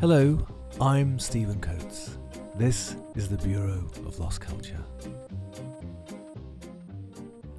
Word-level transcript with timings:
Hello, 0.00 0.46
I'm 0.80 1.18
Stephen 1.18 1.60
Coates. 1.60 2.18
This 2.54 2.96
is 3.14 3.28
the 3.28 3.38
Bureau 3.38 3.90
of 4.06 4.18
Lost 4.18 4.40
Culture. 4.40 4.82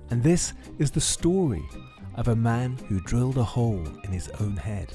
And 0.10 0.24
this 0.24 0.54
is 0.80 0.92
the 0.92 1.02
story 1.02 1.64
of 2.16 2.30
a 2.30 2.36
man 2.36 2.78
who 2.88 3.02
drilled 3.02 3.38
a 3.38 3.44
hole 3.44 3.86
in 4.04 4.12
his 4.12 4.30
own 4.40 4.56
head 4.56 4.92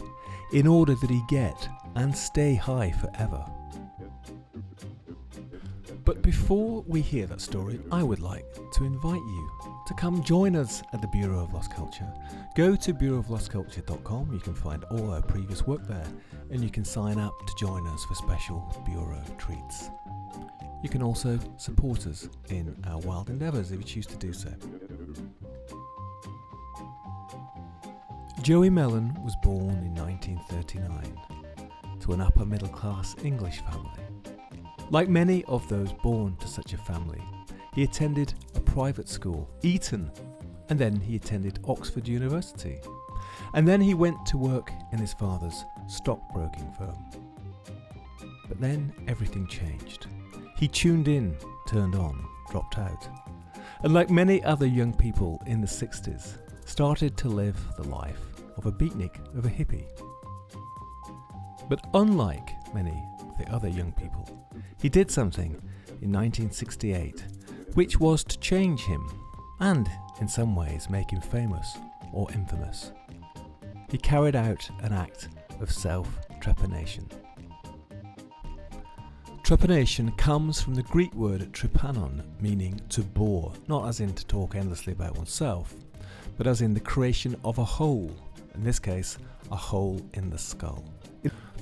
in 0.53 0.67
order 0.67 0.95
that 0.95 1.11
he 1.11 1.23
get 1.29 1.69
and 1.95 2.17
stay 2.17 2.55
high 2.55 2.91
forever. 2.93 3.45
But 6.05 6.23
before 6.23 6.83
we 6.89 7.01
hear 7.01 7.27
that 7.27 7.41
story, 7.41 7.81
I 7.93 8.03
would 8.03 8.19
like 8.19 8.45
to 8.75 8.85
invite 8.85 9.15
you 9.15 9.51
to 9.87 9.95
come 9.95 10.23
join 10.25 10.57
us 10.57 10.83
at 10.93 11.01
the 11.01 11.07
Bureau 11.09 11.45
of 11.45 11.53
Lost 11.53 11.73
Culture. 11.73 12.13
Go 12.57 12.75
to 12.75 12.93
bureauoflostculture.com, 12.93 14.33
you 14.33 14.41
can 14.41 14.55
find 14.55 14.83
all 14.85 15.11
our 15.13 15.23
previous 15.23 15.65
work 15.67 15.87
there, 15.87 16.07
and 16.53 16.63
you 16.63 16.71
can 16.71 16.85
sign 16.85 17.19
up 17.19 17.47
to 17.47 17.55
join 17.55 17.87
us 17.89 18.05
for 18.05 18.15
special 18.15 18.63
Bureau 18.85 19.23
treats. 19.39 19.89
You 20.83 20.91
can 20.91 21.03
also 21.03 21.39
support 21.57 22.07
us 22.07 22.29
in 22.51 22.77
our 22.87 22.99
wild 22.99 23.31
endeavours 23.31 23.73
if 23.73 23.79
you 23.79 23.85
choose 23.85 24.07
to 24.07 24.17
do 24.17 24.35
so. 24.35 24.51
Joey 28.43 28.69
Mellen 28.69 29.17
was 29.25 29.35
born 29.43 29.79
in 29.79 29.95
1939 29.95 31.19
to 32.01 32.13
an 32.13 32.21
upper 32.21 32.45
middle 32.45 32.69
class 32.69 33.17
English 33.25 33.61
family. 33.61 34.03
Like 34.91 35.09
many 35.09 35.45
of 35.45 35.67
those 35.69 35.93
born 36.03 36.37
to 36.37 36.49
such 36.49 36.75
a 36.75 36.79
family, 36.79 37.23
he 37.75 37.85
attended 37.85 38.35
a 38.55 38.61
private 38.61 39.09
school, 39.09 39.49
Eton, 39.63 40.11
and 40.69 40.79
then 40.79 41.01
he 41.01 41.17
attended 41.17 41.61
Oxford 41.67 42.07
University. 42.07 42.79
And 43.55 43.67
then 43.67 43.81
he 43.81 43.95
went 43.95 44.27
to 44.27 44.37
work 44.37 44.71
in 44.93 44.99
his 44.99 45.15
father's 45.15 45.65
stockbroking 45.93 46.73
firm. 46.79 46.97
But 48.49 48.61
then 48.61 48.93
everything 49.09 49.47
changed. 49.47 50.07
He 50.57 50.69
tuned 50.69 51.09
in, 51.09 51.37
turned 51.67 51.95
on, 51.95 52.25
dropped 52.51 52.79
out. 52.79 53.09
And 53.83 53.93
like 53.93 54.11
many 54.11 54.43
other 54.45 54.67
young 54.67 54.93
people 54.95 55.43
in 55.47 55.61
the 55.61 55.67
60s, 55.67 56.39
started 56.65 57.17
to 57.19 57.29
live 57.29 57.57
the 57.77 57.89
life 57.89 58.21
of 58.57 58.67
a 58.67 58.73
beatnik, 58.73 59.17
of 59.37 59.45
a 59.45 59.51
hippie. 59.51 59.87
But 61.69 61.85
unlike 61.95 62.51
many 62.75 63.03
of 63.21 63.39
the 63.39 63.51
other 63.53 63.69
young 63.69 63.93
people, 63.93 64.29
he 64.81 64.89
did 64.89 65.11
something 65.11 65.53
in 66.01 66.13
1968 66.13 67.25
which 67.75 67.99
was 67.99 68.23
to 68.25 68.39
change 68.39 68.83
him 68.83 69.09
and, 69.61 69.89
in 70.21 70.29
some 70.29 70.55
ways, 70.55 70.91
make 70.91 71.11
him 71.11 71.21
famous 71.21 71.79
or 72.13 72.31
infamous. 72.33 72.93
He 73.91 73.99
carried 73.99 74.37
out 74.37 74.69
an 74.83 74.93
act 74.93 75.29
of 75.63 75.71
self 75.71 76.09
trepanation. 76.41 77.05
Trepanation 79.45 80.17
comes 80.19 80.61
from 80.61 80.75
the 80.75 80.83
Greek 80.85 81.13
word 81.15 81.41
trepanon, 81.53 82.23
meaning 82.41 82.81
to 82.89 83.03
bore, 83.03 83.53
not 83.69 83.89
as 83.89 84.01
in 84.01 84.15
to 84.15 84.27
talk 84.27 84.55
endlessly 84.55 84.93
about 84.93 85.17
oneself, 85.17 85.75
but 86.37 86.47
as 86.47 86.61
in 86.63 86.75
the 86.75 86.81
creation 86.81 87.37
of 87.45 87.59
a 87.59 87.65
hole, 87.65 88.11
in 88.55 88.63
this 88.63 88.79
case, 88.79 89.19
a 89.51 89.57
hole 89.57 90.01
in 90.15 90.31
the 90.31 90.39
skull. 90.39 90.85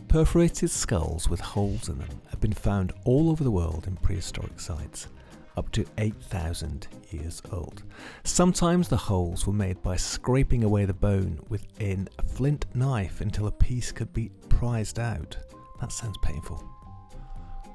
Perforated 0.08 0.70
skulls 0.70 1.28
with 1.28 1.40
holes 1.40 1.88
in 1.88 1.98
them 1.98 2.08
have 2.30 2.40
been 2.40 2.52
found 2.52 2.92
all 3.04 3.30
over 3.30 3.44
the 3.44 3.50
world 3.50 3.86
in 3.86 3.96
prehistoric 3.96 4.58
sites, 4.58 5.06
up 5.61 5.70
to 5.72 5.84
8,000 5.98 6.89
years 7.11 7.42
old. 7.53 7.83
Sometimes 8.25 8.89
the 8.89 8.97
holes 8.97 9.47
were 9.47 9.53
made 9.53 9.83
by 9.83 9.94
scraping 9.94 10.64
away 10.64 10.86
the 10.86 10.94
bone 10.94 11.39
within 11.50 12.08
a 12.19 12.22
flint 12.22 12.64
knife 12.75 13.20
until 13.20 13.47
a 13.47 13.52
piece 13.52 13.92
could 13.92 14.11
be 14.14 14.30
prized 14.48 14.98
out. 14.98 15.36
That 15.83 15.92
sounds 15.92 16.17
painful. 16.22 16.64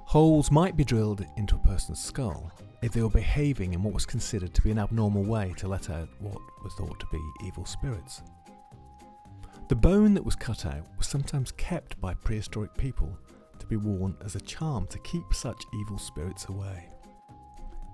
Holes 0.06 0.50
might 0.50 0.76
be 0.76 0.84
drilled 0.84 1.24
into 1.38 1.58
a 1.58 1.68
person's 1.68 2.04
skull 2.04 2.52
if 2.82 2.92
they 2.92 3.04
were 3.04 3.10
behaving 3.10 3.76
in 3.76 3.84
what 3.84 3.94
was 3.94 4.08
considered 4.08 4.56
to 4.56 4.64
be 4.64 4.72
an 4.72 4.80
abnormal 4.80 5.24
way 5.24 5.54
to 5.58 5.68
let 5.68 5.92
out 5.92 6.10
what 6.18 6.42
were 6.64 6.72
thought 6.72 7.00
to 7.00 7.08
be 7.12 7.22
evil 7.46 7.66
spirits. 7.66 8.24
The 9.70 9.76
bone 9.76 10.16
that 10.16 10.26
was 10.26 10.36
cut 10.36 10.66
out 10.66 10.88
was 10.98 11.06
sometimes 11.06 11.52
kept 11.52 12.02
by 12.02 12.16
prehistoric 12.16 12.76
people 12.80 13.16
to 13.60 13.68
be 13.68 13.76
worn 13.76 14.18
as 14.26 14.36
a 14.36 14.42
charm 14.42 14.88
to 14.88 14.98
keep 15.00 15.36
such 15.36 15.62
evil 15.80 16.00
spirits 16.00 16.48
away. 16.50 16.90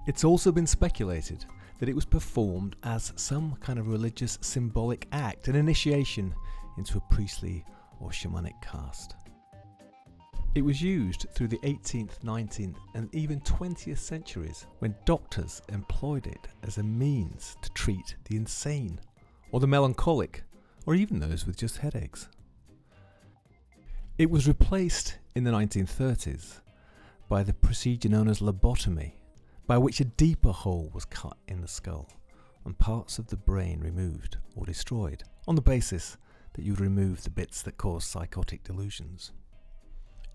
It's 0.07 0.23
also 0.23 0.51
been 0.51 0.67
speculated 0.67 1.45
that 1.79 1.89
it 1.89 1.95
was 1.95 2.05
performed 2.05 2.75
as 2.83 3.13
some 3.15 3.55
kind 3.61 3.77
of 3.77 3.87
religious 3.87 4.37
symbolic 4.41 5.07
act, 5.11 5.47
an 5.47 5.55
initiation 5.55 6.33
into 6.77 6.97
a 6.97 7.13
priestly 7.13 7.63
or 7.99 8.09
shamanic 8.09 8.59
caste. 8.61 9.15
It 10.53 10.63
was 10.63 10.81
used 10.81 11.27
through 11.33 11.47
the 11.47 11.59
18th, 11.59 12.19
19th, 12.23 12.75
and 12.93 13.13
even 13.15 13.39
20th 13.41 13.99
centuries 13.99 14.65
when 14.79 14.95
doctors 15.05 15.61
employed 15.69 16.27
it 16.27 16.47
as 16.63 16.77
a 16.77 16.83
means 16.83 17.55
to 17.61 17.71
treat 17.71 18.15
the 18.25 18.35
insane, 18.35 18.99
or 19.51 19.59
the 19.59 19.67
melancholic, 19.67 20.43
or 20.85 20.95
even 20.95 21.19
those 21.19 21.45
with 21.45 21.57
just 21.57 21.77
headaches. 21.77 22.27
It 24.17 24.29
was 24.29 24.47
replaced 24.47 25.19
in 25.35 25.45
the 25.45 25.51
1930s 25.51 26.59
by 27.29 27.43
the 27.43 27.53
procedure 27.53 28.09
known 28.09 28.27
as 28.27 28.39
lobotomy, 28.39 29.13
by 29.71 29.77
which 29.77 30.01
a 30.01 30.03
deeper 30.03 30.51
hole 30.51 30.91
was 30.93 31.05
cut 31.05 31.37
in 31.47 31.61
the 31.61 31.67
skull 31.67 32.09
and 32.65 32.77
parts 32.77 33.17
of 33.17 33.27
the 33.27 33.37
brain 33.37 33.79
removed 33.79 34.35
or 34.53 34.65
destroyed 34.65 35.23
on 35.47 35.55
the 35.55 35.61
basis 35.61 36.17
that 36.51 36.63
you 36.65 36.73
would 36.73 36.81
remove 36.81 37.23
the 37.23 37.29
bits 37.29 37.61
that 37.61 37.77
cause 37.77 38.03
psychotic 38.03 38.65
delusions. 38.65 39.31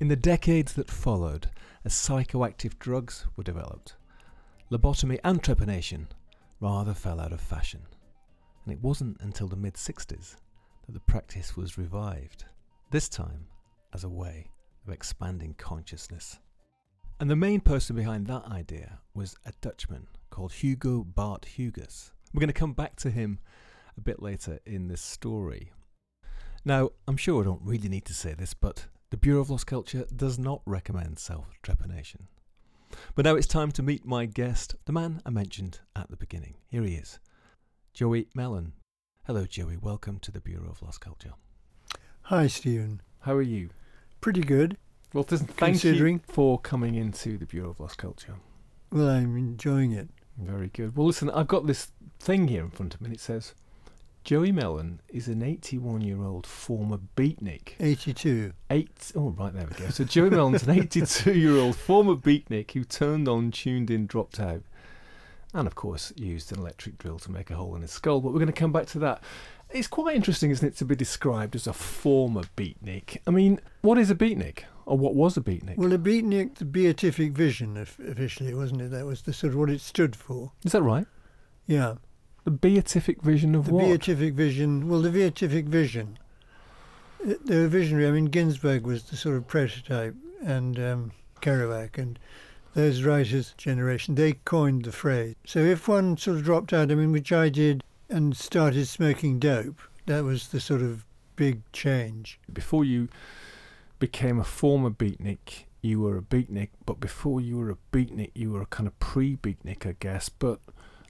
In 0.00 0.08
the 0.08 0.16
decades 0.16 0.72
that 0.72 0.90
followed, 0.90 1.50
as 1.84 1.92
psychoactive 1.92 2.78
drugs 2.78 3.26
were 3.36 3.44
developed, 3.44 3.96
lobotomy 4.72 5.18
and 5.22 5.42
trepanation 5.42 6.06
rather 6.58 6.94
fell 6.94 7.20
out 7.20 7.34
of 7.34 7.40
fashion, 7.42 7.82
and 8.64 8.72
it 8.72 8.80
wasn't 8.80 9.20
until 9.20 9.48
the 9.48 9.54
mid 9.54 9.74
60s 9.74 10.36
that 10.86 10.92
the 10.92 11.00
practice 11.00 11.58
was 11.58 11.76
revived, 11.76 12.46
this 12.90 13.10
time 13.10 13.48
as 13.92 14.02
a 14.02 14.08
way 14.08 14.46
of 14.86 14.94
expanding 14.94 15.52
consciousness. 15.58 16.38
And 17.18 17.30
the 17.30 17.36
main 17.36 17.60
person 17.60 17.96
behind 17.96 18.26
that 18.26 18.44
idea 18.44 18.98
was 19.14 19.36
a 19.46 19.52
Dutchman 19.62 20.06
called 20.28 20.52
Hugo 20.52 21.02
Bart 21.02 21.46
Huges. 21.46 22.12
We're 22.34 22.40
going 22.40 22.48
to 22.48 22.52
come 22.52 22.74
back 22.74 22.96
to 22.96 23.10
him 23.10 23.38
a 23.96 24.02
bit 24.02 24.20
later 24.20 24.58
in 24.66 24.88
this 24.88 25.00
story. 25.00 25.72
Now, 26.62 26.90
I'm 27.08 27.16
sure 27.16 27.40
I 27.40 27.44
don't 27.46 27.62
really 27.62 27.88
need 27.88 28.04
to 28.04 28.14
say 28.14 28.34
this, 28.34 28.52
but 28.52 28.88
the 29.08 29.16
Bureau 29.16 29.40
of 29.40 29.48
Lost 29.48 29.66
Culture 29.66 30.04
does 30.14 30.38
not 30.38 30.60
recommend 30.66 31.18
self 31.18 31.46
trepanation. 31.62 32.26
But 33.14 33.24
now 33.24 33.34
it's 33.34 33.46
time 33.46 33.72
to 33.72 33.82
meet 33.82 34.04
my 34.04 34.26
guest, 34.26 34.74
the 34.84 34.92
man 34.92 35.22
I 35.24 35.30
mentioned 35.30 35.80
at 35.94 36.10
the 36.10 36.18
beginning. 36.18 36.56
Here 36.68 36.82
he 36.82 36.96
is, 36.96 37.18
Joey 37.94 38.28
Mellen. 38.34 38.74
Hello, 39.26 39.46
Joey. 39.46 39.78
Welcome 39.78 40.18
to 40.18 40.30
the 40.30 40.42
Bureau 40.42 40.68
of 40.68 40.82
Lost 40.82 41.00
Culture. 41.00 41.32
Hi, 42.24 42.46
Stephen. 42.46 43.00
How 43.20 43.32
are 43.32 43.42
you? 43.42 43.70
Pretty 44.20 44.42
good. 44.42 44.76
Well, 45.12 45.24
thank 45.24 45.84
you 45.84 46.20
for 46.28 46.58
coming 46.58 46.94
into 46.94 47.38
the 47.38 47.46
Bureau 47.46 47.70
of 47.70 47.80
Lost 47.80 47.98
Culture. 47.98 48.34
Well, 48.90 49.08
I'm 49.08 49.36
enjoying 49.36 49.92
it. 49.92 50.08
Very 50.38 50.68
good. 50.68 50.96
Well, 50.96 51.06
listen, 51.06 51.30
I've 51.30 51.48
got 51.48 51.66
this 51.66 51.92
thing 52.18 52.48
here 52.48 52.62
in 52.62 52.70
front 52.70 52.94
of 52.94 53.00
me. 53.00 53.12
It 53.12 53.20
says 53.20 53.54
Joey 54.24 54.52
Mellen 54.52 55.00
is 55.08 55.28
an 55.28 55.42
81 55.42 56.00
year 56.02 56.22
old 56.22 56.46
former 56.46 56.98
beatnik. 57.16 57.74
82. 57.80 58.52
Eight, 58.70 59.12
oh, 59.14 59.30
right, 59.30 59.54
there 59.54 59.66
we 59.66 59.76
go. 59.76 59.88
So 59.90 60.04
Joey 60.04 60.30
Mellen's 60.30 60.64
an 60.64 60.70
82 60.78 61.32
year 61.32 61.56
old 61.56 61.76
former 61.76 62.16
beatnik 62.16 62.72
who 62.72 62.84
turned 62.84 63.28
on, 63.28 63.50
tuned 63.50 63.90
in, 63.90 64.06
dropped 64.06 64.40
out, 64.40 64.62
and 65.54 65.66
of 65.66 65.74
course 65.74 66.12
used 66.16 66.52
an 66.52 66.58
electric 66.58 66.98
drill 66.98 67.18
to 67.20 67.30
make 67.30 67.50
a 67.50 67.54
hole 67.54 67.76
in 67.76 67.82
his 67.82 67.92
skull. 67.92 68.20
But 68.20 68.32
we're 68.32 68.40
going 68.40 68.46
to 68.48 68.52
come 68.52 68.72
back 68.72 68.86
to 68.88 68.98
that. 68.98 69.22
It's 69.70 69.88
quite 69.88 70.16
interesting, 70.16 70.50
isn't 70.50 70.66
it, 70.66 70.76
to 70.78 70.84
be 70.84 70.96
described 70.96 71.54
as 71.54 71.66
a 71.66 71.72
former 71.72 72.42
beatnik? 72.56 73.18
I 73.26 73.30
mean, 73.30 73.60
what 73.82 73.96
is 73.96 74.10
a 74.10 74.14
beatnik? 74.14 74.64
Or 74.86 74.96
what 74.96 75.14
was 75.16 75.36
a 75.36 75.40
beatnik? 75.40 75.76
Well, 75.76 75.92
a 75.92 75.98
beatnik, 75.98 76.54
the 76.54 76.64
beatific 76.64 77.32
vision 77.32 77.76
officially, 77.76 78.54
wasn't 78.54 78.82
it? 78.82 78.90
That 78.92 79.04
was 79.04 79.22
the 79.22 79.32
sort 79.32 79.52
of 79.52 79.58
what 79.58 79.68
it 79.68 79.80
stood 79.80 80.14
for. 80.14 80.52
Is 80.64 80.72
that 80.72 80.82
right? 80.82 81.06
Yeah. 81.66 81.94
The 82.44 82.52
beatific 82.52 83.20
vision 83.22 83.56
of 83.56 83.66
the 83.66 83.74
what? 83.74 83.82
The 83.82 83.88
beatific 83.88 84.34
vision. 84.34 84.88
Well, 84.88 85.02
the 85.02 85.10
beatific 85.10 85.66
vision. 85.66 86.18
They 87.24 87.58
were 87.58 87.66
visionary. 87.66 88.06
I 88.06 88.12
mean, 88.12 88.26
Ginsberg 88.26 88.86
was 88.86 89.04
the 89.04 89.16
sort 89.16 89.36
of 89.36 89.48
prototype, 89.48 90.14
and 90.44 90.78
um, 90.78 91.12
Kerouac, 91.40 91.98
and 91.98 92.20
those 92.74 93.02
writers' 93.02 93.54
generation, 93.56 94.14
they 94.14 94.34
coined 94.34 94.84
the 94.84 94.92
phrase. 94.92 95.34
So 95.44 95.58
if 95.58 95.88
one 95.88 96.16
sort 96.16 96.36
of 96.36 96.44
dropped 96.44 96.72
out, 96.72 96.92
I 96.92 96.94
mean, 96.94 97.10
which 97.10 97.32
I 97.32 97.48
did, 97.48 97.82
and 98.08 98.36
started 98.36 98.86
smoking 98.86 99.40
dope, 99.40 99.80
that 100.04 100.22
was 100.22 100.48
the 100.48 100.60
sort 100.60 100.82
of 100.82 101.04
big 101.34 101.62
change. 101.72 102.38
Before 102.52 102.84
you 102.84 103.08
became 103.98 104.38
a 104.38 104.44
former 104.44 104.90
beatnik, 104.90 105.64
you 105.82 106.00
were 106.00 106.18
a 106.18 106.22
beatnik, 106.22 106.70
but 106.84 107.00
before 107.00 107.40
you 107.40 107.58
were 107.58 107.70
a 107.70 107.76
beatnik, 107.92 108.30
you 108.34 108.52
were 108.52 108.62
a 108.62 108.66
kind 108.66 108.86
of 108.86 108.98
pre 108.98 109.36
beatnik, 109.36 109.86
I 109.86 109.96
guess. 110.00 110.28
But 110.28 110.60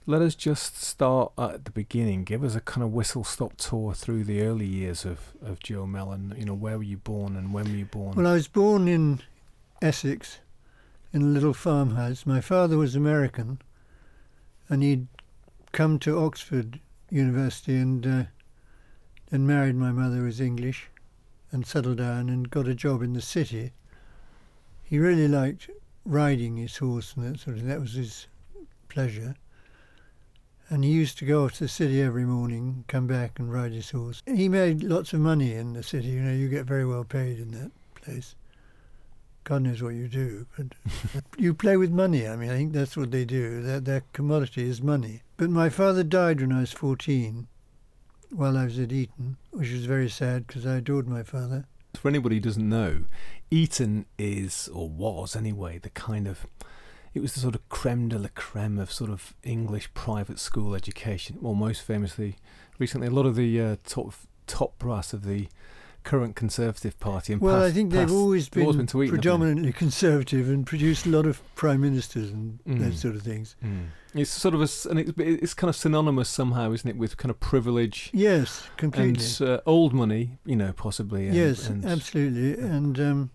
let 0.05 0.21
us 0.21 0.35
just 0.35 0.81
start 0.81 1.33
at 1.37 1.65
the 1.65 1.71
beginning. 1.71 2.23
Give 2.23 2.43
us 2.43 2.55
a 2.55 2.61
kind 2.61 2.83
of 2.83 2.93
whistle 2.93 3.23
stop 3.23 3.57
tour 3.57 3.93
through 3.93 4.23
the 4.23 4.41
early 4.41 4.65
years 4.65 5.03
of, 5.03 5.33
of 5.41 5.59
Joe 5.59 5.85
Mellen. 5.85 6.33
You 6.37 6.45
know, 6.45 6.53
where 6.53 6.77
were 6.77 6.83
you 6.83 6.97
born 6.97 7.35
and 7.35 7.53
when 7.53 7.65
were 7.65 7.77
you 7.77 7.85
born? 7.85 8.15
Well, 8.15 8.27
I 8.27 8.33
was 8.33 8.47
born 8.47 8.87
in 8.87 9.21
Essex 9.81 10.39
in 11.11 11.21
a 11.21 11.25
little 11.25 11.53
farmhouse. 11.53 12.25
My 12.25 12.41
father 12.41 12.77
was 12.77 12.95
American 12.95 13.61
and 14.69 14.83
he'd 14.83 15.07
come 15.71 15.99
to 15.99 16.19
Oxford 16.19 16.79
University 17.09 17.75
and 17.75 18.05
uh, 18.05 18.23
then 19.29 19.45
married 19.45 19.75
my 19.75 19.91
mother, 19.91 20.17
who 20.17 20.23
was 20.23 20.39
English, 20.41 20.89
and 21.51 21.65
settled 21.65 21.97
down 21.97 22.29
and 22.29 22.49
got 22.49 22.67
a 22.67 22.75
job 22.75 23.01
in 23.01 23.13
the 23.13 23.21
city. 23.21 23.71
He 24.83 24.99
really 24.99 25.27
liked 25.27 25.69
riding 26.05 26.57
his 26.57 26.77
horse 26.77 27.13
and 27.15 27.25
that 27.25 27.39
sort 27.39 27.57
of 27.57 27.65
That 27.65 27.81
was 27.81 27.93
his 27.93 28.27
pleasure. 28.89 29.35
And 30.69 30.83
he 30.83 30.91
used 30.91 31.17
to 31.19 31.25
go 31.25 31.45
off 31.45 31.53
to 31.53 31.59
the 31.61 31.69
city 31.69 32.01
every 32.01 32.25
morning, 32.25 32.83
come 32.87 33.07
back 33.07 33.39
and 33.39 33.51
ride 33.51 33.71
his 33.71 33.91
horse. 33.91 34.21
He 34.25 34.49
made 34.49 34.83
lots 34.83 35.13
of 35.13 35.21
money 35.21 35.53
in 35.53 35.73
the 35.73 35.83
city. 35.83 36.09
You 36.09 36.21
know, 36.21 36.33
you 36.33 36.49
get 36.49 36.65
very 36.65 36.85
well 36.85 37.05
paid 37.05 37.39
in 37.39 37.51
that 37.51 37.71
place. 37.95 38.35
God 39.45 39.61
knows 39.61 39.81
what 39.81 39.93
you 39.93 40.09
do, 40.09 40.45
but 40.57 40.73
you 41.37 41.53
play 41.53 41.77
with 41.77 41.89
money. 41.89 42.27
I 42.27 42.35
mean, 42.35 42.49
I 42.49 42.57
think 42.57 42.73
that's 42.73 42.97
what 42.97 43.11
they 43.11 43.23
do. 43.23 43.61
Their, 43.61 43.79
their 43.79 44.03
commodity 44.11 44.67
is 44.67 44.81
money. 44.81 45.23
But 45.37 45.49
my 45.49 45.69
father 45.69 46.03
died 46.03 46.41
when 46.41 46.51
I 46.51 46.59
was 46.59 46.73
14 46.73 47.47
while 48.29 48.57
I 48.57 48.65
was 48.65 48.79
at 48.79 48.91
Eton, 48.91 49.37
which 49.51 49.71
was 49.71 49.85
very 49.85 50.09
sad 50.09 50.47
because 50.47 50.65
I 50.65 50.77
adored 50.77 51.07
my 51.07 51.23
father. 51.23 51.65
For 51.95 52.09
anybody 52.09 52.35
who 52.35 52.41
doesn't 52.41 52.67
know, 52.67 53.05
Eton 53.49 54.05
is, 54.17 54.69
or 54.73 54.89
was 54.89 55.35
anyway, 55.35 55.79
the 55.79 55.89
kind 55.89 56.27
of 56.27 56.45
it 57.13 57.21
was 57.21 57.33
the 57.33 57.39
sort 57.39 57.55
of 57.55 57.67
creme 57.69 58.09
de 58.09 58.19
la 58.19 58.29
creme 58.35 58.77
of 58.77 58.91
sort 58.91 59.09
of 59.09 59.33
English 59.43 59.91
private 59.95 60.37
school 60.37 60.75
education. 60.75 61.37
Well, 61.41 61.55
most 61.55 61.81
famously, 61.81 62.35
recently, 62.77 63.07
a 63.07 63.11
lot 63.11 63.25
of 63.25 63.35
the 63.35 63.59
uh, 63.59 63.75
top 63.85 64.13
top 64.45 64.77
brass 64.77 65.13
of 65.13 65.25
the 65.25 65.47
current 66.07 66.35
Conservative 66.35 66.99
Party. 66.99 67.33
And 67.33 67.41
well, 67.41 67.57
past, 67.59 67.69
I 67.69 67.71
think 67.73 67.91
they've 67.91 68.11
always 68.11 68.47
been, 68.49 68.63
always 68.65 68.77
been 68.77 69.03
Eton, 69.03 69.09
predominantly 69.09 69.73
conservative 69.73 70.49
and 70.49 70.65
produced 70.65 71.05
a 71.05 71.09
lot 71.09 71.25
of 71.25 71.41
prime 71.55 71.81
ministers 71.81 72.31
and 72.31 72.59
Mm. 72.65 72.79
those 72.79 72.99
sort 72.99 73.15
of 73.15 73.21
things. 73.23 73.55
Mm. 73.63 73.87
It's 74.13 74.31
sort 74.31 74.55
of 74.55 74.61
a, 74.61 74.69
and 74.89 74.99
it's, 74.99 75.11
it's 75.17 75.53
kind 75.53 75.69
of 75.69 75.75
synonymous 75.75 76.29
somehow, 76.29 76.71
isn't 76.71 76.89
it, 76.89 76.97
with 76.97 77.17
kind 77.17 77.29
of 77.29 77.39
privilege 77.39 78.09
Yes, 78.13 78.67
completely. 78.77 79.23
and 79.45 79.49
uh, 79.51 79.61
old 79.65 79.93
money, 79.93 80.37
you 80.45 80.55
know, 80.55 80.71
possibly. 80.73 81.27
And, 81.27 81.35
yes, 81.35 81.67
and, 81.69 81.85
absolutely. 81.85 82.53
And 82.63 82.99
um, 82.99 83.29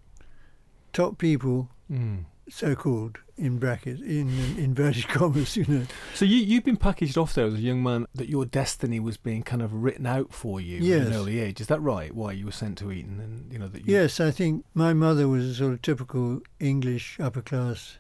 top 0.93 1.19
people, 1.19 1.69
Mm. 1.91 2.25
So-called 2.53 3.19
in 3.37 3.59
brackets, 3.59 4.01
in 4.01 4.29
in 4.29 4.59
inverted 4.59 5.09
commas, 5.09 5.57
you 5.57 5.65
know. 5.67 5.87
So 6.15 6.25
you 6.25 6.37
you've 6.37 6.65
been 6.65 6.77
packaged 6.77 7.17
off 7.17 7.35
there 7.35 7.47
as 7.47 7.55
a 7.55 7.61
young 7.61 7.83
man 7.83 8.07
that 8.15 8.29
your 8.29 8.45
destiny 8.45 9.01
was 9.01 9.17
being 9.17 9.43
kind 9.43 9.63
of 9.63 9.73
written 9.73 10.07
out 10.07 10.33
for 10.33 10.61
you 10.61 10.79
at 11.01 11.07
an 11.07 11.15
early 11.15 11.41
age. 11.41 11.61
Is 11.61 11.67
that 11.69 11.81
right? 11.81 12.15
Why 12.15 12.33
you 12.33 12.47
were 12.47 12.53
sent 12.53 12.79
to 12.79 12.93
Eton 12.93 13.21
and 13.21 13.53
you 13.53 13.59
know 13.59 13.69
that 13.69 13.87
you 13.87 13.95
Yes, 13.95 14.21
I 14.21 14.31
think 14.31 14.65
my 14.75 14.93
mother 14.93 15.29
was 15.29 15.47
a 15.47 15.55
sort 15.55 15.73
of 15.73 15.83
typical 15.83 16.41
English 16.61 17.19
upper 17.19 17.43
class 17.43 17.99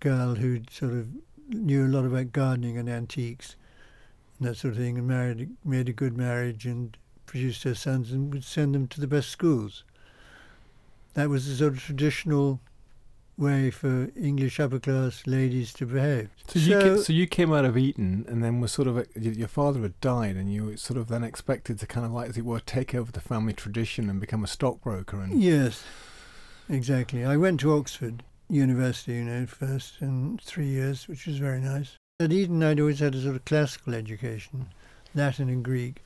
girl 0.00 0.36
who 0.36 0.60
sort 0.70 0.92
of 0.92 1.08
knew 1.48 1.86
a 1.86 1.88
lot 1.88 2.04
about 2.04 2.32
gardening 2.32 2.76
and 2.78 2.88
antiques 2.88 3.56
and 4.38 4.48
that 4.48 4.56
sort 4.56 4.72
of 4.74 4.78
thing, 4.78 4.98
and 4.98 5.06
married, 5.06 5.50
made 5.64 5.88
a 5.88 5.92
good 5.92 6.16
marriage 6.16 6.66
and 6.66 6.96
produced 7.24 7.62
her 7.64 7.74
sons 7.74 8.12
and 8.12 8.32
would 8.32 8.44
send 8.44 8.74
them 8.74 8.86
to 8.88 9.00
the 9.00 9.06
best 9.06 9.30
schools. 9.30 9.84
That 11.14 11.30
was 11.30 11.48
the 11.48 11.54
sort 11.54 11.72
of 11.74 11.80
traditional 11.80 12.60
way 13.38 13.70
for 13.70 14.08
English 14.16 14.58
upper 14.58 14.78
class 14.78 15.22
ladies 15.26 15.72
to 15.74 15.84
behave. 15.86 16.30
So 16.48 16.58
you 16.58 16.78
ca- 16.78 16.96
so 17.02 17.12
you 17.12 17.26
came 17.26 17.52
out 17.52 17.64
of 17.66 17.76
Eton 17.76 18.24
and 18.28 18.42
then 18.42 18.60
were 18.60 18.68
sort 18.68 18.88
of 18.88 18.96
y- 18.96 19.04
your 19.14 19.48
father 19.48 19.80
had 19.82 20.00
died 20.00 20.36
and 20.36 20.50
you 20.52 20.64
were 20.64 20.76
sort 20.78 20.98
of 20.98 21.08
then 21.08 21.22
expected 21.22 21.78
to 21.80 21.86
kind 21.86 22.06
of 22.06 22.12
like 22.12 22.30
as 22.30 22.38
it 22.38 22.44
were 22.46 22.60
take 22.60 22.94
over 22.94 23.12
the 23.12 23.20
family 23.20 23.52
tradition 23.52 24.08
and 24.08 24.20
become 24.20 24.42
a 24.42 24.46
stockbroker 24.46 25.20
and 25.20 25.42
Yes, 25.42 25.84
exactly. 26.68 27.24
I 27.24 27.36
went 27.36 27.60
to 27.60 27.72
Oxford 27.74 28.22
University, 28.48 29.14
you 29.14 29.24
know, 29.24 29.44
first 29.46 29.96
in 30.00 30.38
three 30.42 30.68
years, 30.68 31.06
which 31.08 31.26
was 31.26 31.36
very 31.38 31.60
nice. 31.60 31.96
At 32.20 32.32
Eton, 32.32 32.62
I'd 32.62 32.80
always 32.80 33.00
had 33.00 33.14
a 33.14 33.20
sort 33.20 33.36
of 33.36 33.44
classical 33.44 33.92
education, 33.94 34.68
Latin 35.14 35.48
and 35.50 35.62
Greek, 35.64 36.00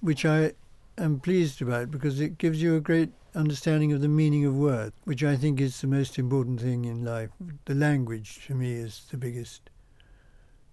which 0.00 0.24
I 0.24 0.52
am 0.98 1.20
pleased 1.20 1.62
about 1.62 1.90
because 1.90 2.20
it 2.20 2.38
gives 2.38 2.62
you 2.62 2.76
a 2.76 2.80
great 2.80 3.10
understanding 3.34 3.92
of 3.92 4.00
the 4.00 4.08
meaning 4.08 4.44
of 4.44 4.54
words, 4.54 4.94
which 5.04 5.24
I 5.24 5.36
think 5.36 5.60
is 5.60 5.80
the 5.80 5.86
most 5.86 6.18
important 6.18 6.60
thing 6.60 6.84
in 6.84 7.04
life. 7.04 7.30
The 7.64 7.74
language, 7.74 8.46
to 8.46 8.54
me, 8.54 8.72
is 8.72 9.06
the 9.10 9.16
biggest 9.16 9.70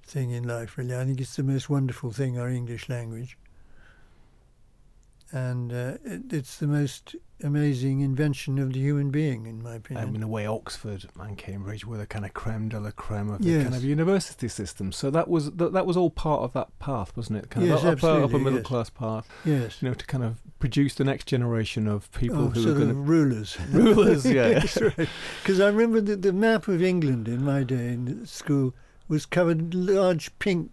thing 0.05 0.31
in 0.31 0.43
life, 0.43 0.77
really. 0.77 0.95
I 0.95 1.05
think 1.05 1.21
it's 1.21 1.35
the 1.35 1.43
most 1.43 1.69
wonderful 1.69 2.11
thing, 2.11 2.37
our 2.37 2.49
English 2.49 2.89
language. 2.89 3.37
And 5.31 5.71
uh, 5.71 5.97
it, 6.03 6.33
it's 6.33 6.57
the 6.57 6.67
most 6.67 7.15
amazing 7.43 8.01
invention 8.01 8.59
of 8.59 8.73
the 8.73 8.79
human 8.79 9.09
being, 9.11 9.45
in 9.45 9.61
my 9.63 9.75
opinion. 9.75 10.09
um, 10.09 10.15
in 10.15 10.23
a 10.23 10.27
way 10.27 10.45
Oxford 10.45 11.05
and 11.19 11.37
Cambridge 11.37 11.85
were 11.85 11.97
the 11.97 12.05
kind 12.05 12.25
of 12.25 12.33
creme 12.33 12.69
de 12.69 12.79
la 12.79 12.91
creme 12.91 13.29
of 13.29 13.41
the 13.41 13.49
Yes. 13.49 13.63
kind 13.63 13.75
of 13.75 13.83
university 13.83 14.47
system. 14.47 14.91
So 14.91 15.09
that 15.11 15.27
was 15.27 15.51
that, 15.51 15.73
that 15.73 15.85
was 15.85 15.95
all 15.97 16.09
part 16.09 16.41
of 16.41 16.53
that 16.53 16.77
path, 16.79 17.15
wasn't 17.15 17.39
it? 17.39 17.49
Kind 17.49 17.67
Yes, 17.67 17.83
of 17.83 18.03
upper, 18.03 18.23
upper 18.23 18.37
middle 18.39 18.59
yes. 18.59 18.65
class 18.67 18.89
path. 18.89 19.27
yes. 19.45 19.81
You 19.81 19.89
know, 19.89 19.93
to 19.93 20.05
kind 20.05 20.23
of 20.23 20.41
produce 20.59 20.95
the 20.95 21.03
next 21.05 21.25
generation 21.27 21.87
of 21.87 22.11
people 22.11 22.47
of 22.47 22.53
who 22.53 22.71
are 22.71 22.75
going 22.75 22.89
to 22.89 22.93
rulers. 22.93 23.57
Rulers, 23.71 24.25
yeah. 24.25 24.47
yes, 24.49 24.81
right. 24.81 25.07
Because 25.41 25.59
I 25.59 25.67
remember 25.67 26.01
that 26.01 26.21
the 26.21 26.33
map 26.33 26.67
of 26.67 26.83
England 26.83 27.27
in 27.27 27.43
my 27.43 27.63
day 27.63 27.89
in 27.93 28.25
school 28.25 28.73
was 29.07 29.25
covered 29.25 29.73
in 29.73 29.85
large 29.87 30.37
pink 30.39 30.71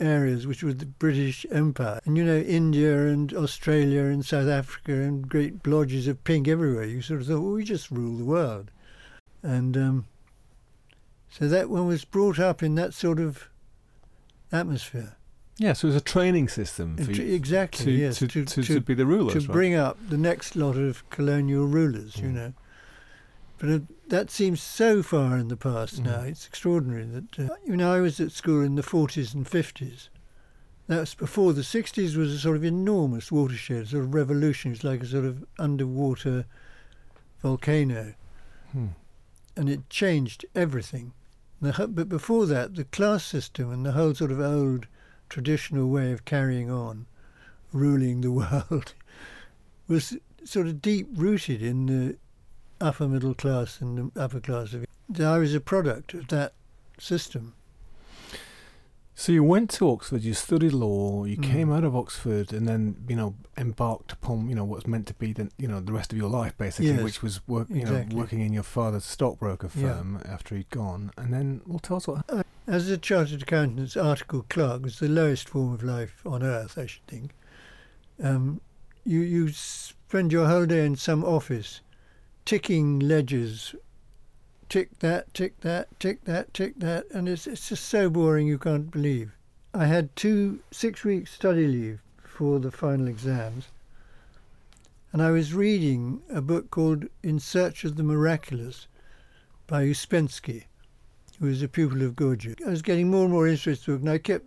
areas, 0.00 0.46
which 0.46 0.62
was 0.62 0.76
the 0.76 0.86
British 0.86 1.46
Empire. 1.50 2.00
And 2.04 2.16
you 2.16 2.24
know, 2.24 2.38
India 2.38 3.06
and 3.06 3.32
Australia 3.32 4.02
and 4.04 4.24
South 4.24 4.48
Africa 4.48 4.92
and 4.92 5.28
great 5.28 5.62
blotches 5.62 6.08
of 6.08 6.22
pink 6.24 6.48
everywhere. 6.48 6.84
You 6.84 7.00
sort 7.02 7.20
of 7.20 7.26
thought, 7.28 7.40
well, 7.40 7.52
we 7.52 7.64
just 7.64 7.90
rule 7.90 8.16
the 8.16 8.24
world. 8.24 8.70
And 9.42 9.76
um, 9.76 10.06
so 11.30 11.48
that 11.48 11.68
one 11.70 11.86
was 11.86 12.04
brought 12.04 12.38
up 12.38 12.62
in 12.62 12.74
that 12.76 12.94
sort 12.94 13.18
of 13.20 13.48
atmosphere. 14.52 15.16
Yeah, 15.56 15.72
so 15.72 15.86
it 15.86 15.90
was 15.92 15.96
a 15.96 16.04
training 16.04 16.48
system 16.48 16.96
for 16.96 17.12
you 17.12 17.32
exactly, 17.32 17.84
to, 17.84 17.92
yes. 17.92 18.18
to, 18.18 18.26
to- 18.26 18.44
to, 18.44 18.62
to- 18.64 18.80
be 18.80 18.94
the 18.94 19.06
rulers, 19.06 19.34
to 19.34 19.38
right? 19.40 19.48
bring 19.52 19.74
up 19.74 19.96
the 20.08 20.16
next 20.18 20.56
lot 20.56 20.76
of 20.76 21.08
colonial 21.10 21.66
rulers, 21.66 22.16
you 22.16 22.28
Mm. 22.28 22.32
know. 22.34 22.52
But 23.64 23.72
uh, 23.72 23.78
that 24.08 24.30
seems 24.30 24.62
so 24.62 25.02
far 25.02 25.38
in 25.38 25.48
the 25.48 25.56
past 25.56 26.02
now. 26.02 26.18
Mm. 26.18 26.28
It's 26.28 26.46
extraordinary 26.46 27.06
that, 27.06 27.38
uh, 27.38 27.54
you 27.64 27.78
know, 27.78 27.94
I 27.94 28.00
was 28.00 28.20
at 28.20 28.30
school 28.30 28.60
in 28.60 28.74
the 28.74 28.82
40s 28.82 29.32
and 29.32 29.46
50s. 29.46 30.10
That's 30.86 31.14
before 31.14 31.54
the 31.54 31.62
60s 31.62 32.14
was 32.14 32.34
a 32.34 32.38
sort 32.38 32.56
of 32.58 32.64
enormous 32.64 33.32
watershed, 33.32 33.88
sort 33.88 34.04
of 34.04 34.12
revolution. 34.12 34.72
It's 34.72 34.84
like 34.84 35.02
a 35.02 35.06
sort 35.06 35.24
of 35.24 35.46
underwater 35.58 36.44
volcano. 37.40 38.12
Hmm. 38.72 38.88
And 39.56 39.70
it 39.70 39.88
changed 39.88 40.44
everything. 40.54 41.14
The, 41.62 41.88
but 41.88 42.10
before 42.10 42.44
that, 42.44 42.74
the 42.74 42.84
class 42.84 43.24
system 43.24 43.72
and 43.72 43.86
the 43.86 43.92
whole 43.92 44.14
sort 44.14 44.30
of 44.30 44.40
old 44.40 44.88
traditional 45.30 45.88
way 45.88 46.12
of 46.12 46.26
carrying 46.26 46.70
on, 46.70 47.06
ruling 47.72 48.20
the 48.20 48.30
world, 48.70 48.92
was 49.88 50.18
sort 50.44 50.66
of 50.66 50.82
deep 50.82 51.08
rooted 51.14 51.62
in 51.62 51.86
the 51.86 52.18
upper 52.80 53.08
middle 53.08 53.34
class 53.34 53.80
and 53.80 54.12
the 54.12 54.20
upper 54.20 54.40
class 54.40 54.72
of 54.74 54.84
I 55.20 55.38
was 55.38 55.54
a 55.54 55.60
product 55.60 56.14
of 56.14 56.28
that 56.28 56.54
system. 56.98 57.54
So 59.16 59.30
you 59.30 59.44
went 59.44 59.70
to 59.70 59.88
Oxford, 59.90 60.22
you 60.22 60.34
studied 60.34 60.72
law, 60.72 61.24
you 61.24 61.36
Mm. 61.36 61.42
came 61.44 61.72
out 61.72 61.84
of 61.84 61.94
Oxford, 61.94 62.52
and 62.52 62.66
then 62.66 62.96
you 63.08 63.14
know 63.14 63.36
embarked 63.56 64.10
upon 64.10 64.48
you 64.48 64.56
know 64.56 64.64
what's 64.64 64.88
meant 64.88 65.06
to 65.06 65.14
be 65.14 65.32
the 65.32 65.50
you 65.56 65.68
know 65.68 65.78
the 65.78 65.92
rest 65.92 66.10
of 66.12 66.18
your 66.18 66.28
life 66.28 66.56
basically, 66.58 66.88
Yes, 66.92 67.02
which 67.02 67.22
was 67.22 67.46
work 67.46 67.68
you 67.70 67.82
exactly. 67.82 68.14
know 68.16 68.20
working 68.20 68.40
in 68.40 68.52
your 68.52 68.64
father's 68.64 69.04
stockbroker 69.04 69.70
Yeah. 69.74 69.94
firm 69.94 70.20
after 70.24 70.56
he'd 70.56 70.70
gone, 70.70 71.12
and 71.16 71.32
then 71.32 71.60
well 71.66 71.78
tell 71.78 71.98
us 71.98 72.08
what 72.08 72.24
As 72.66 72.88
a 72.88 72.96
chartered 72.98 73.42
accountant's 73.42 73.94
article 73.96 74.44
clerk 74.48 74.82
was 74.82 74.98
the 74.98 75.08
lowest 75.08 75.48
form 75.50 75.74
of 75.74 75.82
life 75.84 76.22
on 76.26 76.42
earth, 76.42 76.76
I 76.78 76.86
should 76.86 77.06
think. 77.06 77.34
Um, 78.22 78.60
you 79.04 79.20
you 79.20 79.50
spend 79.50 80.32
your 80.32 80.48
whole 80.48 80.66
day 80.66 80.84
in 80.86 80.96
some 80.96 81.22
office, 81.24 81.80
ticking 82.44 82.98
ledgers, 82.98 83.74
tick 84.68 84.98
that, 84.98 85.32
tick 85.34 85.60
that, 85.60 85.88
tick 85.98 86.24
that, 86.24 86.52
tick 86.54 86.74
that, 86.78 87.06
and 87.10 87.28
it's 87.28 87.46
it's 87.46 87.68
just 87.68 87.84
so 87.86 88.10
boring 88.10 88.46
you 88.46 88.58
can't 88.58 88.90
believe. 88.90 89.32
I 89.72 89.86
had 89.86 90.14
two 90.16 90.60
six 90.70 91.04
week 91.04 91.26
study 91.26 91.66
leave 91.66 92.00
for 92.22 92.58
the 92.58 92.70
final 92.70 93.08
exams, 93.08 93.68
and 95.12 95.22
I 95.22 95.30
was 95.30 95.54
reading 95.54 96.22
a 96.28 96.40
book 96.40 96.70
called 96.70 97.06
In 97.22 97.38
Search 97.38 97.84
of 97.84 97.96
the 97.96 98.02
Miraculous 98.02 98.88
by 99.66 99.84
Ouspensky 99.84 100.64
who 101.38 101.46
was 101.46 101.62
a 101.62 101.68
pupil 101.68 102.02
of 102.02 102.14
Gurdjieff. 102.14 102.64
I 102.66 102.70
was 102.70 102.82
getting 102.82 103.10
more 103.10 103.24
and 103.24 103.32
more 103.32 103.48
interested 103.48 103.90
in 103.90 103.96
it, 103.96 104.00
and 104.00 104.10
I 104.10 104.18
kept 104.18 104.46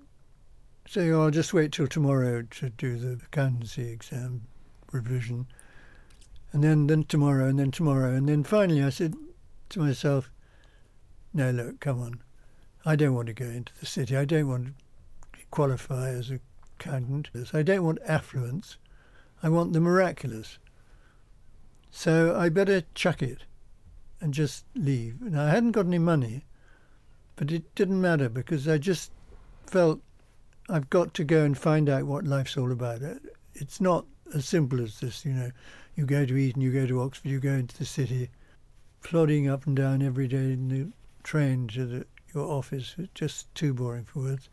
saying, 0.88 1.14
oh, 1.14 1.24
I'll 1.24 1.32
just 1.32 1.54
wait 1.54 1.72
till 1.72 1.88
tomorrow 1.88 2.44
to 2.44 2.70
do 2.70 2.98
the 2.98 3.20
accountancy 3.26 3.90
exam 3.90 4.44
revision. 4.92 5.48
And 6.58 6.64
then, 6.64 6.88
then 6.88 7.04
tomorrow, 7.04 7.46
and 7.46 7.60
then 7.60 7.70
tomorrow. 7.70 8.16
And 8.16 8.28
then 8.28 8.44
finally 8.44 8.82
I 8.82 8.90
said 8.90 9.14
to 9.70 9.80
myself, 9.80 10.32
no, 11.32 11.52
look, 11.52 11.80
come 11.80 12.02
on. 12.02 12.20
I 12.84 12.96
don't 12.96 13.14
want 13.14 13.28
to 13.28 13.34
go 13.34 13.46
into 13.46 13.72
the 13.80 13.86
city. 13.86 14.18
I 14.18 14.26
don't 14.26 14.48
want 14.48 14.66
to 15.34 15.40
qualify 15.52 16.10
as 16.10 16.32
a 16.32 16.40
accountant. 16.80 17.30
I 17.54 17.62
don't 17.62 17.84
want 17.84 18.00
affluence. 18.08 18.78
I 19.44 19.50
want 19.50 19.74
the 19.74 19.80
miraculous. 19.80 20.58
So 21.92 22.36
I 22.36 22.50
better 22.50 22.82
chuck 22.96 23.22
it 23.22 23.44
and 24.20 24.34
just 24.34 24.66
leave. 24.74 25.22
Now, 25.22 25.46
I 25.46 25.50
hadn't 25.50 25.74
got 25.74 25.86
any 25.86 26.00
money, 26.00 26.44
but 27.36 27.52
it 27.52 27.76
didn't 27.76 28.02
matter 28.02 28.30
because 28.30 28.68
I 28.68 28.80
just 28.80 29.12
felt 29.68 30.00
I've 30.70 30.90
got 30.90 31.14
to 31.14 31.24
go 31.24 31.44
and 31.44 31.56
find 31.56 31.88
out 31.88 32.06
what 32.06 32.26
life's 32.26 32.58
all 32.58 32.72
about. 32.72 33.04
It's 33.54 33.80
not 33.80 34.08
as 34.34 34.48
simple 34.48 34.82
as 34.82 35.00
this, 35.02 35.24
you 35.24 35.34
know. 35.34 35.52
You 35.98 36.06
go 36.06 36.26
to 36.26 36.38
Eton, 36.38 36.62
you 36.62 36.72
go 36.72 36.86
to 36.86 37.02
Oxford, 37.02 37.28
you 37.28 37.40
go 37.40 37.54
into 37.54 37.76
the 37.76 37.84
city, 37.84 38.30
plodding 39.02 39.50
up 39.50 39.66
and 39.66 39.76
down 39.76 40.04
every 40.04 40.28
day 40.28 40.54
in 40.54 40.70
the 40.70 40.92
train 41.24 41.68
to 41.70 41.86
the, 41.86 42.06
your 42.36 42.46
office. 42.46 42.94
It's 43.00 43.10
just 43.16 43.54
too 43.56 43.74
boring 43.74 44.06
for 44.06 44.20
words. 44.20 44.48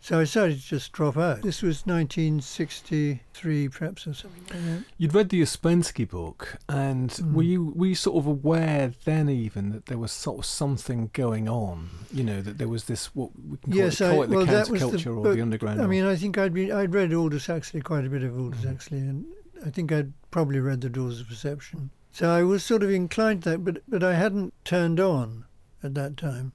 So 0.00 0.18
I 0.18 0.22
decided 0.22 0.60
to 0.60 0.66
just 0.66 0.90
drop 0.90 1.16
out. 1.16 1.42
This 1.42 1.62
was 1.62 1.86
1963, 1.86 3.68
perhaps, 3.68 4.04
or 4.04 4.14
something 4.14 4.42
like 4.50 4.64
that. 4.64 4.84
You'd 4.98 5.14
read 5.14 5.28
the 5.28 5.40
Ouspensky 5.40 6.10
book, 6.10 6.56
and 6.68 7.10
mm. 7.10 7.32
were 7.32 7.44
you 7.44 7.72
were 7.76 7.86
you 7.86 7.94
sort 7.94 8.16
of 8.16 8.26
aware 8.26 8.94
then 9.04 9.28
even 9.28 9.70
that 9.70 9.86
there 9.86 9.98
was 9.98 10.10
sort 10.10 10.40
of 10.40 10.44
something 10.44 11.10
going 11.12 11.48
on? 11.48 11.90
You 12.12 12.24
know, 12.24 12.42
that 12.42 12.58
there 12.58 12.66
was 12.66 12.86
this 12.86 13.14
what 13.14 13.30
we 13.48 13.58
can 13.58 13.72
call 13.72 13.80
yes, 13.80 14.00
it, 14.00 14.10
call 14.10 14.22
I, 14.22 14.24
it 14.24 14.30
the 14.30 14.36
well, 14.38 14.46
counterculture 14.46 15.04
the 15.04 15.10
or 15.10 15.22
book, 15.22 15.36
the 15.36 15.42
underground. 15.42 15.80
I 15.80 15.86
mean, 15.86 16.04
I 16.04 16.16
think 16.16 16.36
I'd 16.36 16.52
been 16.52 16.72
I'd 16.72 16.92
read 16.92 17.14
Aldous 17.14 17.46
Huxley, 17.46 17.80
quite 17.80 18.04
a 18.04 18.08
bit 18.08 18.24
of 18.24 18.36
Aldous 18.36 18.62
mm. 18.62 18.70
Huxley, 18.70 18.98
and 18.98 19.24
I 19.64 19.70
think 19.70 19.92
I'd 19.92 20.12
probably 20.30 20.60
read 20.60 20.80
The 20.80 20.88
Doors 20.88 21.20
of 21.20 21.28
Perception. 21.28 21.90
So 22.10 22.30
I 22.30 22.42
was 22.42 22.64
sort 22.64 22.82
of 22.82 22.90
inclined 22.90 23.44
to 23.44 23.50
that, 23.50 23.64
but 23.64 23.82
but 23.88 24.02
I 24.02 24.14
hadn't 24.14 24.52
turned 24.64 25.00
on 25.00 25.44
at 25.82 25.94
that 25.94 26.16
time, 26.16 26.52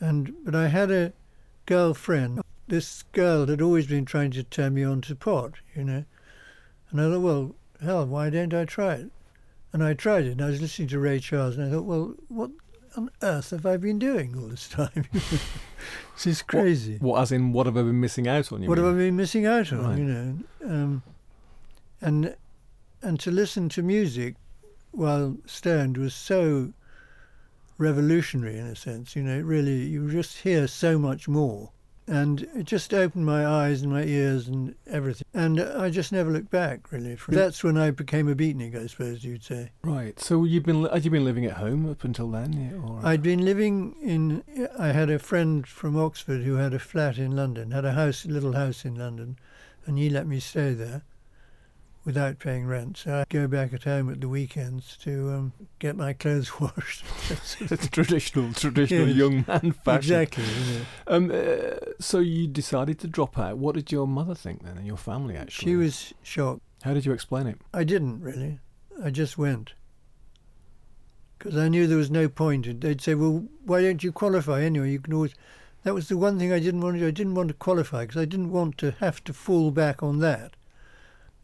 and 0.00 0.34
but 0.44 0.54
I 0.54 0.68
had 0.68 0.90
a 0.90 1.12
girlfriend 1.66 2.42
this 2.70 3.02
girl 3.12 3.46
had 3.46 3.60
always 3.60 3.86
been 3.86 4.04
trying 4.04 4.30
to 4.30 4.42
turn 4.42 4.74
me 4.74 4.84
on 4.84 5.00
to 5.02 5.14
pot, 5.14 5.54
you 5.74 5.84
know. 5.84 6.04
And 6.90 7.00
I 7.00 7.04
thought, 7.04 7.20
well, 7.20 7.54
hell, 7.82 8.06
why 8.06 8.30
don't 8.30 8.54
I 8.54 8.64
try 8.64 8.94
it? 8.94 9.10
And 9.72 9.84
I 9.84 9.94
tried 9.94 10.24
it, 10.24 10.32
and 10.32 10.42
I 10.42 10.46
was 10.46 10.60
listening 10.60 10.88
to 10.88 10.98
Ray 10.98 11.18
Charles, 11.18 11.56
and 11.56 11.66
I 11.66 11.70
thought, 11.70 11.84
well, 11.84 12.14
what 12.28 12.50
on 12.96 13.10
earth 13.22 13.50
have 13.50 13.66
I 13.66 13.76
been 13.76 13.98
doing 13.98 14.36
all 14.36 14.48
this 14.48 14.68
time? 14.68 15.04
this 15.12 16.26
is 16.26 16.42
crazy. 16.42 16.94
What, 16.94 17.14
what, 17.14 17.22
as 17.22 17.32
in, 17.32 17.52
what 17.52 17.66
have 17.66 17.76
I 17.76 17.82
been 17.82 18.00
missing 18.00 18.26
out 18.26 18.50
on? 18.50 18.60
what 18.66 18.78
mean? 18.78 18.84
have 18.84 18.94
I 18.94 18.98
been 18.98 19.16
missing 19.16 19.46
out 19.46 19.72
on? 19.72 19.84
Right. 19.84 19.98
You 19.98 20.04
know, 20.04 20.38
um, 20.64 21.02
and 22.00 22.34
and 23.02 23.18
to 23.20 23.30
listen 23.30 23.68
to 23.70 23.82
music 23.82 24.36
while 24.90 25.36
stoned 25.46 25.96
was 25.96 26.14
so 26.14 26.72
revolutionary 27.78 28.58
in 28.58 28.66
a 28.66 28.76
sense. 28.76 29.16
You 29.16 29.22
know, 29.22 29.40
really, 29.40 29.84
you 29.84 30.10
just 30.10 30.38
hear 30.38 30.66
so 30.66 30.98
much 30.98 31.28
more 31.28 31.70
and 32.10 32.48
it 32.56 32.64
just 32.64 32.92
opened 32.92 33.24
my 33.24 33.46
eyes 33.46 33.82
and 33.82 33.92
my 33.92 34.02
ears 34.02 34.48
and 34.48 34.74
everything. 34.88 35.24
And 35.32 35.60
I 35.60 35.90
just 35.90 36.10
never 36.10 36.30
looked 36.30 36.50
back, 36.50 36.90
really. 36.90 37.16
That's 37.28 37.62
when 37.62 37.78
I 37.78 37.92
became 37.92 38.28
a 38.28 38.34
beatnik, 38.34 38.76
I 38.76 38.88
suppose 38.88 39.22
you'd 39.22 39.44
say. 39.44 39.70
Right. 39.82 40.18
So 40.18 40.42
you've 40.42 40.64
been 40.64 40.86
had 40.86 41.04
you 41.04 41.10
been 41.12 41.24
living 41.24 41.46
at 41.46 41.58
home 41.58 41.88
up 41.88 42.02
until 42.02 42.28
then? 42.28 42.82
Or? 42.84 43.00
I'd 43.06 43.22
been 43.22 43.44
living 43.44 43.94
in. 44.02 44.42
I 44.76 44.88
had 44.88 45.08
a 45.08 45.20
friend 45.20 45.64
from 45.66 45.96
Oxford 45.96 46.42
who 46.42 46.54
had 46.54 46.74
a 46.74 46.80
flat 46.80 47.16
in 47.16 47.36
London, 47.36 47.70
had 47.70 47.84
a 47.84 47.92
house, 47.92 48.24
a 48.24 48.28
little 48.28 48.54
house 48.54 48.84
in 48.84 48.96
London, 48.96 49.38
and 49.86 49.96
he 49.96 50.10
let 50.10 50.26
me 50.26 50.40
stay 50.40 50.74
there 50.74 51.02
without 52.10 52.40
paying 52.40 52.66
rent. 52.66 52.96
So 52.96 53.18
I 53.20 53.24
go 53.28 53.46
back 53.46 53.72
at 53.72 53.84
home 53.84 54.10
at 54.10 54.20
the 54.20 54.28
weekends 54.28 54.96
to 55.02 55.30
um, 55.30 55.52
get 55.78 55.96
my 55.96 56.12
clothes 56.12 56.60
washed. 56.60 57.04
It's 57.60 57.88
traditional, 57.88 58.52
traditional 58.52 59.06
yes, 59.06 59.16
young 59.16 59.44
man 59.46 59.72
fashion. 59.72 60.20
Exactly. 60.20 60.44
Um, 61.06 61.30
uh, 61.30 61.76
so 62.00 62.18
you 62.18 62.48
decided 62.48 62.98
to 63.00 63.06
drop 63.06 63.38
out. 63.38 63.58
What 63.58 63.76
did 63.76 63.92
your 63.92 64.08
mother 64.08 64.34
think 64.34 64.64
then, 64.64 64.76
and 64.76 64.86
your 64.86 64.96
family 64.96 65.36
actually? 65.36 65.70
She 65.70 65.76
was 65.76 66.12
shocked. 66.22 66.62
How 66.82 66.94
did 66.94 67.06
you 67.06 67.12
explain 67.12 67.46
it? 67.46 67.58
I 67.72 67.84
didn't 67.84 68.20
really. 68.20 68.58
I 69.02 69.10
just 69.10 69.38
went. 69.38 69.74
Because 71.38 71.56
I 71.56 71.68
knew 71.68 71.86
there 71.86 71.96
was 71.96 72.10
no 72.10 72.28
point. 72.28 72.80
They'd 72.80 73.00
say, 73.00 73.14
well, 73.14 73.46
why 73.64 73.82
don't 73.82 74.02
you 74.02 74.10
qualify 74.10 74.62
anyway? 74.62 74.90
You 74.90 75.00
can 75.00 75.14
always... 75.14 75.34
That 75.84 75.94
was 75.94 76.08
the 76.08 76.18
one 76.18 76.38
thing 76.38 76.52
I 76.52 76.58
didn't 76.58 76.82
want 76.82 76.96
to 76.96 77.00
do. 77.00 77.06
I 77.06 77.12
didn't 77.12 77.34
want 77.34 77.48
to 77.48 77.54
qualify 77.54 78.02
because 78.02 78.20
I 78.20 78.26
didn't 78.26 78.50
want 78.50 78.76
to 78.78 78.90
have 78.98 79.24
to 79.24 79.32
fall 79.32 79.70
back 79.70 80.02
on 80.02 80.18
that 80.18 80.54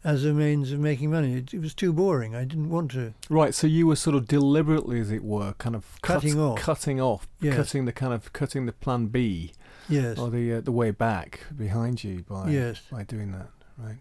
as 0.07 0.23
a 0.23 0.31
means 0.31 0.71
of 0.71 0.79
making 0.79 1.11
money. 1.11 1.33
It, 1.33 1.53
it, 1.53 1.59
was 1.59 1.73
too 1.73 1.91
boring. 1.91 2.33
I 2.33 2.45
didn't 2.45 2.69
want 2.69 2.91
to. 2.91 3.13
Right. 3.29 3.53
So 3.53 3.67
you 3.67 3.85
were 3.87 3.97
sort 3.97 4.15
of 4.15 4.25
deliberately, 4.25 5.01
as 5.01 5.11
it 5.11 5.21
were, 5.21 5.53
kind 5.57 5.75
of 5.75 6.01
cutting 6.01 6.35
cut, 6.35 6.39
off, 6.39 6.59
cutting 6.59 7.01
off, 7.01 7.27
yes. 7.41 7.57
cutting 7.57 7.83
the 7.83 7.91
kind 7.91 8.13
of 8.13 8.31
cutting 8.31 8.65
the 8.65 8.71
plan 8.71 9.07
B. 9.07 9.51
Yes. 9.89 10.17
Or 10.17 10.29
the 10.29 10.53
uh, 10.53 10.61
the 10.61 10.71
way 10.71 10.91
back 10.91 11.41
behind 11.55 12.05
you 12.05 12.23
by 12.23 12.49
yes. 12.49 12.81
by 12.89 13.03
doing 13.03 13.33
that. 13.33 13.49
Right. 13.77 13.97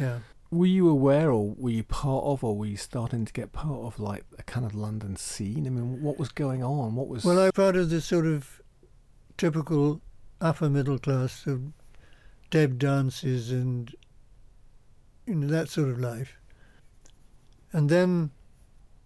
Yeah. 0.00 0.20
Were 0.50 0.66
you 0.66 0.88
aware, 0.88 1.30
or 1.30 1.54
were 1.58 1.70
you 1.70 1.82
part 1.82 2.24
of, 2.24 2.42
or 2.42 2.56
were 2.56 2.66
you 2.66 2.76
starting 2.76 3.24
to 3.26 3.32
get 3.32 3.52
part 3.52 3.80
of, 3.80 3.98
like 3.98 4.24
a 4.38 4.42
kind 4.42 4.66
of 4.66 4.74
London 4.74 5.16
scene? 5.16 5.66
I 5.66 5.70
mean, 5.70 6.02
what 6.02 6.18
was 6.18 6.28
going 6.30 6.62
on? 6.62 6.94
What 6.94 7.08
was? 7.08 7.24
Well, 7.24 7.38
I 7.38 7.44
was 7.44 7.52
part 7.52 7.76
of 7.76 7.90
the 7.90 8.00
sort 8.00 8.26
of 8.26 8.62
typical 9.36 10.00
upper 10.40 10.70
middle 10.70 10.98
class 10.98 11.46
of 11.46 11.72
deb 12.50 12.78
dances 12.78 13.50
and 13.50 13.94
you 15.32 15.38
know, 15.38 15.46
that 15.46 15.70
sort 15.70 15.88
of 15.88 15.98
life. 15.98 16.38
And 17.72 17.88
then 17.88 18.32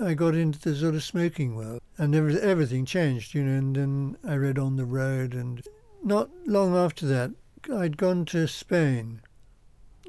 I 0.00 0.14
got 0.14 0.34
into 0.34 0.58
the 0.58 0.74
sort 0.74 0.96
of 0.96 1.04
smoking 1.04 1.54
world, 1.54 1.80
and 1.96 2.16
every, 2.16 2.38
everything 2.40 2.84
changed, 2.84 3.32
you 3.32 3.44
know. 3.44 3.58
And 3.58 3.76
then 3.76 4.16
I 4.26 4.34
read 4.34 4.58
On 4.58 4.74
the 4.74 4.84
Road, 4.84 5.34
and 5.34 5.62
not 6.02 6.30
long 6.46 6.76
after 6.76 7.06
that, 7.06 7.30
I'd 7.72 7.96
gone 7.96 8.24
to 8.26 8.48
Spain, 8.48 9.20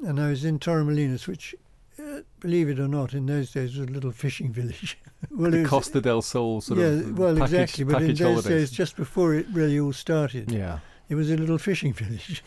and 0.04 0.20
I 0.20 0.30
was 0.30 0.44
in 0.44 0.58
Torremolinos, 0.58 1.28
which, 1.28 1.54
uh, 2.00 2.22
believe 2.40 2.68
it 2.68 2.80
or 2.80 2.88
not, 2.88 3.14
in 3.14 3.26
those 3.26 3.52
days 3.52 3.76
was 3.76 3.88
a 3.88 3.92
little 3.92 4.10
fishing 4.10 4.52
village. 4.52 4.98
well, 5.30 5.52
the 5.52 5.64
Costa 5.64 6.00
del 6.00 6.22
Sol 6.22 6.60
sort 6.60 6.80
yeah, 6.80 6.86
of 6.86 7.16
well, 7.16 7.36
package, 7.36 7.60
exactly. 7.60 7.84
But 7.84 8.02
in 8.02 8.08
those 8.08 8.18
holidays. 8.18 8.70
days, 8.70 8.70
just 8.72 8.96
before 8.96 9.34
it 9.34 9.46
really 9.52 9.78
all 9.78 9.92
started, 9.92 10.50
yeah, 10.50 10.80
it 11.08 11.14
was 11.14 11.30
a 11.30 11.36
little 11.36 11.58
fishing 11.58 11.92
village. 11.94 12.42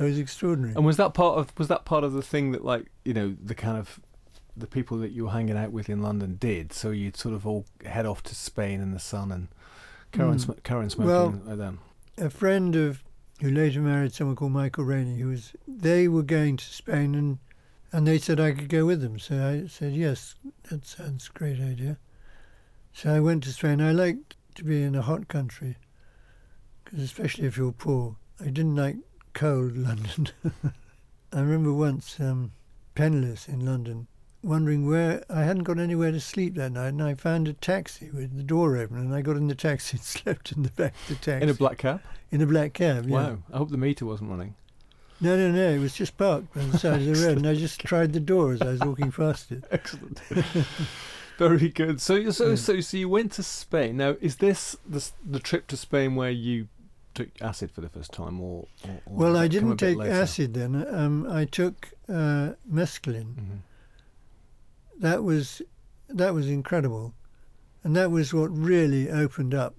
It 0.00 0.04
was 0.04 0.18
extraordinary. 0.18 0.74
And 0.74 0.86
was 0.86 0.96
that 0.96 1.12
part 1.12 1.38
of 1.38 1.52
was 1.58 1.68
that 1.68 1.84
part 1.84 2.04
of 2.04 2.14
the 2.14 2.22
thing 2.22 2.52
that 2.52 2.64
like 2.64 2.90
you 3.04 3.12
know 3.12 3.36
the 3.42 3.54
kind 3.54 3.76
of 3.76 4.00
the 4.56 4.66
people 4.66 4.96
that 4.98 5.12
you 5.12 5.24
were 5.24 5.30
hanging 5.30 5.58
out 5.58 5.72
with 5.72 5.90
in 5.90 6.00
London 6.00 6.36
did? 6.40 6.72
So 6.72 6.90
you'd 6.90 7.16
sort 7.16 7.34
of 7.34 7.46
all 7.46 7.66
head 7.84 8.06
off 8.06 8.22
to 8.24 8.34
Spain 8.34 8.80
in 8.80 8.92
the 8.92 8.98
sun 8.98 9.30
and 9.30 9.48
carry 10.10 10.34
mm. 10.34 10.40
sm- 10.40 10.52
smoking 10.88 11.06
well, 11.06 11.30
them. 11.30 11.80
A 12.16 12.30
friend 12.30 12.74
of 12.76 13.04
who 13.42 13.50
later 13.50 13.80
married 13.80 14.14
someone 14.14 14.36
called 14.36 14.52
Michael 14.52 14.84
Rainey, 14.84 15.18
who 15.18 15.28
was 15.28 15.52
they 15.68 16.08
were 16.08 16.22
going 16.22 16.56
to 16.56 16.64
Spain 16.64 17.14
and 17.14 17.38
and 17.92 18.06
they 18.06 18.18
said 18.18 18.40
I 18.40 18.52
could 18.52 18.70
go 18.70 18.86
with 18.86 19.02
them. 19.02 19.18
So 19.18 19.36
I 19.36 19.68
said 19.68 19.92
yes, 19.92 20.34
that 20.70 20.86
sounds 20.86 21.28
a 21.28 21.38
great 21.38 21.60
idea. 21.60 21.98
So 22.94 23.12
I 23.12 23.20
went 23.20 23.44
to 23.44 23.52
Spain. 23.52 23.82
I 23.82 23.92
liked 23.92 24.36
to 24.54 24.64
be 24.64 24.82
in 24.82 24.94
a 24.94 25.02
hot 25.02 25.28
country, 25.28 25.76
because 26.84 27.00
especially 27.00 27.46
if 27.46 27.58
you're 27.58 27.72
poor. 27.72 28.16
I 28.40 28.44
didn't 28.44 28.76
like 28.76 28.96
cold 29.40 29.74
London. 29.74 30.28
I 31.32 31.40
remember 31.40 31.72
once, 31.72 32.20
um, 32.20 32.52
penniless 32.94 33.48
in 33.48 33.64
London, 33.64 34.06
wondering 34.42 34.86
where 34.86 35.24
I 35.30 35.44
hadn't 35.44 35.62
got 35.62 35.78
anywhere 35.78 36.12
to 36.12 36.20
sleep 36.20 36.56
that 36.56 36.72
night, 36.72 36.88
and 36.88 37.02
I 37.02 37.14
found 37.14 37.48
a 37.48 37.54
taxi 37.54 38.10
with 38.10 38.36
the 38.36 38.42
door 38.42 38.76
open, 38.76 38.98
and 38.98 39.14
I 39.14 39.22
got 39.22 39.38
in 39.38 39.48
the 39.48 39.54
taxi 39.54 39.96
and 39.96 40.04
slept 40.04 40.52
in 40.52 40.62
the 40.62 40.68
back 40.68 40.92
of 40.92 41.08
the 41.08 41.14
taxi. 41.14 41.42
In 41.42 41.48
a 41.48 41.54
black 41.54 41.78
cab. 41.78 42.02
In 42.30 42.42
a 42.42 42.46
black 42.46 42.74
cab. 42.74 43.08
Yeah. 43.08 43.14
Wow! 43.14 43.38
I 43.50 43.56
hope 43.56 43.70
the 43.70 43.78
meter 43.78 44.04
wasn't 44.04 44.28
running. 44.28 44.56
No, 45.22 45.38
no, 45.38 45.50
no. 45.50 45.70
It 45.70 45.78
was 45.78 45.94
just 45.94 46.18
parked 46.18 46.54
on 46.54 46.70
the 46.70 46.78
side 46.78 47.00
of 47.00 47.06
the 47.06 47.14
road, 47.26 47.38
and 47.38 47.46
I 47.46 47.54
just 47.54 47.80
tried 47.80 48.12
the 48.12 48.20
door 48.20 48.52
as 48.52 48.60
I 48.60 48.72
was 48.72 48.80
walking 48.80 49.10
past 49.10 49.52
it. 49.52 49.64
Excellent. 49.70 50.20
Very 51.38 51.70
good. 51.70 52.02
So, 52.02 52.30
so, 52.30 52.56
so, 52.56 52.80
so 52.80 52.96
you 52.98 53.08
went 53.08 53.32
to 53.32 53.42
Spain. 53.42 53.96
Now, 53.96 54.16
is 54.20 54.36
this 54.36 54.76
the 54.86 55.02
the 55.24 55.40
trip 55.40 55.66
to 55.68 55.78
Spain 55.78 56.14
where 56.14 56.30
you 56.30 56.68
took 57.20 57.42
acid 57.42 57.70
for 57.70 57.80
the 57.80 57.88
first 57.88 58.12
time, 58.12 58.40
or, 58.40 58.66
or, 58.84 58.90
or 59.06 59.16
well, 59.16 59.36
I 59.36 59.48
didn't 59.48 59.76
take 59.76 59.98
acid 60.00 60.54
then. 60.54 60.86
Um, 60.88 61.26
I 61.30 61.44
took 61.44 61.90
uh, 62.08 62.54
mescaline. 62.70 63.34
Mm-hmm. 63.34 63.56
That 65.00 65.22
was 65.22 65.62
that 66.08 66.34
was 66.34 66.48
incredible, 66.48 67.14
and 67.84 67.94
that 67.96 68.10
was 68.10 68.34
what 68.34 68.50
really 68.50 69.10
opened 69.10 69.54
up 69.54 69.74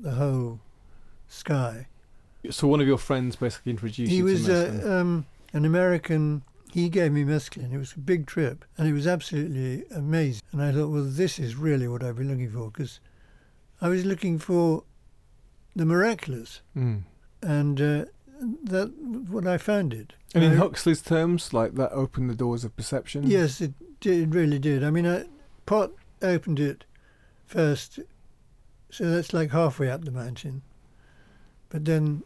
the 0.00 0.12
whole 0.12 0.60
sky. 1.28 1.86
So 2.50 2.68
one 2.68 2.80
of 2.80 2.86
your 2.86 2.98
friends 2.98 3.36
basically 3.36 3.70
introduced 3.70 4.10
he 4.10 4.18
you 4.18 4.24
was, 4.24 4.44
to 4.46 4.50
mescaline. 4.50 4.84
Uh, 4.84 5.00
um, 5.00 5.26
an 5.52 5.64
American. 5.64 6.42
He 6.72 6.88
gave 6.88 7.12
me 7.12 7.22
mescaline. 7.22 7.72
It 7.72 7.78
was 7.78 7.92
a 7.92 8.00
big 8.00 8.26
trip, 8.26 8.64
and 8.76 8.88
it 8.88 8.92
was 8.92 9.06
absolutely 9.06 9.84
amazing. 9.94 10.42
And 10.50 10.60
I 10.60 10.72
thought, 10.72 10.88
well, 10.88 11.04
this 11.04 11.38
is 11.38 11.54
really 11.54 11.86
what 11.86 12.02
I've 12.02 12.16
been 12.16 12.28
looking 12.28 12.50
for, 12.50 12.68
because 12.70 12.98
I 13.80 13.88
was 13.88 14.04
looking 14.04 14.40
for 14.40 14.82
the 15.74 15.86
miraculous. 15.86 16.60
Mm. 16.76 17.02
And 17.42 17.80
uh, 17.80 18.04
that 18.64 18.92
what 19.28 19.46
I 19.46 19.58
found 19.58 19.92
it. 19.92 20.14
And 20.34 20.42
in 20.42 20.52
I, 20.52 20.56
Huxley's 20.56 21.02
terms, 21.02 21.52
like 21.52 21.74
that 21.74 21.92
opened 21.92 22.30
the 22.30 22.34
doors 22.34 22.64
of 22.64 22.76
perception. 22.76 23.24
Yes, 23.24 23.60
it 23.60 23.72
did, 24.00 24.28
it 24.28 24.34
really 24.34 24.58
did. 24.58 24.82
I 24.82 24.90
mean, 24.90 25.06
I, 25.06 25.24
Pot 25.66 25.92
opened 26.22 26.60
it 26.60 26.84
first, 27.46 28.00
so 28.90 29.10
that's 29.10 29.32
like 29.32 29.50
halfway 29.50 29.90
up 29.90 30.04
the 30.04 30.10
mountain, 30.10 30.62
But 31.68 31.84
then 31.84 32.22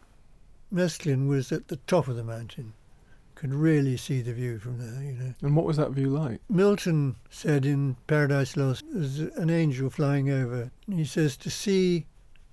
mescaline 0.73 1.27
was 1.27 1.51
at 1.51 1.67
the 1.69 1.77
top 1.87 2.07
of 2.07 2.15
the 2.15 2.23
mountain, 2.23 2.73
could 3.35 3.53
really 3.53 3.97
see 3.97 4.21
the 4.21 4.33
view 4.33 4.59
from 4.59 4.77
there, 4.77 5.01
you 5.01 5.13
know. 5.13 5.33
And 5.41 5.55
what 5.55 5.65
was 5.65 5.77
that 5.77 5.91
view 5.91 6.09
like? 6.09 6.41
Milton 6.49 7.15
said 7.29 7.65
in 7.65 7.95
Paradise 8.07 8.57
Lost, 8.57 8.83
there's 8.91 9.19
an 9.19 9.49
angel 9.49 9.89
flying 9.89 10.29
over. 10.29 10.71
He 10.87 11.05
says 11.05 11.37
to 11.37 11.49
see 11.49 12.05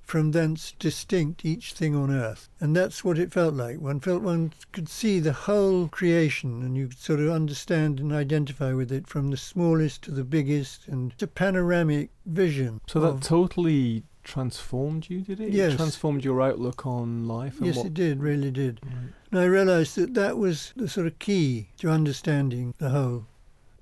from 0.06 0.30
thence 0.30 0.72
distinct 0.78 1.44
each 1.44 1.72
thing 1.72 1.94
on 1.94 2.10
earth. 2.10 2.48
And 2.60 2.74
that's 2.74 3.04
what 3.04 3.18
it 3.18 3.32
felt 3.32 3.54
like. 3.54 3.80
One 3.80 4.00
felt 4.00 4.22
one 4.22 4.52
could 4.72 4.88
see 4.88 5.18
the 5.18 5.32
whole 5.32 5.88
creation 5.88 6.62
and 6.62 6.76
you 6.76 6.88
could 6.88 6.98
sort 6.98 7.20
of 7.20 7.28
understand 7.30 7.98
and 8.00 8.12
identify 8.12 8.72
with 8.72 8.92
it 8.92 9.08
from 9.08 9.30
the 9.30 9.36
smallest 9.36 10.02
to 10.02 10.12
the 10.12 10.24
biggest 10.24 10.86
and 10.86 11.12
it's 11.12 11.22
a 11.22 11.26
panoramic 11.26 12.10
vision. 12.24 12.80
So 12.86 13.00
that 13.00 13.22
totally 13.22 14.04
transformed 14.22 15.08
you, 15.10 15.20
did 15.20 15.40
it? 15.40 15.48
It 15.48 15.54
Yes. 15.54 15.76
transformed 15.76 16.24
your 16.24 16.40
outlook 16.42 16.86
on 16.86 17.26
life 17.26 17.58
and 17.58 17.66
Yes, 17.66 17.76
what 17.76 17.86
it 17.86 17.94
did, 17.94 18.20
really 18.22 18.50
did. 18.50 18.80
Right. 18.84 19.12
And 19.30 19.40
I 19.40 19.44
realised 19.44 19.96
that 19.96 20.14
that 20.14 20.38
was 20.38 20.72
the 20.76 20.88
sort 20.88 21.06
of 21.06 21.18
key 21.18 21.68
to 21.78 21.90
understanding 21.90 22.74
the 22.78 22.90
whole. 22.90 23.26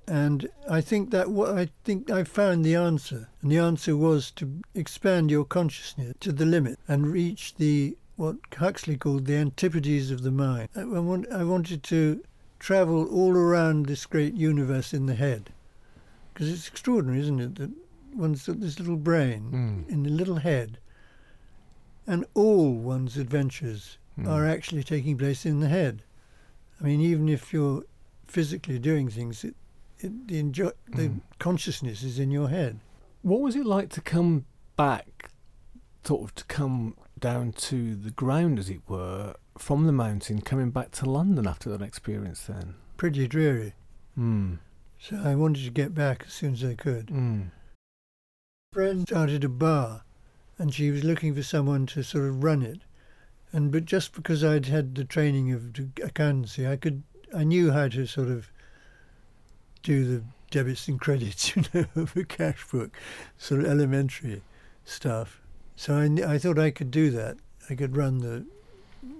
And 0.07 0.49
I 0.69 0.81
think 0.81 1.09
that 1.11 1.31
what 1.31 1.57
I 1.57 1.69
think 1.83 2.11
I 2.11 2.23
found 2.23 2.63
the 2.63 2.75
answer, 2.75 3.29
and 3.41 3.51
the 3.51 3.57
answer 3.57 3.97
was 3.97 4.29
to 4.31 4.61
expand 4.75 5.31
your 5.31 5.45
consciousness 5.45 6.13
to 6.19 6.31
the 6.31 6.45
limit 6.45 6.77
and 6.87 7.07
reach 7.07 7.55
the 7.55 7.97
what 8.15 8.37
Huxley 8.55 8.97
called 8.97 9.25
the 9.25 9.35
antipodes 9.35 10.11
of 10.11 10.21
the 10.21 10.31
mind. 10.31 10.69
I, 10.75 10.81
I, 10.81 10.99
want, 10.99 11.29
I 11.31 11.43
wanted 11.43 11.83
to 11.83 12.23
travel 12.59 13.05
all 13.07 13.35
around 13.35 13.87
this 13.87 14.05
great 14.05 14.35
universe 14.35 14.93
in 14.93 15.05
the 15.07 15.15
head, 15.15 15.51
because 16.33 16.49
it's 16.49 16.67
extraordinary, 16.69 17.19
isn't 17.21 17.39
it, 17.41 17.55
that 17.55 17.71
one's 18.13 18.45
got 18.45 18.61
this 18.61 18.79
little 18.79 18.95
brain 18.95 19.51
Mm. 19.87 19.89
in 19.91 20.03
the 20.03 20.09
little 20.09 20.37
head, 20.37 20.77
and 22.07 22.25
all 22.35 22.73
one's 22.75 23.17
adventures 23.17 23.97
Mm. 24.17 24.29
are 24.29 24.45
actually 24.47 24.83
taking 24.83 25.17
place 25.17 25.45
in 25.45 25.59
the 25.59 25.67
head. 25.67 26.01
I 26.79 26.85
mean, 26.85 27.01
even 27.01 27.27
if 27.27 27.51
you're 27.51 27.83
physically 28.27 28.79
doing 28.79 29.09
things, 29.09 29.43
it, 29.43 29.55
it, 29.99 30.27
the, 30.27 30.39
enjoy, 30.39 30.71
the 30.87 31.09
Mm. 31.09 31.21
consciousness 31.39 32.03
is 32.03 32.19
in 32.19 32.31
your 32.31 32.49
head. 32.49 32.79
What 33.21 33.41
was 33.41 33.55
it 33.55 33.65
like 33.65 33.89
to 33.91 34.01
come 34.01 34.45
back, 34.77 35.29
sort 36.03 36.23
of 36.23 36.35
to 36.35 36.43
come 36.45 36.95
down 37.17 37.53
to 37.53 37.95
the 37.95 38.11
ground, 38.11 38.59
as 38.59 38.69
it 38.69 38.81
were, 38.87 39.35
from 39.57 39.85
the 39.85 39.91
mountain, 39.91 40.41
coming 40.41 40.69
back 40.69 40.91
to 40.91 41.09
London 41.09 41.47
after 41.47 41.69
that 41.69 41.81
experience 41.81 42.45
then? 42.45 42.75
Pretty 42.97 43.27
dreary. 43.27 43.73
Mm. 44.17 44.59
So 44.99 45.17
I 45.23 45.35
wanted 45.35 45.63
to 45.65 45.71
get 45.71 45.93
back 45.93 46.23
as 46.27 46.33
soon 46.33 46.53
as 46.53 46.63
I 46.63 46.75
could. 46.75 47.07
Mm. 47.07 47.51
friend 48.73 49.07
started 49.07 49.43
a 49.45 49.49
bar, 49.49 50.03
and 50.57 50.73
she 50.73 50.91
was 50.91 51.03
looking 51.03 51.33
for 51.33 51.43
someone 51.43 51.85
to 51.85 52.03
sort 52.03 52.25
of 52.25 52.43
run 52.43 52.61
it. 52.61 52.81
And 53.53 53.71
but 53.71 53.85
just 53.85 54.11
because 54.13 54.43
I'd 54.43 54.65
had 54.65 54.95
the 54.95 55.05
training 55.05 55.51
of 55.53 55.73
accountancy, 56.03 56.67
I 56.67 56.75
could 56.75 57.03
I 57.33 57.45
knew 57.45 57.71
how 57.71 57.87
to 57.87 58.05
sort 58.05 58.27
of 58.27 58.51
do 59.85 60.03
the 60.05 60.23
debits 60.51 60.87
and 60.87 60.99
credits, 60.99 61.55
you 61.55 61.63
know, 61.73 61.85
of 61.95 62.15
a 62.17 62.23
cash 62.25 62.65
book, 62.69 62.97
sort 63.37 63.61
of 63.61 63.67
elementary 63.67 64.41
stuff. 64.83 65.41
So 65.75 65.95
I, 65.95 66.33
I 66.33 66.37
thought 66.37 66.59
I 66.59 66.71
could 66.71 66.91
do 66.91 67.11
that. 67.11 67.37
I 67.69 67.75
could 67.75 67.95
run 67.95 68.19
the 68.19 68.45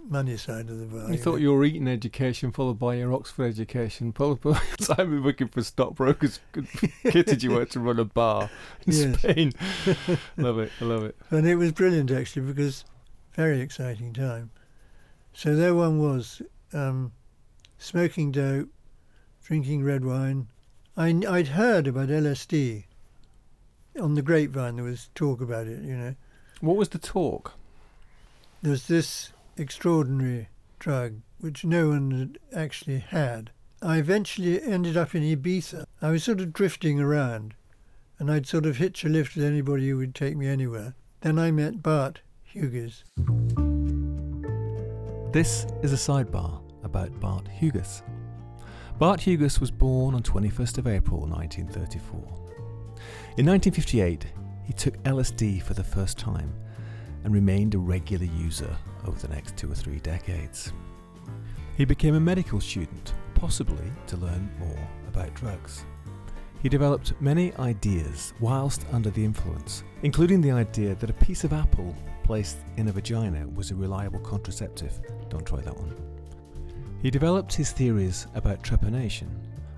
money 0.09 0.37
side 0.37 0.69
of 0.69 0.79
the 0.79 0.85
bar. 0.85 1.11
You 1.11 1.17
thought 1.17 1.41
your 1.41 1.63
Eton 1.63 1.87
education 1.87 2.51
followed 2.51 2.79
by 2.79 2.95
your 2.95 3.13
Oxford 3.13 3.43
education, 3.45 4.11
followed 4.11 4.41
by 4.41 4.59
the 4.77 4.95
time 4.95 5.23
working 5.23 5.47
for 5.47 5.61
stockbrokers, 5.63 6.39
kitted 6.53 7.43
you 7.43 7.59
out 7.59 7.69
to 7.71 7.79
run 7.79 7.99
a 7.99 8.05
bar 8.05 8.49
in 8.87 8.93
Yes. 8.93 9.19
Spain. 9.19 9.51
love 10.37 10.59
it, 10.59 10.71
I 10.81 10.85
love 10.85 11.03
it. 11.03 11.15
And 11.29 11.47
it 11.47 11.55
was 11.55 11.71
brilliant 11.71 12.09
actually 12.11 12.43
because 12.43 12.85
very 13.33 13.59
exciting 13.61 14.13
time. 14.13 14.51
So 15.33 15.55
there 15.55 15.75
one 15.75 15.99
was, 15.99 16.41
um, 16.73 17.11
smoking 17.77 18.31
dope, 18.31 18.69
drinking 19.43 19.83
red 19.83 20.05
wine. 20.05 20.47
I, 20.97 21.11
would 21.11 21.47
heard 21.49 21.87
about 21.87 22.09
LSD. 22.09 22.85
On 23.99 24.15
the 24.15 24.21
grapevine 24.21 24.77
there 24.77 24.85
was 24.85 25.09
talk 25.15 25.41
about 25.41 25.67
it, 25.67 25.81
you 25.83 25.95
know. 25.95 26.15
What 26.61 26.77
was 26.77 26.89
the 26.89 26.97
talk? 26.97 27.53
There 28.61 28.71
was 28.71 28.87
this 28.87 29.31
extraordinary 29.57 30.49
drug 30.79 31.21
which 31.39 31.65
no 31.65 31.89
one 31.89 32.11
had 32.11 32.39
actually 32.57 32.99
had. 32.99 33.51
I 33.81 33.97
eventually 33.97 34.61
ended 34.61 34.95
up 34.97 35.13
in 35.13 35.21
Ibiza. 35.21 35.85
I 36.01 36.11
was 36.11 36.23
sort 36.23 36.39
of 36.39 36.53
drifting 36.53 36.99
around 36.99 37.53
and 38.17 38.31
I'd 38.31 38.47
sort 38.47 38.65
of 38.65 38.77
hitch 38.77 39.03
a 39.03 39.09
lift 39.09 39.35
with 39.35 39.45
anybody 39.45 39.89
who 39.89 39.97
would 39.97 40.15
take 40.15 40.37
me 40.37 40.47
anywhere. 40.47 40.95
Then 41.21 41.37
I 41.37 41.51
met 41.51 41.83
Bart 41.83 42.21
Huges. 42.43 43.03
This 45.33 45.67
is 45.83 45.91
a 45.91 45.97
sidebar 45.97 46.61
about 46.83 47.19
Bart 47.19 47.47
Huges. 47.49 48.03
Bart 48.97 49.19
Huges 49.19 49.59
was 49.59 49.71
born 49.71 50.15
on 50.15 50.23
21st 50.23 50.77
of 50.77 50.87
April 50.87 51.27
1934. 51.27 52.17
In 53.37 53.45
1958, 53.45 54.25
he 54.63 54.71
took 54.71 54.95
LSD 55.03 55.61
for 55.61 55.73
the 55.73 55.83
first 55.83 56.17
time 56.17 56.53
and 57.25 57.33
remained 57.33 57.75
a 57.75 57.77
regular 57.77 58.23
user 58.23 58.73
over 59.05 59.19
the 59.19 59.27
next 59.33 59.57
two 59.57 59.69
or 59.69 59.75
three 59.75 59.99
decades. 59.99 60.71
He 61.75 61.83
became 61.83 62.15
a 62.15 62.21
medical 62.21 62.61
student, 62.61 63.13
possibly 63.33 63.91
to 64.07 64.15
learn 64.15 64.49
more 64.59 64.87
about 65.09 65.33
drugs. 65.33 65.83
He 66.63 66.69
developed 66.69 67.19
many 67.19 67.53
ideas 67.55 68.33
whilst 68.39 68.85
under 68.93 69.09
the 69.09 69.25
influence, 69.25 69.83
including 70.03 70.39
the 70.39 70.51
idea 70.51 70.95
that 70.95 71.09
a 71.09 71.25
piece 71.25 71.43
of 71.43 71.51
apple 71.51 71.93
placed 72.23 72.59
in 72.77 72.87
a 72.87 72.93
vagina 72.93 73.45
was 73.49 73.71
a 73.71 73.75
reliable 73.75 74.19
contraceptive. 74.19 75.01
Don't 75.27 75.45
try 75.45 75.59
that 75.59 75.77
one. 75.77 76.14
He 77.05 77.11
developed 77.11 77.53
his 77.53 77.71
theories 77.71 78.25
about 78.33 78.63
trepanation 78.63 79.27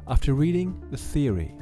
after 0.08 0.34
reading 0.34 0.82
the 0.92 0.98
theory 0.98 1.54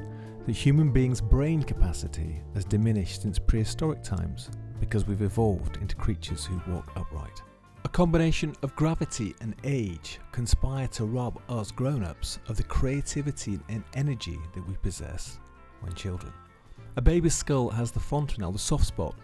that 0.46 0.52
human 0.56 0.92
beings' 0.92 1.20
brain 1.20 1.64
capacity 1.64 2.40
has 2.54 2.66
diminished 2.66 3.24
since 3.24 3.40
prehistoric 3.40 4.04
times 4.04 4.52
because 4.80 5.08
we've 5.08 5.24
evolved 5.24 5.78
into 5.78 5.96
creatures 5.96 6.46
who 6.46 6.62
walk 6.72 6.92
upright. 6.96 7.42
A 7.84 7.90
combination 7.90 8.54
of 8.62 8.76
gravity 8.76 9.34
and 9.42 9.56
age 9.64 10.20
conspire 10.32 10.88
to 10.90 11.06
rob 11.06 11.42
us 11.50 11.72
grown 11.72 12.04
ups 12.04 12.38
of 12.48 12.58
the 12.58 12.64
creativity 12.64 13.60
and 13.68 13.84
energy 13.96 14.38
that 14.54 14.68
we 14.68 14.76
possess 14.84 15.40
when 15.82 15.96
children. 15.96 16.32
A 16.98 17.02
baby's 17.02 17.34
skull 17.34 17.72
has 17.72 17.90
the 17.92 18.00
fontanelle, 18.00 18.52
the 18.52 18.60
soft 18.60 18.86
spot, 18.86 19.16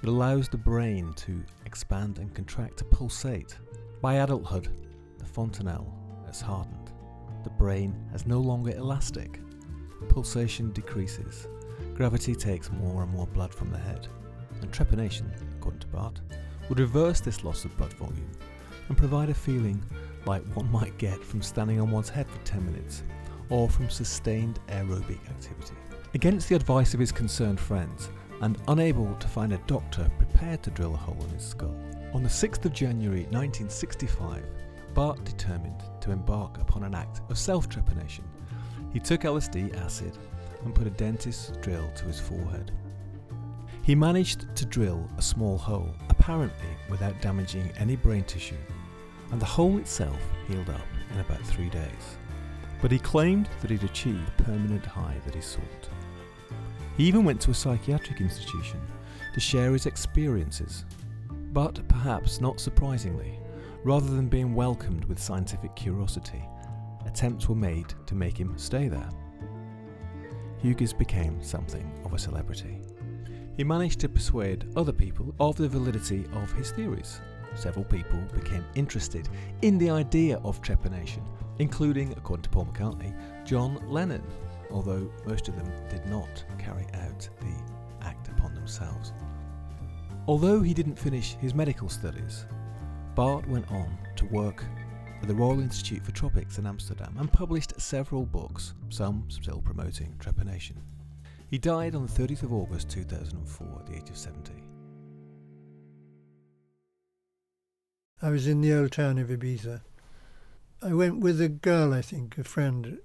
that 0.00 0.08
allows 0.08 0.48
the 0.48 0.58
brain 0.58 1.12
to 1.14 1.42
expand 1.66 2.18
and 2.18 2.32
contract 2.36 2.76
to 2.76 2.84
pulsate. 2.84 3.58
By 4.00 4.14
adulthood, 4.14 4.68
fontanelle 5.38 5.94
has 6.26 6.40
hardened. 6.40 6.90
The 7.44 7.50
brain 7.50 7.94
is 8.12 8.26
no 8.26 8.40
longer 8.40 8.72
elastic. 8.72 9.38
Pulsation 10.08 10.72
decreases. 10.72 11.46
Gravity 11.94 12.34
takes 12.34 12.72
more 12.72 13.04
and 13.04 13.12
more 13.12 13.28
blood 13.28 13.54
from 13.54 13.70
the 13.70 13.78
head. 13.78 14.08
And 14.60 14.72
trepanation, 14.72 15.30
according 15.56 15.78
to 15.82 15.86
Bart, 15.86 16.20
would 16.68 16.80
reverse 16.80 17.20
this 17.20 17.44
loss 17.44 17.64
of 17.64 17.76
blood 17.76 17.92
volume 17.92 18.32
and 18.88 18.98
provide 18.98 19.30
a 19.30 19.34
feeling 19.34 19.80
like 20.26 20.42
one 20.56 20.72
might 20.72 20.98
get 20.98 21.22
from 21.22 21.40
standing 21.40 21.80
on 21.80 21.92
one's 21.92 22.08
head 22.08 22.28
for 22.28 22.44
10 22.44 22.66
minutes 22.66 23.04
or 23.48 23.68
from 23.68 23.88
sustained 23.88 24.58
aerobic 24.66 25.24
activity. 25.30 25.76
Against 26.14 26.48
the 26.48 26.56
advice 26.56 26.94
of 26.94 27.00
his 27.00 27.12
concerned 27.12 27.60
friends, 27.60 28.10
and 28.40 28.58
unable 28.66 29.14
to 29.14 29.28
find 29.28 29.52
a 29.52 29.62
doctor 29.68 30.10
prepared 30.18 30.64
to 30.64 30.70
drill 30.70 30.94
a 30.94 30.96
hole 30.96 31.22
in 31.22 31.30
his 31.30 31.46
skull, 31.46 31.76
on 32.12 32.24
the 32.24 32.28
6th 32.28 32.64
of 32.64 32.72
January 32.72 33.22
1965, 33.30 34.42
Bart 34.98 35.24
determined 35.24 35.84
to 36.00 36.10
embark 36.10 36.58
upon 36.58 36.82
an 36.82 36.92
act 36.92 37.20
of 37.30 37.38
self 37.38 37.68
trepanation. 37.68 38.24
He 38.92 38.98
took 38.98 39.20
LSD 39.20 39.76
acid 39.76 40.18
and 40.64 40.74
put 40.74 40.88
a 40.88 40.90
dentist's 40.90 41.56
drill 41.58 41.88
to 41.94 42.06
his 42.06 42.18
forehead. 42.18 42.72
He 43.84 43.94
managed 43.94 44.56
to 44.56 44.66
drill 44.66 45.08
a 45.16 45.22
small 45.22 45.56
hole, 45.56 45.94
apparently 46.08 46.70
without 46.90 47.20
damaging 47.20 47.70
any 47.78 47.94
brain 47.94 48.24
tissue, 48.24 48.58
and 49.30 49.40
the 49.40 49.46
hole 49.46 49.78
itself 49.78 50.18
healed 50.48 50.68
up 50.68 50.88
in 51.14 51.20
about 51.20 51.42
three 51.42 51.68
days. 51.68 52.18
But 52.82 52.90
he 52.90 52.98
claimed 52.98 53.48
that 53.60 53.70
he'd 53.70 53.84
achieved 53.84 54.26
the 54.26 54.42
permanent 54.42 54.84
high 54.84 55.20
that 55.26 55.34
he 55.36 55.40
sought. 55.40 55.88
He 56.96 57.04
even 57.04 57.24
went 57.24 57.40
to 57.42 57.52
a 57.52 57.54
psychiatric 57.54 58.20
institution 58.20 58.80
to 59.32 59.38
share 59.38 59.74
his 59.74 59.86
experiences. 59.86 60.84
But 61.52 61.86
perhaps 61.86 62.40
not 62.40 62.58
surprisingly, 62.58 63.38
rather 63.84 64.06
than 64.06 64.28
being 64.28 64.54
welcomed 64.54 65.04
with 65.04 65.18
scientific 65.18 65.74
curiosity, 65.76 66.42
attempts 67.06 67.48
were 67.48 67.54
made 67.54 67.94
to 68.06 68.14
make 68.14 68.38
him 68.38 68.56
stay 68.56 68.88
there. 68.88 69.08
Huges 70.58 70.92
became 70.92 71.42
something 71.42 71.90
of 72.04 72.12
a 72.12 72.18
celebrity. 72.18 72.80
He 73.56 73.64
managed 73.64 74.00
to 74.00 74.08
persuade 74.08 74.66
other 74.76 74.92
people 74.92 75.34
of 75.40 75.56
the 75.56 75.68
validity 75.68 76.24
of 76.34 76.52
his 76.52 76.70
theories. 76.72 77.20
Several 77.54 77.84
people 77.84 78.20
became 78.34 78.64
interested 78.74 79.28
in 79.62 79.78
the 79.78 79.90
idea 79.90 80.38
of 80.44 80.62
trepanation, 80.62 81.22
including, 81.58 82.12
according 82.12 82.42
to 82.42 82.50
Paul 82.50 82.66
McCartney, 82.66 83.14
John 83.44 83.80
Lennon, 83.88 84.22
although 84.70 85.10
most 85.26 85.48
of 85.48 85.56
them 85.56 85.70
did 85.88 86.04
not 86.06 86.44
carry 86.58 86.86
out 86.94 87.28
the 87.40 88.06
act 88.06 88.28
upon 88.28 88.54
themselves. 88.54 89.12
Although 90.26 90.60
he 90.60 90.74
didn't 90.74 90.98
finish 90.98 91.34
his 91.40 91.54
medical 91.54 91.88
studies, 91.88 92.44
Bart 93.18 93.48
went 93.48 93.68
on 93.72 93.98
to 94.14 94.26
work 94.26 94.64
at 95.20 95.26
the 95.26 95.34
Royal 95.34 95.58
Institute 95.58 96.04
for 96.04 96.12
Tropics 96.12 96.58
in 96.58 96.68
Amsterdam 96.68 97.16
and 97.18 97.32
published 97.32 97.80
several 97.80 98.24
books, 98.24 98.74
some 98.90 99.24
still 99.28 99.60
promoting 99.60 100.14
trepanation. 100.20 100.76
He 101.48 101.58
died 101.58 101.96
on 101.96 102.06
the 102.06 102.12
30th 102.12 102.44
of 102.44 102.52
August 102.52 102.90
2004 102.90 103.66
at 103.80 103.86
the 103.88 103.96
age 103.96 104.08
of 104.08 104.16
70. 104.16 104.52
I 108.22 108.30
was 108.30 108.46
in 108.46 108.60
the 108.60 108.72
old 108.72 108.92
town 108.92 109.18
of 109.18 109.30
Ibiza. 109.30 109.80
I 110.80 110.94
went 110.94 111.18
with 111.18 111.40
a 111.40 111.48
girl, 111.48 111.92
I 111.92 112.02
think, 112.02 112.38
a 112.38 112.44
friend 112.44 113.00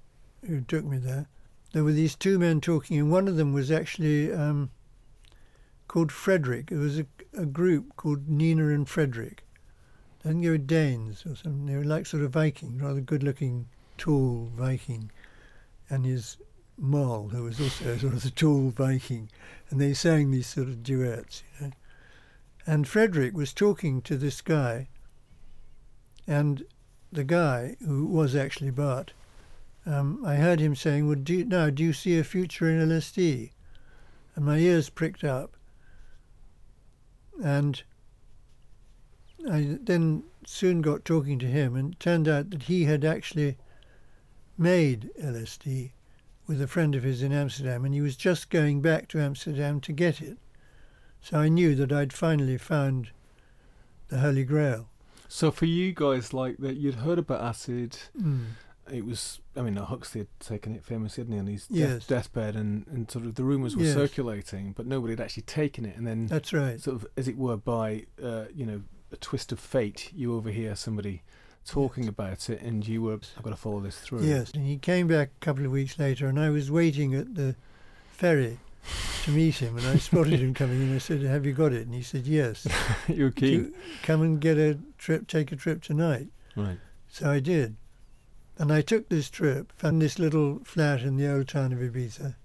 who 0.45 0.61
took 0.61 0.85
me 0.85 0.99
there. 0.99 1.25
There 1.71 1.83
were 1.83 1.91
these 1.91 2.15
two 2.15 2.37
men 2.37 2.61
talking, 2.61 2.99
and 2.99 3.11
one 3.11 3.27
of 3.27 3.35
them 3.35 3.51
was 3.51 3.71
actually 3.71 4.31
um, 4.31 4.69
called 5.87 6.11
Frederick. 6.11 6.71
It 6.71 6.77
was 6.77 6.99
a, 6.99 7.07
a 7.35 7.47
group 7.47 7.95
called 7.95 8.29
Nina 8.29 8.67
and 8.67 8.87
Frederick. 8.87 9.43
I 10.23 10.29
think 10.29 10.43
they 10.43 10.49
were 10.49 10.57
Danes 10.57 11.25
or 11.25 11.35
something. 11.35 11.65
They 11.65 11.75
were 11.75 11.83
like 11.83 12.05
sort 12.05 12.23
of 12.23 12.31
Viking, 12.31 12.77
rather 12.77 13.01
good-looking, 13.01 13.67
tall 13.97 14.49
Viking, 14.55 15.11
and 15.89 16.05
his 16.05 16.37
Moll, 16.77 17.29
who 17.29 17.43
was 17.43 17.59
also 17.59 17.97
sort 17.97 18.13
of 18.13 18.25
a 18.25 18.29
tall 18.29 18.69
Viking, 18.69 19.29
and 19.69 19.81
they 19.81 19.93
sang 19.93 20.31
these 20.31 20.47
sort 20.47 20.67
of 20.67 20.81
duets, 20.81 21.43
you 21.59 21.67
know. 21.67 21.73
And 22.65 22.87
Frederick 22.87 23.35
was 23.35 23.53
talking 23.53 24.01
to 24.03 24.15
this 24.15 24.39
guy, 24.39 24.87
and 26.25 26.63
the 27.11 27.25
guy 27.25 27.75
who 27.85 28.05
was 28.05 28.35
actually 28.35 28.71
Bart, 28.71 29.11
um, 29.85 30.23
I 30.25 30.35
heard 30.35 30.61
him 30.61 30.75
saying, 30.75 31.05
"Well, 31.05 31.17
do 31.17 31.33
you, 31.33 31.45
now 31.45 31.69
do 31.69 31.83
you 31.83 31.91
see 31.91 32.17
a 32.17 32.23
future 32.23 32.69
in 32.69 32.79
LSD?" 32.79 33.51
And 34.35 34.45
my 34.45 34.57
ears 34.57 34.89
pricked 34.89 35.25
up, 35.25 35.57
and 37.43 37.83
I 39.49 39.77
then 39.81 40.23
soon 40.45 40.81
got 40.81 41.05
talking 41.05 41.39
to 41.39 41.45
him, 41.47 41.75
and 41.75 41.93
it 41.93 41.99
turned 41.99 42.27
out 42.27 42.49
that 42.51 42.63
he 42.63 42.85
had 42.85 43.03
actually 43.05 43.57
made 44.57 45.09
LSD 45.21 45.91
with 46.47 46.61
a 46.61 46.67
friend 46.67 46.95
of 46.95 47.03
his 47.03 47.21
in 47.23 47.31
Amsterdam, 47.31 47.85
and 47.85 47.93
he 47.93 48.01
was 48.01 48.15
just 48.15 48.49
going 48.49 48.81
back 48.81 49.07
to 49.09 49.19
Amsterdam 49.21 49.79
to 49.81 49.91
get 49.91 50.21
it. 50.21 50.37
So 51.21 51.37
I 51.37 51.47
knew 51.49 51.73
that 51.75 51.91
I'd 51.91 52.11
finally 52.13 52.57
found 52.57 53.11
the 54.09 54.19
Holy 54.19 54.43
Grail. 54.43 54.89
So 55.29 55.51
for 55.51 55.65
you 55.65 55.93
guys, 55.93 56.33
like 56.33 56.57
that, 56.57 56.75
you'd 56.75 56.95
heard 56.95 57.17
about 57.17 57.41
acid. 57.41 57.97
Mm. 58.19 58.47
It 58.91 59.05
was, 59.05 59.39
I 59.55 59.61
mean, 59.61 59.77
Huxley 59.77 60.19
had 60.21 60.27
taken 60.41 60.75
it 60.75 60.83
famously, 60.83 61.21
hadn't 61.21 61.33
he, 61.33 61.39
on 61.39 61.47
his 61.47 61.67
Yes. 61.69 62.05
death, 62.05 62.07
deathbed, 62.33 62.55
and, 62.57 62.85
and 62.87 63.09
sort 63.09 63.25
of 63.25 63.35
the 63.35 63.43
rumours 63.45 63.77
were 63.77 63.83
Yes. 63.83 63.93
circulating, 63.93 64.73
but 64.73 64.85
nobody 64.85 65.13
had 65.13 65.21
actually 65.21 65.43
taken 65.43 65.85
it. 65.85 65.95
And 65.95 66.05
then, 66.05 66.27
That's 66.27 66.51
right. 66.51 66.79
sort 66.81 66.97
of, 66.97 67.07
as 67.15 67.29
it 67.29 67.37
were, 67.37 67.55
by 67.55 68.05
uh, 68.21 68.45
you 68.53 68.65
know 68.65 68.81
a 69.13 69.17
twist 69.17 69.51
of 69.51 69.59
fate, 69.59 70.11
you 70.13 70.35
overhear 70.35 70.75
somebody 70.75 71.21
talking 71.65 72.07
about 72.07 72.49
it, 72.49 72.61
and 72.61 72.85
you 72.85 73.01
were, 73.01 73.19
I've 73.37 73.43
got 73.43 73.51
to 73.51 73.55
follow 73.55 73.79
this 73.79 73.99
through. 73.99 74.23
Yes, 74.23 74.51
and 74.51 74.65
he 74.65 74.77
came 74.77 75.07
back 75.07 75.29
a 75.29 75.45
couple 75.45 75.65
of 75.65 75.71
weeks 75.71 75.97
later, 75.97 76.27
and 76.27 76.39
I 76.39 76.49
was 76.49 76.69
waiting 76.69 77.13
at 77.15 77.35
the 77.35 77.55
ferry 78.11 78.59
to 79.23 79.31
meet 79.31 79.55
him, 79.55 79.77
and 79.77 79.87
I 79.87 79.97
spotted 79.97 80.39
him 80.39 80.53
coming 80.53 80.81
in. 80.81 80.95
I 80.95 80.97
said, 80.97 81.21
"Have 81.21 81.45
you 81.45 81.53
got 81.53 81.71
it?" 81.71 81.85
And 81.85 81.93
he 81.93 82.01
said, 82.01 82.25
"Yes." 82.27 82.67
you 83.07 83.25
were 83.25 83.29
Do 83.29 83.63
keen, 83.63 83.73
come 84.01 84.21
and 84.21 84.41
get 84.41 84.57
a 84.57 84.77
trip, 84.97 85.27
take 85.27 85.51
a 85.51 85.55
trip 85.55 85.81
tonight. 85.81 86.27
right? 86.55 86.79
So 87.07 87.29
I 87.29 87.39
did, 87.39 87.75
and 88.57 88.71
I 88.73 88.81
took 88.81 89.07
this 89.07 89.29
trip, 89.29 89.71
found 89.77 90.01
this 90.01 90.19
little 90.19 90.59
flat 90.65 91.01
in 91.01 91.15
the 91.15 91.31
old 91.31 91.47
town 91.47 91.71
of 91.71 91.79
Ibiza, 91.79 92.35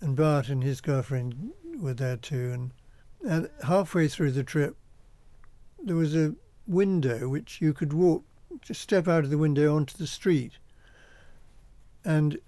and 0.00 0.16
Bart 0.16 0.48
and 0.48 0.62
his 0.62 0.80
girlfriend 0.80 1.50
were 1.78 1.94
there 1.94 2.16
too. 2.16 2.52
And, 2.52 2.70
and 3.28 3.50
halfway 3.64 4.08
through 4.08 4.30
the 4.30 4.44
trip, 4.44 4.76
there 5.84 5.96
was 5.96 6.14
a 6.14 6.34
window 6.66 7.28
which 7.28 7.60
you 7.60 7.72
could 7.72 7.92
walk, 7.92 8.24
just 8.62 8.80
step 8.80 9.08
out 9.08 9.24
of 9.24 9.30
the 9.30 9.38
window 9.38 9.74
onto 9.74 9.96
the 9.96 10.06
street, 10.06 10.52
and 12.04 12.38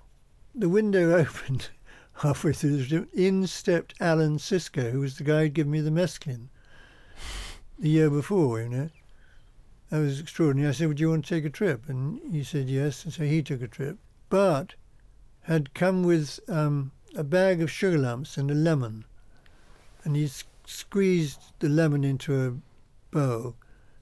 the 0.54 0.68
window 0.68 1.14
opened 1.18 1.70
halfway 2.14 2.52
through 2.52 2.84
the. 2.84 3.08
In 3.12 3.46
stepped 3.46 3.94
Alan 4.00 4.38
Sisko, 4.38 4.90
who 4.90 5.00
was 5.00 5.16
the 5.16 5.24
guy 5.24 5.44
who'd 5.44 5.54
given 5.54 5.72
me 5.72 5.80
the 5.80 5.90
mescaline 5.90 6.48
the 7.78 7.88
year 7.88 8.10
before, 8.10 8.60
you 8.60 8.68
know. 8.68 8.90
That 9.90 9.98
was 9.98 10.20
extraordinary. 10.20 10.70
I 10.70 10.72
said, 10.72 10.88
Would 10.88 11.00
you 11.00 11.10
want 11.10 11.24
to 11.24 11.34
take 11.34 11.44
a 11.44 11.50
trip? 11.50 11.88
And 11.88 12.20
he 12.32 12.42
said 12.44 12.68
yes. 12.68 13.04
And 13.04 13.12
so 13.12 13.24
he 13.24 13.42
took 13.42 13.60
a 13.60 13.68
trip. 13.68 13.98
but 14.30 14.74
had 15.42 15.74
come 15.74 16.04
with 16.04 16.38
um, 16.48 16.92
a 17.16 17.24
bag 17.24 17.60
of 17.60 17.70
sugar 17.70 17.98
lumps 17.98 18.36
and 18.36 18.50
a 18.50 18.54
lemon. 18.54 19.04
And 20.04 20.16
he 20.16 20.30
squeezed 20.66 21.40
the 21.58 21.68
lemon 21.68 22.04
into 22.04 22.40
a 22.40 22.54
bowl. 23.12 23.54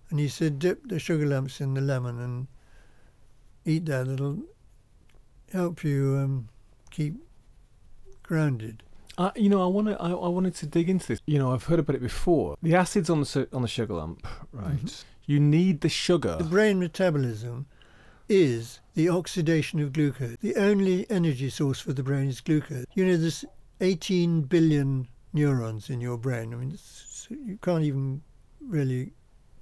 And 0.09 0.19
he 0.19 0.29
said, 0.29 0.59
Dip 0.59 0.89
the 0.89 0.99
sugar 0.99 1.27
lumps 1.27 1.61
in 1.61 1.75
the 1.75 1.81
lemon 1.83 2.19
and 2.19 2.47
eat 3.67 3.85
that. 3.87 4.09
It'll 4.09 4.39
help 5.53 5.85
you 5.85 6.17
um, 6.19 6.49
keep 6.91 7.15
grounded. 8.23 8.83
Uh, 9.19 9.31
you 9.37 9.49
know, 9.51 9.63
I 9.63 9.67
want 9.67 9.89
to. 9.89 10.01
I, 10.01 10.11
I 10.11 10.29
wanted 10.29 10.55
to 10.57 10.67
dig 10.67 10.89
into 10.89 11.07
this. 11.07 11.21
You 11.27 11.39
know, 11.39 11.53
I've 11.53 11.65
heard 11.65 11.79
about 11.79 11.95
it 11.97 12.01
before. 12.03 12.57
The 12.63 12.75
acids 12.75 13.11
on 13.11 13.21
the 13.21 13.27
su- 13.27 13.49
on 13.53 13.61
the 13.63 13.69
sugar 13.69 13.95
lump, 13.95 14.27
right? 14.53 14.77
Mhm. 14.79 15.05
You 15.27 15.39
need 15.39 15.83
the 15.83 15.89
sugar. 15.91 16.37
The 16.39 16.45
brain 16.45 16.79
metabolism 16.79 17.67
is 18.29 18.81
the 18.95 19.09
oxidation 19.11 19.79
of 19.81 19.93
glucose. 19.93 20.37
The 20.41 20.57
only 20.57 21.09
energy 21.11 21.51
source 21.51 21.81
for 21.81 21.93
the 21.93 22.03
brain 22.03 22.29
is 22.29 22.41
glucose. 22.41 22.87
You 22.95 23.05
know, 23.07 23.17
there's 23.17 23.45
18 23.81 24.43
billion 24.43 25.09
neurons 25.33 25.91
in 25.91 26.01
your 26.01 26.17
brain. 26.17 26.55
I 26.55 26.57
mean, 26.57 26.79
you 27.29 27.59
can't 27.61 27.85
even 27.85 28.23
really 28.67 29.13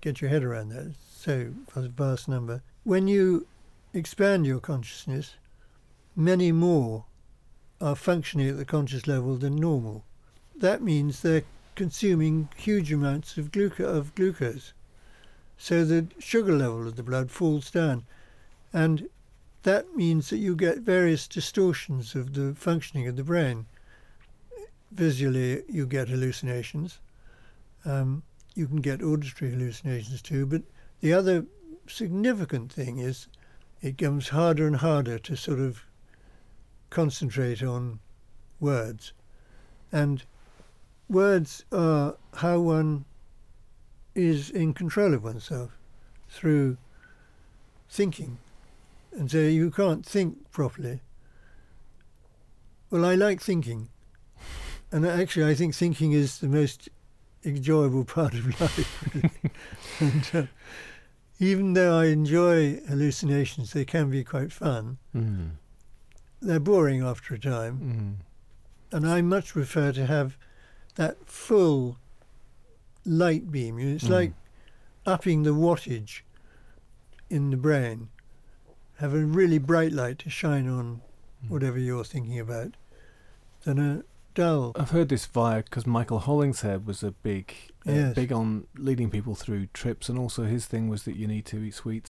get 0.00 0.20
your 0.20 0.30
head 0.30 0.44
around 0.44 0.70
that. 0.70 0.94
So 1.14 1.52
vast 1.74 2.28
number. 2.28 2.62
When 2.84 3.08
you 3.08 3.46
expand 3.92 4.46
your 4.46 4.60
consciousness, 4.60 5.34
many 6.14 6.52
more 6.52 7.04
are 7.80 7.96
functioning 7.96 8.48
at 8.48 8.56
the 8.56 8.64
conscious 8.64 9.06
level 9.06 9.36
than 9.36 9.56
normal. 9.56 10.04
That 10.56 10.82
means 10.82 11.20
they're 11.20 11.44
consuming 11.74 12.48
huge 12.56 12.92
amounts 12.92 13.36
of, 13.36 13.54
of 13.80 14.14
glucose. 14.14 14.72
So 15.56 15.84
the 15.84 16.06
sugar 16.18 16.52
level 16.52 16.86
of 16.86 16.96
the 16.96 17.02
blood 17.02 17.30
falls 17.30 17.70
down. 17.70 18.04
And 18.72 19.08
that 19.62 19.96
means 19.96 20.30
that 20.30 20.38
you 20.38 20.56
get 20.56 20.78
various 20.78 21.28
distortions 21.28 22.14
of 22.14 22.34
the 22.34 22.54
functioning 22.54 23.06
of 23.06 23.16
the 23.16 23.24
brain. 23.24 23.66
Visually, 24.90 25.62
you 25.68 25.86
get 25.86 26.08
hallucinations. 26.08 26.98
Um, 27.84 28.22
you 28.58 28.66
can 28.66 28.80
get 28.80 29.02
auditory 29.02 29.52
hallucinations 29.52 30.20
too. 30.20 30.44
But 30.44 30.62
the 31.00 31.12
other 31.12 31.46
significant 31.86 32.72
thing 32.72 32.98
is 32.98 33.28
it 33.80 33.96
becomes 33.96 34.30
harder 34.30 34.66
and 34.66 34.76
harder 34.76 35.18
to 35.20 35.36
sort 35.36 35.60
of 35.60 35.84
concentrate 36.90 37.62
on 37.62 38.00
words. 38.60 39.12
And 39.92 40.24
words 41.08 41.64
are 41.72 42.16
how 42.34 42.58
one 42.58 43.04
is 44.14 44.50
in 44.50 44.74
control 44.74 45.14
of 45.14 45.22
oneself 45.22 45.70
through 46.28 46.76
thinking. 47.88 48.38
And 49.12 49.30
so 49.30 49.38
you 49.38 49.70
can't 49.70 50.04
think 50.04 50.50
properly. 50.50 51.00
Well, 52.90 53.04
I 53.04 53.14
like 53.14 53.40
thinking. 53.40 53.88
And 54.90 55.06
actually, 55.06 55.50
I 55.50 55.54
think 55.54 55.74
thinking 55.74 56.12
is 56.12 56.38
the 56.38 56.48
most 56.48 56.88
enjoyable 57.44 58.04
part 58.16 58.34
of 58.34 58.60
life. 58.60 60.00
and, 60.00 60.30
uh, 60.34 60.46
even 61.40 61.74
though 61.74 61.96
I 61.98 62.06
enjoy 62.06 62.80
hallucinations, 62.88 63.72
they 63.72 63.84
can 63.84 64.10
be 64.10 64.24
quite 64.24 64.52
fun. 64.52 64.98
Mm. 65.14 65.50
They're 66.40 66.58
boring 66.60 67.02
after 67.02 67.34
a 67.34 67.38
time. 67.38 68.20
Mm. 68.92 68.96
And 68.96 69.06
I 69.08 69.20
much 69.22 69.52
prefer 69.52 69.92
to 69.92 70.06
have 70.06 70.36
that 70.96 71.16
full 71.28 71.98
light 73.04 73.52
beam. 73.52 73.78
It's 73.78 74.04
Mm. 74.04 74.10
like 74.10 74.32
upping 75.06 75.42
the 75.44 75.54
wattage 75.54 76.20
in 77.30 77.50
the 77.50 77.56
brain. 77.56 78.08
Have 78.96 79.14
a 79.14 79.24
really 79.24 79.58
bright 79.58 79.92
light 79.92 80.18
to 80.20 80.30
shine 80.30 80.68
on 80.68 81.02
Mm. 81.44 81.50
whatever 81.50 81.78
you're 81.78 82.02
thinking 82.04 82.40
about, 82.40 82.76
than 83.62 83.78
a 83.78 84.02
I've 84.38 84.90
heard 84.90 85.08
this 85.08 85.26
via 85.26 85.62
because 85.62 85.86
Michael 85.86 86.20
Hollingshead 86.20 86.86
was 86.86 87.02
a 87.02 87.10
big, 87.10 87.52
uh, 87.86 87.92
Yes. 87.92 88.14
big 88.14 88.32
on 88.32 88.66
leading 88.76 89.10
people 89.10 89.34
through 89.34 89.66
trips, 89.74 90.08
and 90.08 90.18
also 90.18 90.44
his 90.44 90.66
thing 90.66 90.88
was 90.88 91.02
that 91.04 91.16
you 91.16 91.26
need 91.26 91.44
to 91.46 91.58
eat 91.62 91.74
sweets. 91.74 92.08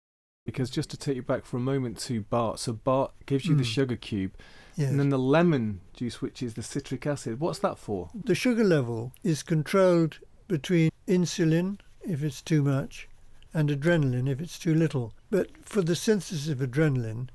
Because 0.46 0.70
just 0.70 0.90
to 0.92 0.98
take 0.98 1.16
you 1.16 1.22
back 1.22 1.46
for 1.46 1.58
a 1.58 1.62
moment 1.62 1.98
to 2.00 2.22
Bart, 2.22 2.60
so 2.60 2.74
Bart 2.74 3.12
gives 3.26 3.46
you 3.46 3.56
the 3.56 3.64
Mm. 3.64 3.74
sugar 3.74 3.96
cube, 3.96 4.32
Yes. 4.76 4.90
and 4.90 5.00
then 5.00 5.10
the 5.10 5.20
lemon 5.20 5.80
juice, 5.94 6.22
which 6.22 6.42
is 6.44 6.54
the 6.56 6.64
citric 6.64 7.06
acid. 7.08 7.40
What's 7.40 7.60
that 7.60 7.78
for? 7.78 8.10
the 8.14 8.36
sugar 8.36 8.64
level 8.64 9.14
is 9.24 9.42
controlled 9.44 10.20
between 10.48 10.92
insulin, 11.08 11.80
if 12.04 12.24
it's 12.24 12.42
too 12.42 12.62
much, 12.62 13.08
and 13.54 13.70
adrenaline, 13.70 14.28
if 14.30 14.42
it's 14.42 14.60
too 14.60 14.74
little. 14.76 15.14
But 15.30 15.50
for 15.66 15.82
the 15.82 15.96
synthesis 15.96 16.48
of 16.50 16.60
adrenaline, 16.60 17.30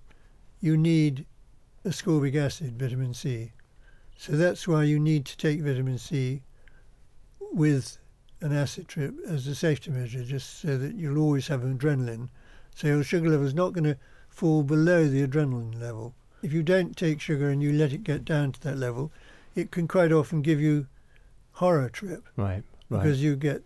you 0.61 0.77
need 0.77 1.25
ascorbic 1.85 2.35
acid, 2.35 2.79
vitamin 2.79 3.15
C. 3.15 3.53
So 4.21 4.33
that's 4.33 4.67
why 4.67 4.83
you 4.83 4.99
need 4.99 5.25
to 5.27 5.37
take 5.37 5.61
vitamin 5.61 5.97
C 5.97 6.43
with 7.53 7.99
an 8.41 8.53
acid 8.53 8.89
trip 8.89 9.15
as 9.27 9.47
a 9.47 9.55
safety 9.55 9.91
measure, 9.93 10.25
just 10.25 10.61
so 10.61 10.77
that 10.77 10.97
you'll 10.97 11.19
always 11.19 11.47
have 11.47 11.61
adrenaline. 11.63 12.29
So 12.75 12.89
your 12.89 13.05
sugar 13.05 13.31
level 13.31 13.47
is 13.47 13.55
not 13.55 13.73
going 13.73 13.85
to 13.85 13.97
fall 14.29 14.65
below 14.65 15.07
the 15.09 15.27
adrenaline 15.27 15.81
level. 15.81 16.15
If 16.43 16.53
you 16.53 16.65
don't 16.65 16.97
take 16.97 17.21
sugar 17.21 17.49
and 17.49 17.63
you 17.63 17.73
let 17.73 17.93
it 17.93 18.03
get 18.03 18.25
down 18.25 18.53
to 18.53 18.61
that 18.63 18.77
level, 18.77 19.13
it 19.55 19.71
can 19.71 19.87
quite 19.87 20.13
often 20.13 20.43
give 20.43 20.61
you 20.61 20.89
horror 21.53 21.89
trip 21.89 22.29
Right. 22.37 22.63
Right. 22.91 23.03
because 23.03 23.23
you 23.23 23.37
get 23.37 23.63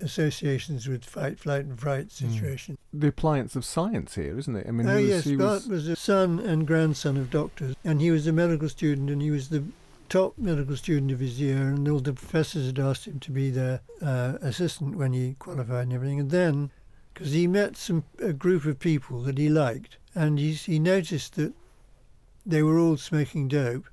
associations 0.00 0.88
with 0.88 1.04
fight, 1.04 1.38
flight, 1.38 1.66
and 1.66 1.78
fright 1.78 2.08
Mm. 2.08 2.12
situation. 2.12 2.78
the 2.92 3.08
appliance 3.08 3.54
of 3.54 3.64
science 3.66 4.14
here, 4.14 4.38
isn't 4.38 4.56
it? 4.56 4.66
I 4.66 4.70
mean, 4.70 4.88
oh 4.88 4.96
he 4.96 5.04
was, 5.06 5.26
yes, 5.26 5.36
Bart 5.36 5.68
was, 5.68 5.86
was 5.86 5.88
a 5.88 5.96
son 5.96 6.38
and 6.40 6.66
grandson 6.66 7.16
of 7.18 7.30
doctors, 7.30 7.74
and 7.84 8.00
he 8.00 8.10
was 8.10 8.26
a 8.26 8.32
medical 8.32 8.68
student, 8.68 9.10
and 9.10 9.20
he 9.22 9.30
was 9.30 9.50
the 9.50 9.62
top 10.10 10.36
medical 10.36 10.76
student 10.76 11.12
of 11.12 11.20
his 11.20 11.40
year, 11.40 11.68
and 11.68 11.88
all 11.88 12.00
the 12.00 12.12
professors 12.12 12.66
had 12.66 12.78
asked 12.78 13.06
him 13.06 13.20
to 13.20 13.30
be 13.30 13.48
their 13.48 13.80
uh, 14.02 14.34
assistant 14.42 14.96
when 14.96 15.12
he 15.12 15.36
qualified 15.38 15.84
and 15.84 15.92
everything. 15.92 16.20
And 16.20 16.30
then, 16.30 16.70
because 17.14 17.32
he 17.32 17.46
met 17.46 17.76
some 17.76 18.04
a 18.18 18.32
group 18.32 18.64
of 18.64 18.78
people 18.78 19.22
that 19.22 19.38
he 19.38 19.48
liked, 19.48 19.96
and 20.14 20.38
he 20.38 20.52
he 20.52 20.78
noticed 20.78 21.36
that 21.36 21.54
they 22.44 22.62
were 22.62 22.78
all 22.78 22.96
smoking 22.96 23.48
dope, 23.48 23.86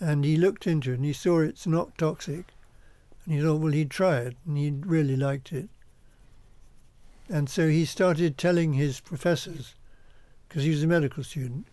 and 0.00 0.24
he 0.24 0.36
looked 0.36 0.66
into 0.66 0.90
it 0.90 0.96
and 0.96 1.04
he 1.04 1.12
saw 1.12 1.40
it's 1.40 1.66
not 1.66 1.96
toxic, 1.96 2.52
and 3.24 3.34
he 3.34 3.40
thought, 3.40 3.60
well, 3.60 3.72
he'd 3.72 3.90
try 3.90 4.18
it, 4.18 4.36
and 4.44 4.58
he 4.58 4.70
really 4.70 5.16
liked 5.16 5.52
it. 5.52 5.68
And 7.28 7.48
so 7.48 7.68
he 7.68 7.84
started 7.84 8.36
telling 8.36 8.72
his 8.72 8.98
professors, 9.00 9.74
because 10.48 10.64
he 10.64 10.70
was 10.70 10.82
a 10.82 10.88
medical 10.88 11.22
student, 11.22 11.68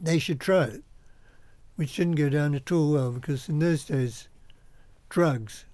they 0.00 0.18
should 0.18 0.40
try 0.40 0.64
it, 0.64 0.82
which 1.76 1.96
didn't 1.96 2.14
go 2.14 2.28
down 2.28 2.54
at 2.54 2.70
all 2.72 2.92
well 2.92 3.10
because 3.12 3.48
in 3.48 3.58
those 3.58 3.84
days, 3.84 4.28
drugs 5.08 5.64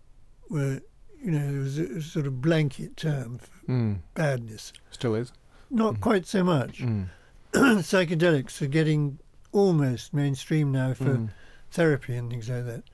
were, 0.49 0.81
you 1.23 1.31
know, 1.31 1.51
there 1.53 1.61
was 1.61 1.79
a, 1.79 2.03
sort 2.03 2.27
of 2.27 2.41
blanket 2.41 2.97
term 2.97 3.39
for 3.39 3.71
mm, 3.73 3.99
badness. 4.15 4.73
still 4.91 5.15
is. 5.15 5.33
Not 5.71 5.95
Mhm. 5.97 6.01
quite 6.01 6.27
so 6.27 6.43
much. 6.43 6.79
Mm, 6.81 7.07
Psychedelics 7.53 8.61
are 8.63 8.67
getting 8.67 9.19
almost 9.53 10.13
mainstream 10.15 10.73
now 10.73 10.95
for 10.95 11.05
mm. 11.17 11.31
therapy 11.71 12.17
and 12.17 12.31
things 12.31 12.49
like 12.49 12.65
that. 12.67 12.85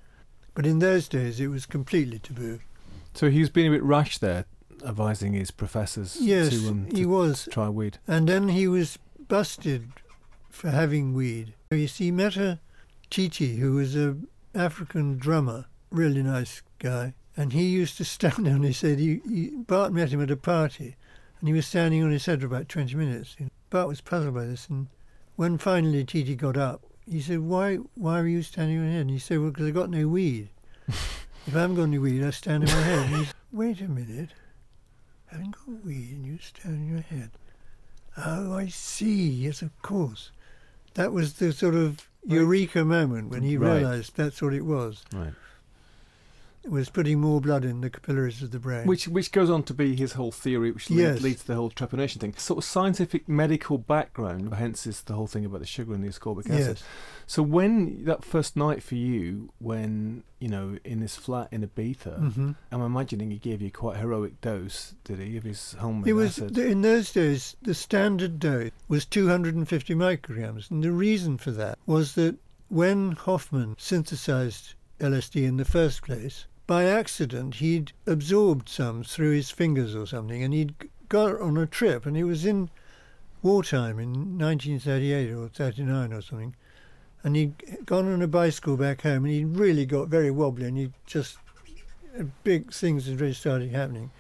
But 0.55 0.67
in 0.67 0.79
those 0.79 1.09
days, 1.09 1.39
it 1.41 1.49
was 1.49 1.67
completely 1.67 2.19
taboo. 2.19 2.61
So 3.15 3.31
he 3.31 3.41
was 3.41 3.51
being 3.51 3.69
a 3.69 3.71
bit 3.71 3.83
rash 3.83 4.19
there, 4.19 4.45
advising 4.85 5.33
his 5.35 5.51
professors 5.51 6.17
Yes, 6.21 6.51
to, 6.51 6.69
um, 6.69 6.89
he 6.95 7.05
was. 7.07 7.49
try 7.51 7.69
weed. 7.69 7.99
And 8.07 8.29
then 8.29 8.49
he 8.49 8.67
was 8.69 8.99
busted 9.29 9.89
for 10.51 10.71
having 10.71 11.13
weed. 11.15 11.55
You 11.71 11.89
see, 11.89 12.05
he 12.07 12.11
met 12.11 12.37
a 12.37 12.59
Titi, 13.11 13.57
who 13.57 13.73
was 13.73 13.97
a 13.97 14.17
African 14.55 15.19
drummer, 15.19 15.67
really 15.91 16.23
nice 16.23 16.63
guy. 16.79 17.15
And 17.37 17.53
he 17.53 17.65
used 17.65 17.97
to 17.99 18.05
stand 18.05 18.35
there 18.47 18.55
and 18.55 18.65
he 18.65 18.73
said, 18.73 18.99
he, 18.99 19.21
he, 19.29 19.51
Bart 19.51 19.93
met 19.93 20.11
him 20.11 20.23
at 20.23 20.31
a 20.31 20.37
party 20.37 20.97
and 21.41 21.49
he 21.49 21.55
was 21.55 21.67
standing 21.67 22.03
on 22.03 22.11
his 22.11 22.27
head 22.27 22.41
for 22.41 22.47
about 22.47 22.69
20 22.69 22.95
minutes. 22.95 23.37
Bart 23.71 23.89
was 23.89 24.01
puzzled 24.01 24.35
by 24.35 24.47
this. 24.47 24.69
And 24.69 24.89
when 25.37 25.59
finally 25.59 26.05
Titi 26.05 26.35
got 26.35 26.57
up, 26.57 26.83
he 27.09 27.21
said, 27.21 27.41
why, 27.41 27.77
why 27.95 28.19
are 28.19 28.27
you 28.27 28.43
standing 28.43 28.79
on 28.79 28.85
your 28.85 28.93
head? 28.93 29.01
And 29.03 29.11
he 29.11 29.19
said, 29.19 29.39
well, 29.39 29.51
because 29.51 29.69
I 29.69 29.71
got 29.71 29.91
no 29.91 30.09
weed. 30.09 30.49
if 30.89 31.55
I 31.55 31.61
haven't 31.61 31.77
got 31.77 31.85
any 31.85 31.99
weed, 31.99 32.25
I 32.25 32.31
stand 32.31 32.69
on 32.69 32.75
my 32.75 32.83
head. 32.83 33.07
And 33.07 33.17
he 33.17 33.25
said, 33.27 33.35
wait 33.53 33.81
a 33.81 33.89
minute. 33.89 34.31
I 35.31 35.37
haven't 35.37 35.57
got 35.57 35.85
weed 35.85 36.13
and 36.13 36.27
you 36.27 36.39
stand 36.39 36.75
on 36.75 36.89
your 36.89 37.03
head. 37.03 37.31
Oh, 38.17 38.57
I 38.57 38.69
see. 38.69 39.29
Yes, 39.29 39.61
of 39.61 39.77
course. 39.83 40.31
That 40.95 41.13
was 41.13 41.35
the 41.35 41.53
sort 41.53 41.75
of 41.75 42.09
eureka 42.27 42.85
moment 42.85 43.31
when 43.31 43.43
he 43.43 43.57
Right. 43.57 43.77
realised 43.77 44.17
that's 44.17 44.43
what 44.43 44.53
it 44.55 44.65
was. 44.65 45.03
Right. 45.15 45.33
Was 46.69 46.91
putting 46.91 47.21
more 47.21 47.41
blood 47.41 47.65
in 47.65 47.81
the 47.81 47.91
capillaries 47.91 48.43
of 48.43 48.51
the 48.51 48.59
brain. 48.59 48.87
Which 48.87 49.07
which 49.09 49.31
goes 49.33 49.49
on 49.51 49.63
to 49.65 49.75
be 49.75 49.95
his 49.95 50.13
whole 50.15 50.33
theory, 50.33 50.71
which 50.73 50.91
lead- 50.91 50.99
Yes. 50.99 51.21
leads 51.23 51.41
to 51.43 51.47
the 51.49 51.55
whole 51.55 51.71
trepanation 51.71 52.19
thing. 52.19 52.35
Sort 52.37 52.59
of 52.59 52.65
scientific 52.65 53.29
medical 53.29 53.79
background, 53.79 54.53
hence 54.55 54.87
is 54.87 55.03
the 55.03 55.15
whole 55.15 55.27
thing 55.29 55.45
about 55.45 55.61
the 55.61 55.67
sugar 55.67 55.95
and 55.95 56.03
the 56.03 56.09
ascorbic 56.09 56.47
acid. 56.51 56.77
yes, 56.79 56.83
So 57.27 57.43
when 57.43 58.05
that 58.05 58.25
first 58.25 58.57
night 58.57 58.83
for 58.83 58.95
you, 58.97 59.51
when 59.59 60.25
you 60.41 60.49
know 60.49 60.77
in 60.85 61.01
this 61.01 61.17
flat 61.17 61.49
in 61.53 61.67
Ibiza, 61.67 62.33
hmm 62.35 62.53
I'm 62.73 62.83
imagining 62.83 63.31
he 63.31 63.39
gave 63.39 63.63
you 63.63 63.71
quite 63.71 63.97
a 63.97 64.01
heroic 64.01 64.41
dose, 64.41 64.95
did 65.05 65.19
he, 65.21 65.37
of 65.37 65.45
his 65.45 65.73
homemade 65.79 66.09
it 66.09 66.13
was 66.15 66.39
acid? 66.39 66.59
in 66.59 66.83
those 66.83 67.13
days 67.13 67.57
the 67.63 67.75
standard 67.75 68.39
dose 68.41 68.71
was 68.89 69.05
250 69.05 69.95
micrograms, 69.95 70.71
and 70.71 70.83
the 70.83 70.93
reason 70.93 71.39
for 71.39 71.53
that 71.53 71.79
was 71.87 72.15
that 72.17 72.37
when 72.69 73.13
Hofmann 73.13 73.77
synthesized 73.79 74.75
LSD 75.01 75.45
in 75.45 75.57
the 75.59 75.65
first 75.65 76.03
place, 76.03 76.47
by 76.67 76.85
accident 76.85 77.57
he'd 77.57 77.93
absorbed 78.07 78.69
some 78.69 79.05
through 79.05 79.31
his 79.31 79.51
fingers 79.51 79.95
or 79.95 80.07
something, 80.07 80.43
and 80.43 80.53
he'd 80.53 80.75
got 81.09 81.41
on 81.41 81.57
a 81.57 81.67
trip, 81.67 82.07
and 82.07 82.17
it 82.17 82.25
was 82.25 82.45
in 82.45 82.71
wartime 83.43 83.99
in 83.99 84.39
1938 84.39 85.31
or 85.31 85.49
39 85.49 86.13
or 86.13 86.21
something, 86.21 86.57
and 87.23 87.37
he'd 87.37 87.87
gone 87.87 88.13
on 88.13 88.23
a 88.23 88.27
bicycle 88.27 88.77
back 88.77 89.03
home, 89.03 89.25
and 89.25 89.33
he 89.33 89.45
really 89.45 89.87
got 89.87 90.09
very 90.09 90.31
wobbly, 90.31 90.67
and 90.67 90.77
he 90.77 90.93
just 91.07 91.39
uh, 92.19 92.25
big 92.43 92.73
things 92.73 93.07
had 93.07 93.21
really 93.21 93.33
started 93.33 93.71
happening. 93.71 94.11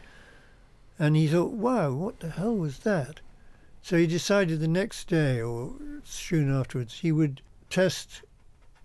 And 0.98 1.16
he 1.16 1.26
thought, 1.26 1.52
wow, 1.52 1.92
what 1.92 2.20
the 2.20 2.30
hell 2.30 2.56
was 2.56 2.80
that? 2.80 3.20
So 3.82 3.96
he 3.96 4.06
decided 4.06 4.60
the 4.60 4.68
next 4.68 5.08
day 5.08 5.40
or 5.40 5.74
soon 6.04 6.50
afterwards 6.50 7.00
he 7.00 7.12
would 7.12 7.42
test 7.70 8.22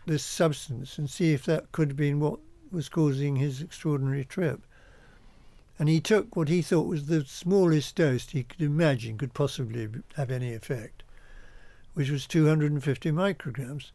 this 0.05 0.23
substance 0.23 0.97
and 0.97 1.09
see 1.09 1.33
if 1.33 1.45
that 1.45 1.71
could 1.71 1.89
have 1.89 1.97
been 1.97 2.19
what 2.19 2.39
was 2.71 2.89
causing 2.89 3.35
his 3.35 3.61
extraordinary 3.61 4.25
trip. 4.25 4.61
And 5.79 5.89
he 5.89 5.99
took 5.99 6.35
what 6.35 6.47
he 6.47 6.61
thought 6.61 6.87
was 6.87 7.07
the 7.07 7.25
smallest 7.25 7.95
dose 7.95 8.29
he 8.29 8.43
could 8.43 8.61
imagine 8.61 9.17
could 9.17 9.33
possibly 9.33 9.89
have 10.15 10.29
any 10.29 10.53
effect, 10.53 11.03
which 11.93 12.09
was 12.09 12.27
250 12.27 13.11
micrograms. 13.11 13.91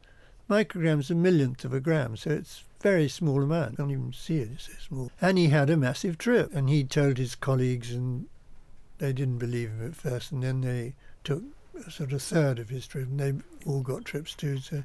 Micrograms 0.51 1.11
a 1.11 1.15
millionth 1.15 1.65
of 1.65 1.73
a 1.73 1.81
gram, 1.81 2.17
so 2.17 2.31
it's 2.31 2.65
very 2.81 3.09
small 3.09 3.43
amount. 3.43 3.73
You 3.73 3.77
can't 3.77 3.91
even 3.91 4.13
see 4.13 4.39
it, 4.39 4.51
it's 4.53 4.67
so 4.67 4.73
small. 4.89 5.11
And 5.21 5.39
he 5.39 5.49
had 5.49 5.71
a 5.71 5.77
massive 5.77 6.19
trip, 6.19 6.55
and 6.55 6.69
he 6.69 6.85
told 6.85 7.19
his 7.19 7.35
colleagues, 7.35 7.93
and 7.93 8.27
they 8.99 9.13
didn't 9.13 9.39
believe 9.39 9.71
him 9.71 9.87
at 9.87 9.97
first, 9.97 10.33
and 10.33 10.43
then 10.43 10.61
they 10.61 10.95
took 11.25 11.43
sort 11.91 12.13
of 12.13 12.23
third 12.23 12.59
of 12.59 12.69
his 12.69 12.87
trip, 12.87 13.09
and 13.09 13.21
they 13.21 13.35
all 13.67 13.81
got 13.81 14.05
trips 14.05 14.35
too. 14.35 14.59
So, 14.59 14.83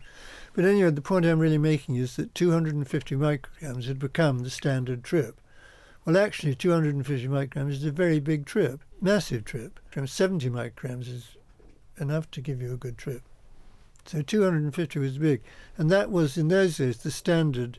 but 0.54 0.66
anyway, 0.66 0.92
the 0.92 1.02
point 1.02 1.26
I'm 1.26 1.40
really 1.40 1.58
making 1.58 1.96
is 1.96 2.16
that 2.16 2.36
250 2.36 3.16
micrograms 3.16 3.86
had 3.86 4.00
become 4.00 4.40
the 4.40 4.50
standard 4.50 5.04
trip. 5.04 5.40
Well, 6.06 6.18
actually, 6.18 6.56
250 6.56 7.28
micrograms 7.28 7.72
is 7.72 7.86
a 7.86 7.92
very 7.92 8.20
big 8.20 8.46
trip, 8.46 8.82
massive 9.00 9.46
trip. 9.46 9.80
From 9.90 10.08
70 10.08 10.50
micrograms 10.50 11.08
is 11.08 11.38
enough 12.00 12.30
to 12.32 12.42
give 12.42 12.62
you 12.62 12.74
a 12.74 12.78
good 12.78 12.98
trip. 12.98 13.22
So 14.06 14.22
250 14.22 15.00
was 15.00 15.18
big, 15.18 15.42
and 15.78 15.90
that 15.92 16.12
was 16.12 16.38
in 16.38 16.48
those 16.48 16.78
days 16.78 16.98
the 16.98 17.12
standard 17.12 17.78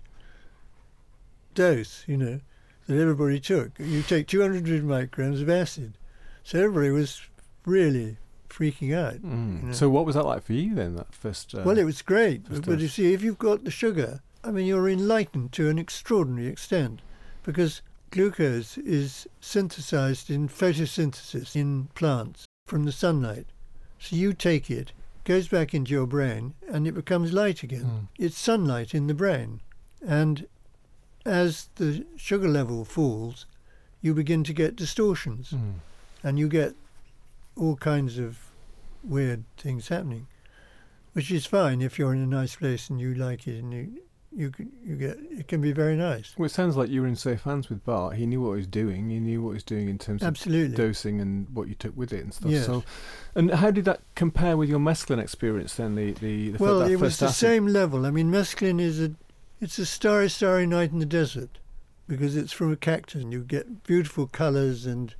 dose, 1.55 2.05
you 2.07 2.17
know, 2.17 2.41
that 2.87 2.99
everybody 3.01 3.41
took. 3.41 3.79
You 3.79 4.03
take 4.03 4.29
200 4.29 4.65
micrograms 4.85 5.43
of 5.43 5.51
acid, 5.51 5.95
so 6.45 6.61
everybody 6.61 6.91
was 6.91 7.23
really 7.67 8.19
freaking 8.53 8.95
out. 8.95 9.15
Mm. 9.23 9.61
you 9.63 9.67
know. 9.69 9.73
So 9.73 9.89
what 9.89 10.05
was 10.07 10.15
that 10.15 10.25
like 10.27 10.43
for 10.45 10.53
you 10.53 10.75
then? 10.75 10.97
That 10.97 11.15
first. 11.15 11.55
Uh, 11.55 11.63
Well, 11.65 11.79
it 11.79 11.85
was 11.85 12.03
great, 12.03 12.49
but, 12.49 12.65
but 12.67 12.79
you 12.81 12.89
see, 12.89 13.13
if 13.15 13.23
you've 13.23 13.39
got 13.39 13.65
the 13.65 13.71
sugar, 13.71 14.21
I 14.45 14.51
mean, 14.51 14.67
you're 14.67 14.89
enlightened 14.89 15.53
to 15.53 15.69
an 15.69 15.79
extraordinary 15.79 16.49
extent 16.49 17.01
because 17.45 17.81
glucose 18.11 18.77
is 18.79 19.27
synthesized 19.41 20.31
in 20.31 20.49
photosynthesis 20.49 21.57
in 21.57 21.89
plants 21.95 22.47
from 22.67 22.85
the 22.85 22.93
sunlight. 22.93 23.47
So 23.99 24.17
you 24.17 24.33
take 24.33 24.71
it, 24.71 24.93
goes 25.25 25.49
back 25.49 25.73
into 25.75 25.93
your 25.93 26.07
brain, 26.07 26.55
and 26.69 26.87
it 26.87 26.93
becomes 26.93 27.33
light 27.33 27.63
again. 27.63 27.85
Mm. 27.85 28.09
It's 28.19 28.39
sunlight 28.39 28.95
in 28.95 29.07
the 29.07 29.15
brain. 29.15 29.61
And 30.07 30.47
as 31.25 31.69
the 31.77 32.05
sugar 32.17 32.49
level 32.49 32.85
falls, 32.85 33.47
you 34.01 34.13
begin 34.15 34.43
to 34.45 34.53
get 34.53 34.75
distortions 34.77 35.51
Mm. 35.53 35.75
and 36.25 36.39
you 36.39 36.49
get 36.49 36.75
all 37.57 37.77
kinds 37.77 38.19
of 38.19 38.39
weird 39.03 39.45
things 39.57 39.89
happening, 39.89 40.27
which 41.13 41.31
is 41.31 41.47
fine 41.47 41.83
if 41.83 41.99
you're 41.99 42.15
in 42.15 42.23
a 42.23 42.27
nice 42.27 42.57
place 42.57 42.89
and 42.89 43.01
you 43.01 43.15
like 43.15 43.47
it 43.47 43.59
and 43.59 43.73
you 43.73 44.03
you 44.35 44.51
can, 44.51 44.73
you 44.83 44.97
get 44.97 45.19
it 45.31 45.49
can 45.49 45.61
be 45.61 45.73
very 45.73 45.95
nice. 45.95 46.35
Well, 46.39 46.47
it 46.47 46.53
sounds 46.53 46.77
like 46.77 46.89
you 46.89 47.03
were 47.03 47.07
in 47.07 47.17
safe 47.17 47.43
hands 47.43 47.69
with 47.69 47.85
Bart. 47.85 48.17
He 48.17 48.25
knew 48.25 48.41
what 48.41 48.53
he 48.53 48.57
was 48.57 48.67
doing. 48.67 49.11
He 49.11 49.21
knew 49.21 49.43
what 49.43 49.51
he 49.51 49.55
was 49.55 49.63
doing 49.63 49.89
in 49.89 49.99
terms 49.99 50.23
of 50.23 50.75
dosing 50.75 51.21
and 51.21 51.47
what 51.51 51.69
you 51.69 51.75
took 51.75 51.95
with 51.97 52.13
it 52.13 52.25
and 52.25 52.33
stuff. 52.33 52.51
Yes. 52.51 52.67
So, 52.67 52.83
and 53.35 53.51
how 53.51 53.71
did 53.71 53.85
that 53.85 54.01
compare 54.15 54.57
with 54.57 54.71
your 54.71 54.79
mescaline 54.79 55.21
experience 55.21 55.75
then? 55.75 55.97
The 55.97 56.13
the, 56.13 56.51
the 56.53 56.59
well, 56.63 56.81
it 56.83 56.97
was 56.97 57.19
the 57.19 57.27
acid? 57.27 57.37
same 57.37 57.67
level. 57.67 58.07
I 58.07 58.11
mean, 58.11 58.31
mescaline 58.31 58.81
is 58.81 59.01
a 59.01 59.13
it's 59.61 59.79
a 59.79 59.87
starry, 59.87 60.29
starry 60.29 60.67
night 60.67 60.93
in 60.93 60.99
the 60.99 61.07
desert 61.07 61.59
because 62.09 62.37
it's 62.37 62.53
from 62.53 62.73
a 62.73 62.77
cactus 62.77 63.23
and 63.23 63.33
you 63.33 63.45
get 63.45 63.85
beautiful 63.85 64.27
colours 64.27 64.87
and 64.87 65.15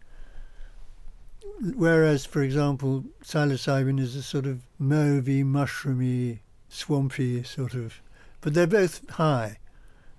whereas, 1.75 2.25
for 2.25 2.43
example, 2.43 3.05
psilocybin 3.25 4.01
is 4.01 4.17
a 4.17 4.23
sort 4.23 4.47
of 4.47 4.63
mauvey, 4.81 5.45
mushroomy, 5.45 6.41
swampy 6.69 7.43
sort 7.43 7.75
of, 7.75 8.01
but 8.41 8.55
they're 8.55 8.67
both 8.67 9.09
high, 9.11 9.59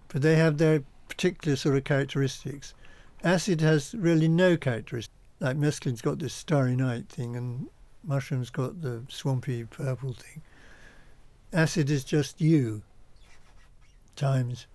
but 0.07 0.21
they 0.21 0.36
have 0.36 0.57
their 0.57 0.83
particular 1.07 1.55
sort 1.55 1.77
of 1.77 1.83
characteristics. 1.83 2.73
Acid 3.23 3.62
has 3.62 3.93
really 3.95 4.27
no 4.27 4.57
characteristics. 4.57 5.15
Like 5.39 5.57
mescaline's 5.57 6.01
got 6.01 6.19
this 6.19 6.33
starry 6.33 6.75
night 6.75 7.09
thing, 7.09 7.36
and 7.36 7.67
mushroom's 8.03 8.49
got 8.49 8.81
the 8.81 9.03
swampy 9.09 9.65
purple 9.65 10.13
thing. 10.13 10.41
Acid 11.51 11.89
is 11.89 12.03
just 12.03 12.41
you 12.41 12.81
times 14.15 14.67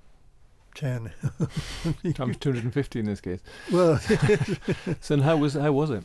10. 0.74 1.10
Times 2.14 2.36
250 2.36 3.00
in 3.00 3.06
this 3.06 3.20
case. 3.20 3.40
well, 3.72 3.98
So 5.00 5.20
how 5.20 5.36
was 5.36 5.54
how 5.54 5.72
was 5.72 5.90
it? 5.90 6.04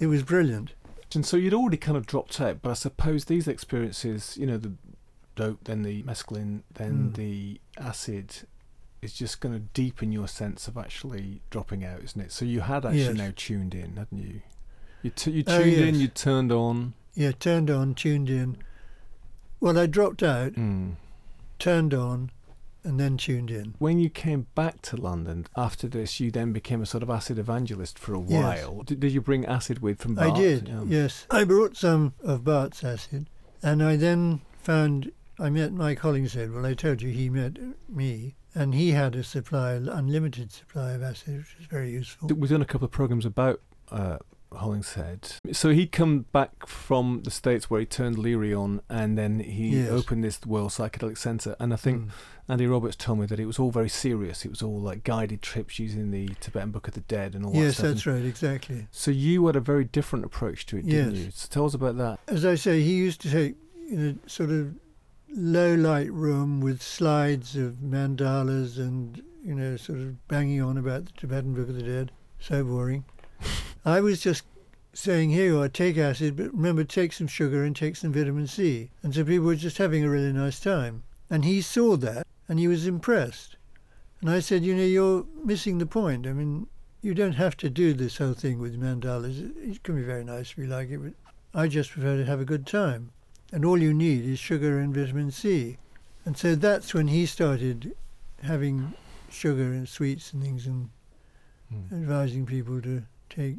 It 0.00 0.06
was 0.08 0.22
brilliant. 0.24 0.72
And 1.14 1.24
so 1.26 1.36
you'd 1.36 1.54
already 1.54 1.76
kind 1.76 1.96
of 1.96 2.06
dropped 2.06 2.40
out, 2.40 2.62
but 2.62 2.70
I 2.70 2.74
suppose 2.74 3.24
these 3.26 3.46
experiences, 3.48 4.36
you 4.36 4.46
know, 4.46 4.56
the 4.56 4.72
dope, 5.36 5.64
then 5.64 5.82
the 5.82 6.02
mescaline, 6.04 6.62
then 6.74 7.10
Mm. 7.10 7.14
the 7.16 7.60
acid, 7.78 8.46
is 9.02 9.12
just 9.14 9.40
going 9.40 9.54
to 9.54 9.60
deepen 9.72 10.12
your 10.12 10.28
sense 10.28 10.68
of 10.68 10.76
actually 10.76 11.40
dropping 11.50 11.84
out, 11.84 12.02
isn't 12.04 12.20
it? 12.20 12.30
So 12.32 12.44
you 12.44 12.60
had 12.60 12.84
actually 12.84 13.00
Yes. 13.04 13.16
now 13.16 13.32
tuned 13.34 13.74
in, 13.74 13.96
hadn't 13.96 14.18
you? 14.18 14.42
You, 15.02 15.10
t- 15.10 15.30
you 15.30 15.44
Oh, 15.46 15.58
tuned 15.62 15.72
in, 15.76 15.94
yes. 15.94 16.02
you 16.02 16.08
turned 16.08 16.52
on. 16.52 16.92
Yeah, 17.14 17.32
turned 17.32 17.70
on, 17.70 17.94
tuned 17.94 18.28
in. 18.30 18.58
Well, 19.58 19.78
I 19.78 19.86
dropped 19.86 20.22
out, 20.22 20.52
Mm. 20.52 20.96
turned 21.58 21.92
on, 21.94 22.30
and 22.84 22.98
then 22.98 23.16
tuned 23.16 23.50
in. 23.50 23.74
When 23.78 23.98
you 23.98 24.08
came 24.10 24.46
back 24.54 24.80
to 24.82 24.96
London 24.96 25.46
after 25.56 25.86
this, 25.88 26.20
you 26.20 26.30
then 26.30 26.52
became 26.52 26.80
a 26.82 26.86
sort 26.86 27.02
of 27.02 27.10
acid 27.10 27.38
evangelist 27.38 27.98
for 27.98 28.14
a 28.14 28.20
Yes. 28.20 28.64
while. 28.66 28.82
Did, 28.82 29.00
did 29.00 29.12
you 29.12 29.20
bring 29.20 29.44
acid 29.46 29.80
with 29.80 30.00
from 30.00 30.14
Bart? 30.14 30.32
I 30.32 30.36
did, 30.40 30.68
Yeah. 30.68 30.84
yes. 30.86 31.26
I 31.30 31.44
brought 31.44 31.76
some 31.76 32.14
of 32.22 32.44
Bart's 32.44 32.82
acid, 32.84 33.28
and 33.62 33.82
I 33.82 33.96
then 33.96 34.40
found 34.62 35.12
I 35.38 35.48
met 35.50 35.72
Mike 35.72 36.00
Hollingshead. 36.00 36.52
Well, 36.52 36.66
I 36.66 36.74
told 36.74 37.00
you 37.02 37.10
he 37.10 37.30
met 37.30 37.58
me, 37.88 38.36
and 38.54 38.74
he 38.74 38.90
had 38.90 39.14
a 39.16 39.22
supply, 39.24 39.72
unlimited 39.72 40.52
supply 40.52 40.92
of 40.92 41.02
acid, 41.02 41.38
which 41.38 41.56
was 41.58 41.66
very 41.66 41.90
useful. 41.90 42.28
We've 42.28 42.50
done 42.50 42.60
a 42.62 42.66
couple 42.66 42.84
of 42.84 42.90
programs 42.90 43.24
about 43.24 43.60
uh, 43.90 44.18
Hollingshead. 44.52 45.32
So 45.52 45.70
he'd 45.70 45.92
come 45.92 46.26
back 46.32 46.66
from 46.66 47.22
the 47.24 47.30
States 47.30 47.70
where 47.70 47.80
he 47.80 47.86
turned 47.86 48.18
Leary 48.18 48.52
on 48.54 48.80
and 48.88 49.16
then 49.16 49.40
he 49.40 49.76
Yes. 49.80 49.90
opened 49.90 50.24
this 50.24 50.40
World 50.44 50.70
Psychedelic 50.70 51.18
Centre. 51.18 51.56
And 51.60 51.72
I 51.72 51.76
think 51.76 52.02
Mm. 52.06 52.10
Andy 52.48 52.66
Roberts 52.66 52.96
told 52.96 53.20
me 53.20 53.26
that 53.26 53.38
it 53.38 53.46
was 53.46 53.58
all 53.58 53.70
very 53.70 53.88
serious. 53.88 54.44
It 54.44 54.48
was 54.50 54.60
all 54.62 54.80
like 54.80 55.04
guided 55.04 55.40
trips 55.42 55.78
using 55.78 56.10
the 56.10 56.28
Tibetan 56.40 56.70
Book 56.72 56.88
of 56.88 56.94
the 56.94 57.00
Dead 57.00 57.34
and 57.34 57.44
all 57.44 57.52
that 57.52 57.58
Yes, 57.58 57.78
that's 57.78 58.06
right, 58.06 58.24
exactly. 58.24 58.88
So 58.90 59.10
you 59.10 59.46
had 59.46 59.56
a 59.56 59.60
very 59.60 59.84
different 59.84 60.24
approach 60.24 60.66
to 60.66 60.76
it, 60.78 60.86
didn't 60.86 61.14
Yes. 61.14 61.24
you? 61.24 61.30
So 61.32 61.48
tell 61.50 61.66
us 61.66 61.74
about 61.74 61.96
that. 61.98 62.18
As 62.26 62.44
I 62.44 62.56
say, 62.56 62.82
he 62.82 62.94
used 62.96 63.20
to 63.22 63.30
take 63.30 63.54
in 63.88 64.20
a 64.24 64.28
sort 64.28 64.50
of 64.50 64.74
low 65.32 65.74
light 65.74 66.12
room 66.12 66.60
with 66.60 66.82
slides 66.82 67.54
of 67.56 67.74
mandalas 67.74 68.78
and 68.78 69.22
you 69.44 69.54
know 69.54 69.76
sort 69.76 69.98
of 70.00 70.26
banging 70.28 70.60
on 70.60 70.76
about 70.76 71.06
the 71.06 71.12
Tibetan 71.12 71.54
Book 71.54 71.68
of 71.68 71.76
the 71.76 71.82
Dead. 71.84 72.10
So 72.40 72.64
boring. 72.64 73.04
I 73.84 74.00
was 74.00 74.20
just 74.20 74.44
saying, 74.92 75.30
here 75.30 75.46
you 75.46 75.62
are, 75.62 75.68
take 75.68 75.96
acid, 75.96 76.36
but 76.36 76.52
remember, 76.52 76.84
take 76.84 77.12
some 77.12 77.26
sugar 77.26 77.64
and 77.64 77.74
take 77.74 77.96
some 77.96 78.12
vitamin 78.12 78.46
C. 78.46 78.90
And 79.02 79.14
so 79.14 79.24
people 79.24 79.46
were 79.46 79.54
just 79.54 79.78
having 79.78 80.04
a 80.04 80.10
really 80.10 80.32
nice 80.32 80.60
time. 80.60 81.02
And 81.30 81.44
he 81.44 81.62
saw 81.62 81.96
that 81.98 82.26
and 82.48 82.58
he 82.58 82.68
was 82.68 82.86
impressed. 82.86 83.56
And 84.20 84.28
I 84.28 84.40
said, 84.40 84.64
you 84.64 84.74
know, 84.74 84.84
you're 84.84 85.26
missing 85.44 85.78
the 85.78 85.86
point. 85.86 86.26
I 86.26 86.32
mean, 86.32 86.66
you 87.00 87.14
don't 87.14 87.34
have 87.34 87.56
to 87.58 87.70
do 87.70 87.94
this 87.94 88.18
whole 88.18 88.34
thing 88.34 88.58
with 88.58 88.80
mandalas. 88.80 89.38
It, 89.56 89.82
can 89.82 89.96
be 89.96 90.02
very 90.02 90.24
nice 90.24 90.50
if 90.50 90.58
you 90.58 90.66
like 90.66 90.90
it, 90.90 90.98
but 90.98 91.14
I 91.58 91.68
just 91.68 91.90
prefer 91.90 92.16
to 92.18 92.26
have 92.26 92.40
a 92.40 92.44
good 92.44 92.66
time. 92.66 93.12
And 93.52 93.64
all 93.64 93.78
you 93.78 93.94
need 93.94 94.24
is 94.24 94.38
sugar 94.38 94.78
and 94.78 94.94
vitamin 94.94 95.30
C. 95.30 95.78
And 96.24 96.36
so 96.36 96.54
that's 96.54 96.92
when 96.92 97.08
he 97.08 97.24
started 97.24 97.94
having 98.42 98.92
sugar 99.30 99.72
and 99.72 99.88
sweets 99.88 100.32
and 100.32 100.42
things 100.42 100.66
and 100.66 100.90
Hmm. 101.70 101.94
advising 101.94 102.46
people 102.46 102.82
to 102.82 103.04
take 103.28 103.58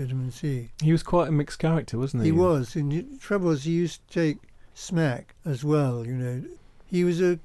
vitamin 0.00 0.30
C. 0.30 0.70
He 0.82 0.92
was 0.92 1.02
quite 1.02 1.28
a 1.28 1.32
mixed 1.32 1.58
character, 1.58 1.98
wasn't 1.98 2.22
he? 2.22 2.30
He 2.30 2.32
was. 2.32 2.74
And 2.74 2.90
the 2.90 3.18
trouble 3.18 3.48
was, 3.48 3.64
he 3.64 3.72
used 3.72 4.06
to 4.08 4.14
take 4.14 4.38
smack 4.74 5.34
as 5.44 5.62
well, 5.62 6.06
you 6.06 6.14
know. 6.14 6.44
He 6.86 7.04
was 7.04 7.20
a 7.20 7.38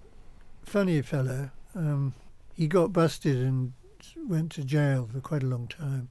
funny 0.64 1.02
fellow. 1.02 1.52
Um, 1.76 2.14
he 2.54 2.68
got 2.68 2.94
busted 2.94 3.38
and 3.38 3.74
went 4.28 4.54
to 4.54 4.64
jail 4.64 5.10
for 5.12 5.20
quite 5.20 5.44
a 5.44 5.48
long 5.48 5.68
time. 5.68 6.10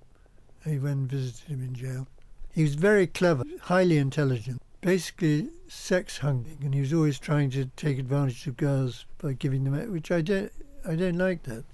I 0.66 0.78
went 0.78 0.84
and 0.84 1.10
visited 1.10 1.48
him 1.48 1.62
in 1.62 1.74
jail. 1.74 2.06
He 2.52 2.62
was 2.62 2.74
very 2.74 3.06
clever, 3.06 3.44
highly 3.62 3.98
intelligent, 3.98 4.62
basically 4.80 5.48
sex 5.66 6.18
hungry, 6.18 6.56
and 6.60 6.74
he 6.74 6.80
was 6.80 6.92
always 6.92 7.18
trying 7.18 7.50
to 7.50 7.66
take 7.76 7.98
advantage 7.98 8.46
of 8.46 8.56
girls 8.56 9.06
by 9.18 9.32
giving 9.32 9.64
them, 9.64 9.92
which 9.92 10.10
I 10.10 10.20
don't, 10.20 10.52
I 10.86 10.94
don't 10.94 11.16
like 11.16 11.42
that. 11.44 11.64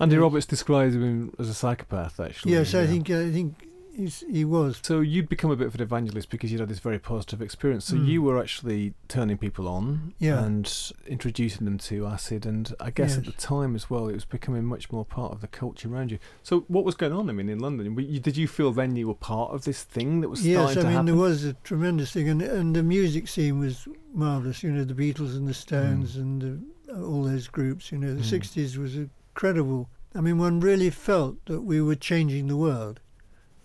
Andy 0.00 0.16
Roberts 0.16 0.46
describes 0.46 0.94
him 0.96 1.32
as 1.38 1.48
a 1.48 1.54
psychopath, 1.54 2.18
actually. 2.18 2.52
yes, 2.52 2.74
I 2.74 2.86
think, 2.86 3.10
I 3.10 3.30
think 3.30 3.67
he 4.06 4.44
was. 4.44 4.78
So 4.82 5.00
you'd 5.00 5.28
become 5.28 5.50
a 5.50 5.56
bit 5.56 5.66
of 5.66 5.74
an 5.74 5.80
evangelist 5.80 6.30
because 6.30 6.52
you'd 6.52 6.60
had 6.60 6.68
this 6.68 6.78
very 6.78 6.98
positive 6.98 7.42
experience. 7.42 7.84
So 7.86 7.96
Mm. 7.96 8.06
you 8.06 8.22
were 8.22 8.38
actually 8.38 8.94
turning 9.08 9.36
people 9.38 9.66
on 9.68 10.14
Yeah. 10.18 10.44
and 10.44 10.72
introducing 11.06 11.64
them 11.64 11.78
to 11.78 12.06
acid, 12.06 12.46
and 12.46 12.72
I 12.78 12.90
guess 12.90 13.16
at 13.18 13.24
the 13.24 13.32
time 13.32 13.74
as 13.74 13.90
well, 13.90 14.08
it 14.08 14.14
was 14.14 14.24
becoming 14.24 14.64
much 14.64 14.92
more 14.92 15.04
part 15.04 15.32
of 15.32 15.40
the 15.40 15.48
culture 15.48 15.88
around 15.92 16.10
you. 16.12 16.18
So 16.42 16.64
what 16.68 16.84
was 16.84 16.94
going 16.94 17.12
on? 17.12 17.28
I 17.28 17.32
mean, 17.32 17.48
in 17.48 17.58
London, 17.58 17.94
did 17.94 18.36
you 18.36 18.46
feel 18.46 18.72
then 18.72 18.94
you 18.96 19.08
were 19.08 19.14
part 19.14 19.52
of 19.52 19.64
this 19.64 19.82
thing 19.82 20.20
that 20.20 20.28
was 20.28 20.46
Yes, 20.46 20.76
I 20.76 20.82
mean 20.82 20.92
happen? 20.92 21.06
there 21.06 21.14
was 21.16 21.44
a 21.44 21.54
tremendous 21.64 22.12
thing, 22.12 22.28
and 22.28 22.40
and 22.42 22.76
the 22.76 22.82
music 22.82 23.26
scene 23.28 23.58
was 23.58 23.88
marvelous. 24.14 24.62
You 24.62 24.70
know, 24.72 24.84
the 24.84 24.94
Beatles 24.94 25.36
and 25.36 25.46
the 25.48 25.54
Stones 25.54 26.16
and 26.16 26.42
the, 26.86 26.94
all 27.02 27.24
those 27.24 27.48
groups. 27.48 27.90
You 27.92 27.98
know, 27.98 28.14
the 28.14 28.22
Mm. 28.22 28.30
'60s 28.30 28.76
was 28.78 28.96
incredible. 28.96 29.88
I 30.14 30.20
mean, 30.20 30.38
one 30.38 30.60
really 30.60 30.90
felt 30.90 31.44
that 31.46 31.62
we 31.62 31.80
were 31.82 31.94
changing 31.94 32.46
the 32.48 32.56
world 32.56 33.00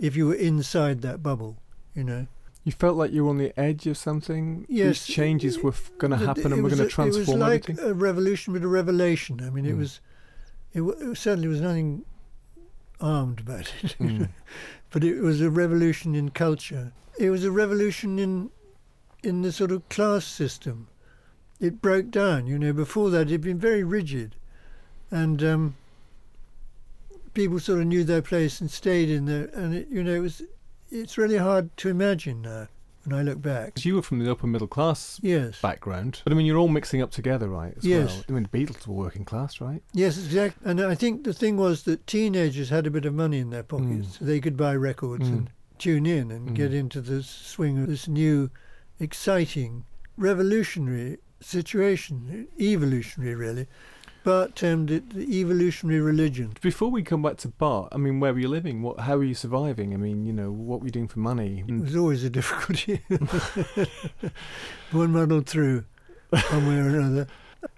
if 0.03 0.15
you 0.17 0.27
were 0.27 0.35
inside 0.35 1.01
that 1.01 1.23
bubble. 1.23 1.57
You 1.95 2.03
know, 2.03 2.27
You 2.65 2.71
felt 2.71 2.97
like 2.97 3.11
you 3.11 3.23
were 3.23 3.29
on 3.29 3.37
the 3.37 3.57
edge 3.59 3.87
of 3.87 3.97
something. 3.97 4.65
Yes, 4.69 5.05
These 5.05 5.15
changes 5.15 5.57
it- 5.57 5.63
were 5.63 5.73
going 5.97 6.11
to 6.11 6.17
happen, 6.17 6.51
and 6.53 6.63
we're 6.63 6.69
going 6.75 6.87
to 6.89 7.01
a- 7.01 7.05
It 7.05 7.07
was 7.07 7.15
transform 7.25 7.39
like 7.39 7.69
everything. 7.69 7.89
a 7.91 7.93
revolution, 7.93 8.53
but 8.53 8.63
a 8.63 8.67
revelation. 8.67 9.41
I 9.41 9.49
mean, 9.49 9.65
it 9.65 9.75
Mm. 9.75 9.79
was. 9.79 9.99
It, 10.73 10.79
w- 10.79 11.11
it 11.11 11.17
certainly 11.17 11.47
was 11.47 11.61
nothing 11.61 12.03
armed 12.99 13.39
about 13.39 13.71
it. 13.83 13.95
Mm. 13.99 14.29
but 14.91 15.03
it 15.03 15.19
was 15.21 15.39
a 15.41 15.49
revolution 15.49 16.15
in 16.15 16.29
culture. 16.31 16.91
It 17.19 17.29
was 17.29 17.43
a 17.43 17.51
revolution 17.51 18.19
in 18.19 18.49
in 19.23 19.41
the 19.41 19.51
sort 19.53 19.71
of 19.71 19.87
class 19.89 20.25
system. 20.25 20.87
It 21.59 21.81
broke 21.81 22.09
down. 22.11 22.45
You 22.47 22.59
know, 22.59 22.73
before 22.73 23.09
that 23.11 23.27
it'd 23.27 23.41
been 23.41 23.59
very 23.59 23.83
rigid, 23.83 24.35
and 25.11 25.41
um, 25.43 25.75
people 27.33 27.59
sort 27.59 27.79
of 27.81 27.87
knew 27.87 28.03
their 28.03 28.21
place 28.21 28.61
and 28.61 28.69
stayed 28.69 29.09
in 29.09 29.25
there. 29.25 29.45
And 29.53 29.73
it, 29.75 29.87
you 29.89 30.03
know, 30.03 30.13
it 30.13 30.19
was. 30.19 30.41
It's 30.91 31.17
really 31.17 31.37
hard 31.37 31.75
to 31.77 31.89
imagine 31.89 32.43
now 32.43 32.67
when 33.03 33.17
I 33.19 33.23
look 33.23 33.41
back. 33.41 33.83
you 33.83 33.95
were 33.95 34.01
from 34.03 34.19
the 34.19 34.31
upper 34.31 34.45
middle 34.47 34.67
class 34.67 35.19
Yes. 35.23 35.59
background, 35.59 36.21
but 36.23 36.31
I 36.31 36.35
mean, 36.35 36.45
you're 36.45 36.57
all 36.59 36.67
mixing 36.69 37.01
up 37.01 37.09
together, 37.11 37.49
right? 37.49 37.73
Yes. 37.81 38.09
Well. 38.13 38.23
I 38.29 38.31
mean, 38.33 38.47
the 38.49 38.57
Beatles 38.57 38.85
were 38.87 38.93
working 38.93 39.25
class, 39.25 39.59
right? 39.59 39.81
Yes, 39.93 40.17
exactly. 40.17 40.69
And 40.69 40.79
I 40.79 40.93
think 40.95 41.23
the 41.23 41.33
thing 41.33 41.57
was 41.57 41.83
that 41.83 42.05
teenagers 42.07 42.69
had 42.69 42.85
a 42.87 42.91
bit 42.91 43.05
of 43.05 43.13
money 43.13 43.39
in 43.39 43.49
their 43.49 43.63
pockets, 43.63 44.07
Mm. 44.07 44.19
so 44.19 44.25
they 44.25 44.39
could 44.39 44.55
buy 44.55 44.75
records 44.75 45.27
Mm. 45.27 45.33
and 45.33 45.49
tune 45.79 46.05
in 46.05 46.29
and 46.31 46.49
Mm. 46.49 46.53
get 46.55 46.73
into 46.73 47.01
the 47.01 47.23
swing 47.23 47.79
of 47.79 47.87
this 47.87 48.07
new, 48.07 48.51
exciting, 48.99 49.83
revolutionary 50.15 51.17
situation, 51.41 52.47
evolutionary 52.59 53.35
really, 53.35 53.67
but 54.23 54.55
termed 54.55 54.89
it 54.89 55.09
the 55.11 55.39
evolutionary 55.39 55.99
religion. 55.99 56.53
Before 56.61 56.89
we 56.89 57.03
come 57.03 57.21
back 57.21 57.37
to 57.37 57.49
Bart, 57.49 57.89
I 57.91 57.97
mean, 57.97 58.19
where 58.19 58.33
were 58.33 58.39
you 58.39 58.47
living? 58.47 58.81
What? 58.81 59.01
How 59.01 59.17
were 59.17 59.23
you 59.23 59.35
surviving? 59.35 59.93
I 59.93 59.97
mean, 59.97 60.25
you 60.25 60.33
know, 60.33 60.51
what 60.51 60.79
were 60.79 60.87
you 60.87 60.91
doing 60.91 61.07
for 61.07 61.19
money? 61.19 61.63
It 61.67 61.79
was 61.79 61.95
always 61.95 62.23
a 62.23 62.29
difficulty. 62.29 63.01
One 64.91 65.11
muddled 65.11 65.47
through, 65.47 65.85
one 66.29 66.67
way 66.67 66.77
or 66.77 66.87
another. 66.87 67.27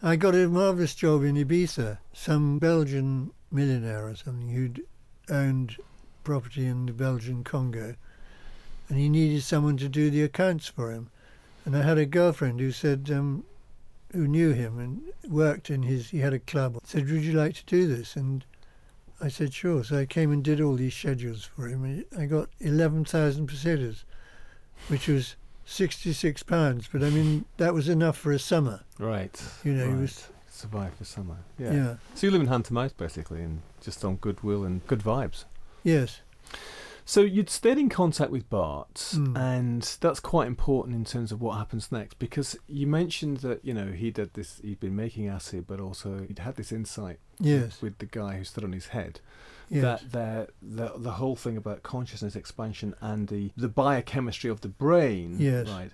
I 0.01 0.15
got 0.15 0.35
a 0.35 0.47
marvellous 0.47 0.95
job 0.95 1.23
in 1.23 1.35
Ibiza. 1.35 1.99
Some 2.13 2.59
Belgian 2.59 3.31
millionaire 3.51 4.07
or 4.07 4.15
something 4.15 4.49
who'd 4.49 4.83
owned 5.29 5.77
property 6.23 6.65
in 6.65 6.85
the 6.87 6.93
Belgian 6.93 7.43
Congo, 7.43 7.95
and 8.89 8.97
he 8.97 9.09
needed 9.09 9.43
someone 9.43 9.77
to 9.77 9.87
do 9.87 10.09
the 10.09 10.23
accounts 10.23 10.67
for 10.67 10.91
him. 10.91 11.09
And 11.63 11.75
I 11.75 11.81
had 11.81 11.97
a 11.97 12.05
girlfriend 12.05 12.59
who 12.59 12.71
said, 12.71 13.09
um, 13.11 13.45
who 14.15 14.27
knew 14.27 14.51
him 14.51 14.79
and 14.79 15.01
worked 15.31 15.69
in 15.69 15.83
his, 15.83 16.09
he 16.09 16.19
had 16.19 16.33
a 16.33 16.39
club, 16.39 16.79
said, 16.83 17.09
would 17.09 17.23
you 17.23 17.33
like 17.33 17.53
to 17.55 17.65
do 17.65 17.87
this? 17.87 18.15
And 18.15 18.45
I 19.21 19.27
said, 19.27 19.53
sure. 19.53 19.83
So 19.83 19.97
I 19.97 20.05
came 20.05 20.31
and 20.31 20.43
did 20.43 20.61
all 20.61 20.75
these 20.75 20.95
schedules 20.95 21.43
for 21.43 21.67
him. 21.67 21.83
and 21.83 22.05
I 22.17 22.25
got 22.25 22.49
11,000 22.59 23.47
pesetas, 23.47 24.03
which 24.87 25.07
was 25.07 25.35
66 25.65 26.43
pounds. 26.43 26.89
But 26.91 27.03
I 27.03 27.09
mean, 27.09 27.45
that 27.57 27.73
was 27.73 27.89
enough 27.89 28.17
for 28.17 28.31
a 28.31 28.39
summer. 28.39 28.81
Right. 28.97 29.41
You 29.63 29.73
know, 29.73 29.85
it 29.85 29.89
right. 29.89 30.01
was- 30.01 30.27
survive 30.49 30.93
for 30.93 31.03
summer. 31.03 31.35
Yeah. 31.59 31.73
Yeah. 31.73 31.95
So 32.15 32.27
you 32.27 32.31
live 32.31 32.41
in 32.41 32.47
hand 32.47 32.63
to 32.65 32.73
mouth 32.73 32.95
basically, 32.97 33.41
and 33.41 33.61
just 33.81 34.05
on 34.05 34.15
goodwill 34.15 34.63
and 34.63 34.85
good 34.87 34.99
vibes. 34.99 35.43
Yes. 35.83 36.21
So 37.07 37.21
you'd 37.21 37.51
stayed 37.51 37.77
in 37.77 37.87
contact 37.87 38.31
with 38.31 38.49
Bart, 38.49 38.95
Mm. 39.13 39.37
and 39.37 39.81
that's 40.01 40.19
quite 40.19 40.47
important 40.47 40.95
in 40.95 41.05
terms 41.05 41.31
of 41.31 41.39
what 41.39 41.55
happens 41.57 41.91
next 41.91 42.17
because 42.17 42.57
you 42.67 42.87
mentioned 42.87 43.37
that 43.37 43.63
you 43.63 43.75
know 43.75 43.91
he 43.91 44.09
did 44.09 44.33
this, 44.33 44.59
he'd 44.63 44.79
been 44.79 44.95
making 44.95 45.27
acid, 45.27 45.65
but 45.67 45.79
also 45.79 46.25
he'd 46.27 46.39
had 46.39 46.55
this 46.55 46.71
insight 46.71 47.19
Yes. 47.39 47.79
with 47.81 47.99
the 47.99 48.07
guy 48.07 48.37
who 48.37 48.43
stood 48.43 48.63
on 48.63 48.71
his 48.73 48.87
head 48.87 49.19
Yes. 49.69 49.81
that 49.83 50.11
the, 50.11 50.47
the 50.61 50.93
the 50.97 51.11
whole 51.13 51.35
thing 51.35 51.57
about 51.57 51.83
consciousness 51.83 52.35
expansion 52.35 52.95
and 53.01 53.27
the 53.27 53.51
the 53.55 53.69
biochemistry 53.69 54.49
of 54.49 54.61
the 54.61 54.67
brain, 54.69 55.35
Yes. 55.39 55.67
right? 55.69 55.91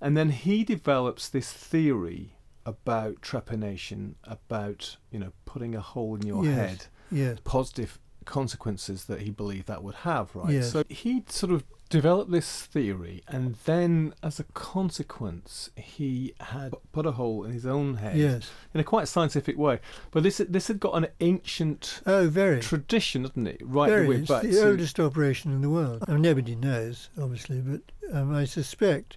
And 0.00 0.16
then 0.16 0.30
he 0.30 0.64
develops 0.64 1.28
this 1.28 1.52
theory 1.52 2.32
about 2.64 3.20
trepanation, 3.20 4.14
about 4.24 4.96
you 5.10 5.18
know 5.18 5.32
putting 5.44 5.74
a 5.74 5.80
hole 5.82 6.14
in 6.16 6.22
your 6.26 6.44
Yes. 6.46 6.54
head 6.56 6.86
yes. 7.10 7.38
positive 7.44 7.98
consequences 8.26 9.04
that 9.06 9.22
he 9.22 9.30
believed 9.30 9.66
that 9.68 9.82
would 9.82 9.94
have, 9.96 10.34
right? 10.36 10.52
Yes. 10.52 10.72
So 10.72 10.84
he 10.88 11.22
sort 11.28 11.52
of 11.52 11.64
developed 11.88 12.30
this 12.32 12.62
theory, 12.66 13.22
and 13.28 13.54
then 13.64 14.12
as 14.22 14.38
a 14.40 14.44
consequence, 14.54 15.70
he 15.76 16.34
had 16.40 16.74
put 16.92 17.06
a 17.06 17.12
hole 17.12 17.44
in 17.44 17.52
his 17.52 17.64
own 17.64 17.94
head 17.96 18.16
Yes. 18.16 18.50
in 18.74 18.80
a 18.80 18.84
quite 18.84 19.08
scientific 19.08 19.56
way. 19.56 19.80
But 20.10 20.22
this 20.22 20.38
this 20.48 20.68
had 20.68 20.80
got 20.80 20.94
an 20.96 21.06
ancient 21.20 22.02
Oh, 22.06 22.28
very. 22.28 22.60
tradition, 22.60 23.22
hadn't 23.24 23.46
it? 23.46 23.60
Right 23.64 23.88
very. 23.88 24.02
the 24.04 24.08
way 24.10 24.20
back. 24.22 24.44
It's 24.44 24.56
the 24.56 24.62
to 24.62 24.68
oldest 24.70 25.00
operation 25.00 25.52
in 25.52 25.62
the 25.62 25.70
world. 25.70 26.04
I 26.06 26.12
mean, 26.12 26.22
nobody 26.22 26.54
knows, 26.54 27.08
obviously, 27.20 27.60
but 27.60 27.80
um, 28.12 28.34
I 28.34 28.44
suspect 28.44 29.16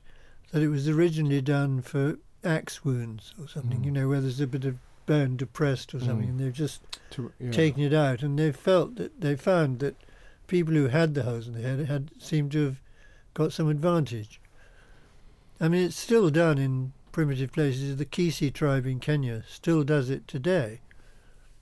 that 0.52 0.62
it 0.64 0.70
was 0.70 0.88
originally 0.88 1.42
done 1.42 1.82
for 1.82 2.18
axe 2.44 2.86
wounds 2.86 3.34
or 3.40 3.48
something. 3.48 3.82
Mm. 3.82 3.86
You 3.86 3.92
know, 3.92 4.08
where 4.08 4.22
there's 4.22 4.40
a 4.40 4.48
bit 4.48 4.66
of 4.66 4.78
bone 5.10 5.36
depressed 5.36 5.94
or 5.96 6.00
something, 6.00 6.28
Mm. 6.28 6.30
and 6.30 6.40
they've 6.40 6.54
just 6.54 6.82
to, 7.12 7.32
yeah. 7.40 7.52
taken 7.52 7.82
it 7.82 7.94
out, 7.94 8.22
and 8.22 8.38
they 8.38 8.52
felt 8.52 8.96
that 8.98 9.20
they 9.22 9.36
found 9.36 9.80
that 9.80 9.96
people 10.46 10.74
who 10.76 10.88
had 10.88 11.16
the 11.16 11.24
holes 11.24 11.48
in 11.48 11.54
the 11.56 11.62
head 11.62 11.80
had 11.88 12.12
seemed 12.20 12.52
to 12.52 12.64
have 12.66 12.82
got 13.34 13.52
some 13.52 13.68
advantage. 13.70 14.40
I 15.60 15.68
mean, 15.68 15.84
it's 15.86 15.96
still 15.98 16.30
done 16.30 16.58
in 16.60 16.94
primitive 17.12 17.52
places. 17.52 17.98
The 17.98 18.06
Kisii 18.06 18.54
tribe 18.54 18.86
in 18.86 19.00
Kenya 19.00 19.44
still 19.50 19.84
does 19.84 20.10
it 20.12 20.28
today. 20.28 20.82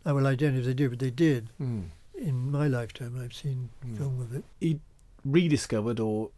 Oh, 0.05 0.15
well, 0.15 0.27
I 0.27 0.35
don't 0.35 0.53
know 0.53 0.59
if 0.59 0.65
they 0.65 0.73
do, 0.73 0.89
but 0.89 0.99
they 0.99 1.09
did. 1.11 1.49
Mm. 1.59 1.85
In 2.17 2.51
my 2.51 2.67
lifetime, 2.67 3.19
I've 3.23 3.33
seen 3.33 3.69
Mm. 3.85 3.97
film 3.97 4.19
of 4.21 4.33
it. 4.35 4.43
He 4.59 4.79
rediscovered 5.23 5.99
or 5.99 6.31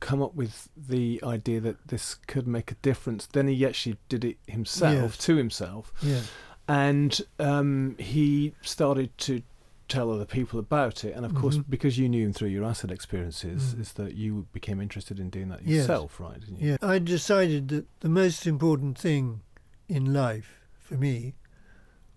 come 0.00 0.20
up 0.22 0.34
with 0.34 0.68
the 0.76 1.20
idea 1.22 1.60
that 1.60 1.88
this 1.88 2.16
could 2.26 2.46
make 2.46 2.70
a 2.70 2.74
difference. 2.82 3.26
Then 3.26 3.48
he 3.48 3.64
actually 3.64 3.96
did 4.10 4.24
it 4.24 4.36
himself 4.46 4.94
Yes. 5.16 5.18
to 5.26 5.36
himself. 5.36 5.92
Yeah, 6.02 6.20
and 6.68 7.20
um, 7.38 7.96
he 7.98 8.54
started 8.62 9.16
to 9.18 9.42
tell 9.88 10.10
other 10.10 10.24
people 10.24 10.58
about 10.58 11.04
it. 11.04 11.14
And 11.14 11.24
of 11.24 11.32
course, 11.34 11.58
Mhm. 11.58 11.64
because 11.70 11.96
you 11.96 12.08
knew 12.08 12.26
him 12.26 12.32
through 12.32 12.48
your 12.48 12.64
acid 12.64 12.90
experiences, 12.90 13.74
Mm. 13.74 13.80
is 13.80 13.92
that 13.92 14.14
you 14.14 14.46
became 14.52 14.80
interested 14.80 15.20
in 15.20 15.30
doing 15.30 15.48
that 15.50 15.62
Yes. 15.62 15.82
yourself, 15.82 16.18
right? 16.18 16.40
Didn't 16.40 16.60
you? 16.60 16.70
yeah. 16.70 16.76
I 16.82 16.98
decided 16.98 17.68
that 17.68 17.86
the 18.00 18.08
most 18.08 18.46
important 18.48 18.98
thing 18.98 19.42
in 19.88 20.12
life 20.12 20.66
for 20.80 20.94
me 20.96 21.34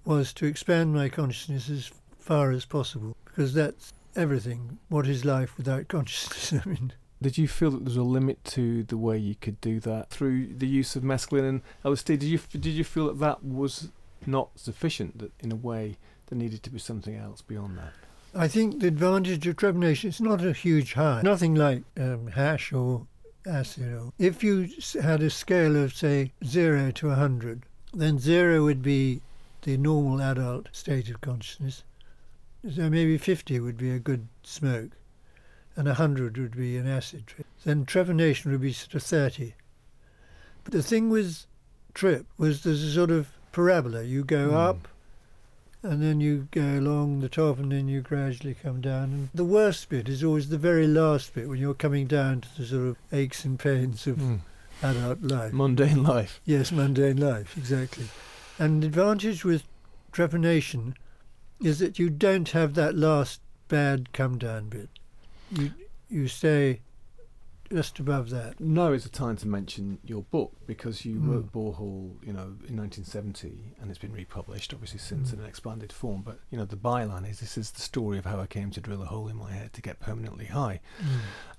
was 0.03 0.33
to 0.33 0.47
expand 0.47 0.93
my 0.95 1.09
consciousness 1.09 1.69
as 1.69 1.91
far 2.17 2.49
as 2.51 2.65
possible 2.65 3.15
because 3.25 3.53
that's 3.53 3.93
everything. 4.15 4.79
What 4.87 5.07
is 5.07 5.23
life 5.23 5.55
without 5.55 5.87
consciousness? 5.87 6.53
I 6.65 6.67
mean, 6.67 6.93
Did 7.21 7.37
you 7.37 7.47
feel 7.47 7.69
that 7.71 7.79
there 7.79 7.85
was 7.85 7.97
a 7.97 8.01
limit 8.03 8.43
to 8.45 8.83
the 8.85 8.97
way 8.97 9.17
you 9.17 9.35
could 9.35 9.59
do 9.61 9.79
that 9.81 10.09
through 10.09 10.55
the 10.55 10.67
use 10.67 10.95
of 10.95 11.03
mescaline 11.03 11.47
and 11.49 11.61
LSD? 11.85 12.17
Did 12.17 12.23
you 12.23 12.39
did 12.49 12.65
you 12.65 12.83
feel 12.85 13.07
that 13.07 13.19
that 13.19 13.43
was 13.43 13.89
not 14.29 14.49
sufficient? 14.55 15.19
That 15.19 15.31
in 15.39 15.51
a 15.51 15.55
way 15.55 15.97
there 16.27 16.37
needed 16.37 16.63
to 16.63 16.69
be 16.69 16.79
something 16.79 17.15
else 17.15 17.41
beyond 17.41 17.77
that? 17.77 17.93
I 18.35 18.47
think 18.47 18.79
the 18.79 18.87
advantage 18.87 19.47
of 19.47 19.55
trepanation 19.55 20.05
it's 20.05 20.21
not 20.21 20.45
a 20.45 20.53
huge 20.53 20.93
high, 20.93 21.21
nothing 21.23 21.55
like 21.55 21.83
um, 21.97 22.27
hash 22.27 22.71
or 22.71 23.07
acid. 23.47 23.91
Or, 23.91 24.13
if 24.19 24.43
you 24.43 24.69
had 25.01 25.23
a 25.23 25.29
scale 25.29 25.75
of 25.75 25.95
say 25.95 26.31
zero 26.45 26.91
to 26.91 27.09
a 27.09 27.15
hundred, 27.15 27.63
then 27.93 28.19
zero 28.19 28.63
would 28.63 28.83
be 28.83 29.21
the 29.63 29.77
normal 29.77 30.21
adult 30.21 30.69
state 30.71 31.09
of 31.09 31.21
consciousness. 31.21 31.83
So 32.75 32.89
maybe 32.89 33.17
fifty 33.17 33.59
would 33.59 33.77
be 33.77 33.91
a 33.91 33.99
good 33.99 34.27
smoke, 34.43 34.91
and 35.75 35.87
a 35.87 35.95
hundred 35.95 36.37
would 36.37 36.55
be 36.55 36.77
an 36.77 36.87
acid 36.87 37.25
trip. 37.25 37.47
Then 37.63 37.85
trepanation 37.85 38.51
would 38.51 38.61
be 38.61 38.73
sort 38.73 38.95
of 38.95 39.03
thirty. 39.03 39.55
But 40.63 40.73
the 40.73 40.83
thing 40.83 41.09
with 41.09 41.47
trip 41.95 42.27
was 42.37 42.61
there's 42.61 42.83
a 42.83 42.91
sort 42.91 43.09
of 43.09 43.29
parabola. 43.51 44.03
You 44.03 44.23
go 44.23 44.49
Hmm. 44.49 44.55
up 44.55 44.87
and 45.81 46.01
then 46.03 46.19
you 46.19 46.47
go 46.51 46.61
along 46.77 47.21
the 47.21 47.29
top 47.29 47.57
and 47.59 47.71
then 47.71 47.87
you 47.87 48.01
gradually 48.01 48.53
come 48.55 48.81
down. 48.81 49.03
And 49.03 49.29
the 49.33 49.45
worst 49.45 49.89
bit 49.89 50.09
is 50.09 50.23
always 50.23 50.49
the 50.49 50.57
very 50.57 50.87
last 50.87 51.33
bit 51.33 51.47
when 51.47 51.59
you're 51.59 51.73
coming 51.73 52.07
down 52.07 52.41
to 52.41 52.47
the 52.57 52.65
sort 52.65 52.87
of 52.87 52.97
aches 53.11 53.45
and 53.45 53.57
pains 53.57 54.05
of 54.07 54.17
Mm. 54.17 54.39
adult 54.83 55.21
life. 55.21 55.53
Mundane 55.53 56.03
life. 56.03 56.41
Yes, 56.45 56.71
mundane 56.71 57.17
life, 57.17 57.55
exactly. 57.57 58.05
And 58.57 58.83
the 58.83 58.87
advantage 58.87 59.45
with 59.45 59.63
trepanation 60.11 60.95
is 61.63 61.79
that 61.79 61.99
you 61.99 62.09
don't 62.09 62.49
have 62.49 62.73
that 62.75 62.95
last 62.95 63.39
bad 63.67 64.11
come 64.13 64.37
down 64.37 64.69
bit. 64.69 64.89
You 65.51 65.71
you 66.09 66.27
stay 66.27 66.81
just 67.71 67.99
above 67.99 68.29
that. 68.31 68.59
No, 68.59 68.93
is 68.93 69.03
the 69.03 69.09
time 69.09 69.37
to 69.37 69.47
mention 69.47 69.99
your 70.03 70.23
book 70.23 70.53
because 70.65 71.05
you 71.05 71.15
Mm. 71.19 71.27
wrote 71.29 71.51
Borehole, 71.51 72.15
you 72.25 72.33
know, 72.33 72.55
in 72.67 72.75
1970, 72.75 73.75
and 73.79 73.89
it's 73.89 73.99
been 73.99 74.11
republished 74.13 74.73
obviously 74.73 74.99
since 74.99 75.29
Mm. 75.29 75.33
in 75.35 75.39
an 75.41 75.45
expanded 75.45 75.91
form. 75.93 76.21
But 76.23 76.39
you 76.49 76.57
know, 76.57 76.65
the 76.65 76.75
byline 76.77 77.29
is 77.29 77.39
this 77.39 77.57
is 77.57 77.71
the 77.71 77.81
story 77.81 78.17
of 78.17 78.25
how 78.25 78.39
I 78.39 78.47
came 78.47 78.71
to 78.71 78.81
drill 78.81 79.01
a 79.03 79.05
hole 79.05 79.27
in 79.27 79.35
my 79.37 79.51
head 79.51 79.73
to 79.73 79.81
get 79.81 79.99
permanently 79.99 80.45
high, 80.45 80.79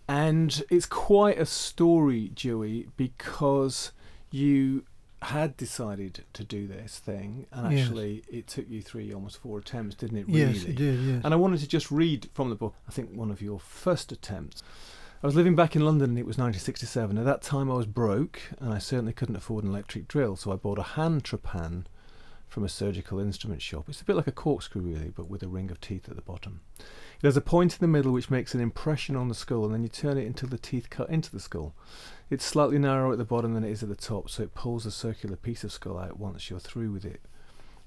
and 0.09 0.63
it's 0.71 0.87
quite 0.87 1.39
a 1.39 1.47
story, 1.47 2.31
Joey, 2.35 2.89
because 2.97 3.93
you 4.31 4.85
had 5.23 5.55
decided 5.59 6.25
to 6.33 6.43
do 6.43 6.67
this 6.67 6.99
thing, 6.99 7.47
and 7.53 7.73
Yes. 7.73 7.83
actually 7.87 8.23
it 8.31 8.47
took 8.47 8.69
you 8.71 8.81
three, 8.81 9.13
almost 9.13 9.37
four 9.37 9.59
attempts, 9.59 9.95
didn't 9.97 10.17
it? 10.17 10.27
Really? 10.27 10.55
Yes, 10.55 10.65
it 10.65 10.77
did. 10.77 10.99
Yes. 11.01 11.21
And 11.25 11.35
I 11.35 11.37
wanted 11.37 11.61
to 11.61 11.69
just 11.69 11.91
read 11.91 12.31
from 12.33 12.49
the 12.49 12.57
book, 12.57 12.75
I 12.89 12.91
think 12.91 13.11
one 13.15 13.31
of 13.31 13.43
your 13.43 13.61
first 13.61 14.13
attempts. 14.13 14.63
I 15.23 15.27
was 15.27 15.37
living 15.37 15.55
back 15.55 15.77
in 15.77 15.85
London 15.85 16.09
and 16.09 16.19
it 16.19 16.25
was 16.25 16.39
1967. 16.39 17.19
At 17.19 17.27
that 17.27 17.43
time 17.43 17.71
I 17.71 17.75
was 17.75 17.85
broke 17.85 18.41
and 18.59 18.73
I 18.73 18.79
certainly 18.79 19.13
couldn't 19.13 19.37
afford 19.37 19.65
an 19.65 19.71
electric 19.71 20.09
drill, 20.09 20.35
so 20.35 20.51
I 20.51 20.57
bought 20.57 20.79
a 20.79 20.83
hand 20.83 21.25
trepan 21.25 21.85
from 22.49 22.65
a 22.65 22.71
surgical 22.71 23.21
instrument 23.21 23.61
shop. 23.61 23.91
It's 23.91 24.01
a 24.01 24.05
bit 24.07 24.17
like 24.17 24.29
a 24.29 24.33
corkscrew 24.33 24.81
really, 24.81 25.11
but 25.11 25.29
with 25.29 25.43
a 25.43 25.49
ring 25.49 25.71
of 25.71 25.79
teeth 25.79 26.09
at 26.09 26.17
the 26.17 26.23
bottom. 26.23 26.63
It 26.79 27.27
has 27.27 27.37
a 27.37 27.43
point 27.43 27.75
in 27.75 27.81
the 27.81 27.87
middle 27.87 28.13
which 28.13 28.31
makes 28.31 28.55
an 28.55 28.63
impression 28.63 29.15
on 29.15 29.29
the 29.29 29.35
skull 29.35 29.67
and 29.67 29.75
then 29.75 29.83
you 29.83 29.91
turn 29.91 30.17
it 30.17 30.25
until 30.25 30.49
the 30.49 30.57
teeth 30.57 30.89
cut 30.89 31.11
into 31.11 31.31
the 31.31 31.39
skull. 31.39 31.75
It's 32.31 32.45
slightly 32.45 32.79
narrower 32.79 33.13
at 33.13 33.19
the 33.19 33.25
bottom 33.27 33.53
than 33.53 33.63
it 33.63 33.73
is 33.73 33.83
at 33.83 33.91
the 33.91 33.97
top, 33.97 34.31
so 34.31 34.45
it 34.45 34.55
pulls 34.55 34.87
a 34.87 34.91
circular 34.91 35.37
piece 35.37 35.65
of 35.65 35.73
skull 35.73 35.99
out 35.99 36.19
once 36.19 36.49
you're 36.49 36.59
through 36.59 36.93
with 36.93 37.05
it 37.05 37.21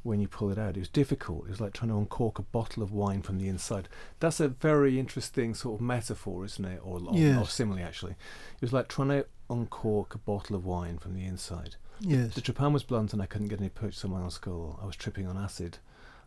when 0.03 0.19
you 0.19 0.27
pull 0.27 0.51
it 0.51 0.57
out. 0.57 0.75
It 0.77 0.79
was 0.81 0.89
difficult. 0.89 1.45
It 1.45 1.49
was 1.51 1.61
like 1.61 1.73
trying 1.73 1.89
to 1.89 1.97
uncork 1.97 2.37
a 2.37 2.43
bottle 2.43 2.83
of 2.83 2.91
wine 2.91 3.21
from 3.21 3.39
the 3.39 3.47
inside. 3.47 3.87
That's 4.19 4.39
a 4.39 4.49
very 4.49 4.99
interesting 4.99 5.55
sort 5.55 5.79
of 5.79 5.81
metaphor, 5.81 6.45
isn't 6.45 6.63
it? 6.65 6.81
Or, 6.83 6.99
or, 7.07 7.39
or 7.39 7.45
simile, 7.47 7.79
actually. 7.79 8.11
It 8.11 8.61
was 8.61 8.73
like 8.73 8.87
trying 8.89 9.09
to 9.09 9.25
uncork 9.49 10.13
a 10.13 10.17
bottle 10.17 10.55
of 10.55 10.65
wine 10.65 10.97
from 10.97 11.13
the 11.15 11.25
inside. 11.25 11.75
yes. 11.99 12.35
The 12.35 12.41
trepan 12.41 12.73
was 12.73 12.83
blunt 12.83 13.13
and 13.13 13.21
I 13.21 13.25
couldn't 13.25 13.47
get 13.47 13.59
any 13.59 13.69
purchase 13.69 14.03
on 14.05 14.11
my 14.11 14.19
own 14.21 14.31
skull. 14.31 14.79
I 14.81 14.85
was 14.85 14.95
tripping 14.95 15.27
on 15.27 15.37
acid. 15.37 15.77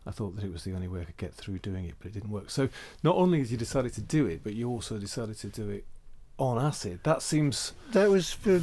I 0.05 0.11
thought 0.11 0.35
that 0.37 0.45
it 0.45 0.53
was 0.53 0.63
the 0.63 0.73
only 0.73 0.87
way 0.87 1.01
I 1.01 1.03
could 1.03 1.17
get 1.17 1.33
through 1.33 1.59
doing 1.59 1.85
it, 1.85 1.95
but 1.99 2.07
it 2.07 2.13
didn't 2.13 2.31
work. 2.31 2.49
So 2.49 2.69
not 3.03 3.15
only 3.17 3.39
did 3.39 3.51
you 3.51 3.57
decided 3.57 3.93
to 3.93 4.01
do 4.01 4.25
it, 4.25 4.41
but 4.43 4.53
you 4.53 4.69
also 4.69 4.97
decided 4.97 5.37
to 5.39 5.47
do 5.47 5.69
it 5.69 5.85
on 6.37 6.63
acid. 6.63 7.01
That 7.03 7.21
seems 7.21 7.73
That 7.91 8.09
was 8.09 8.31
for 8.31 8.61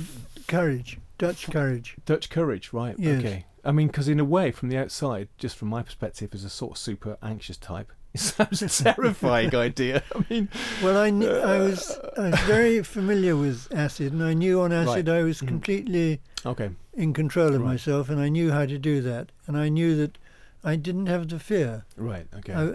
courage, 0.49 0.99
Dutch 1.19 1.51
courage. 1.51 1.97
Dutch 2.07 2.31
courage, 2.31 2.73
right? 2.73 2.95
Yes. 2.99 3.19
Okay. 3.19 3.45
I 3.65 3.73
mean, 3.73 3.87
because 3.89 4.09
in 4.09 4.21
a 4.21 4.25
way, 4.25 4.51
from 4.51 4.69
the 4.69 4.77
outside, 4.79 5.29
just 5.39 5.57
from 5.57 5.69
my 5.69 5.83
perspective, 5.83 6.31
as 6.35 6.45
a 6.45 6.51
sort 6.51 6.73
of 6.73 6.79
super 6.79 7.17
anxious 7.23 7.57
type, 7.57 7.93
it 8.15 8.21
sounds 8.21 8.63
a 8.63 8.69
terrifying 8.69 9.55
idea. 9.69 10.03
I 10.15 10.25
mean, 10.29 10.49
Well, 10.83 10.97
I 10.97 11.11
knew, 11.11 11.31
I 11.31 11.59
was 11.59 11.99
I 12.17 12.31
was 12.31 12.41
very 12.41 12.83
familiar 12.83 13.37
with 13.37 13.69
acid, 13.75 14.13
and 14.13 14.23
I 14.23 14.35
knew 14.35 14.61
on 14.61 14.73
acid 14.73 15.09
I 15.09 15.23
was 15.23 15.41
Mhm. 15.41 15.49
completely 15.49 16.21
okay, 16.47 16.71
in 16.93 17.13
control 17.13 17.49
of 17.55 17.61
Right. 17.63 17.69
myself, 17.73 18.09
and 18.11 18.21
I 18.21 18.29
knew 18.29 18.53
how 18.53 18.67
to 18.67 18.79
do 18.79 19.01
that, 19.03 19.33
and 19.47 19.57
I 19.57 19.69
knew 19.69 19.97
that 19.97 20.19
I 20.63 20.77
didn't 20.77 21.07
have 21.07 21.29
the 21.29 21.39
fear. 21.39 21.85
right, 21.97 22.27
okay, 22.37 22.53
I, 22.55 22.75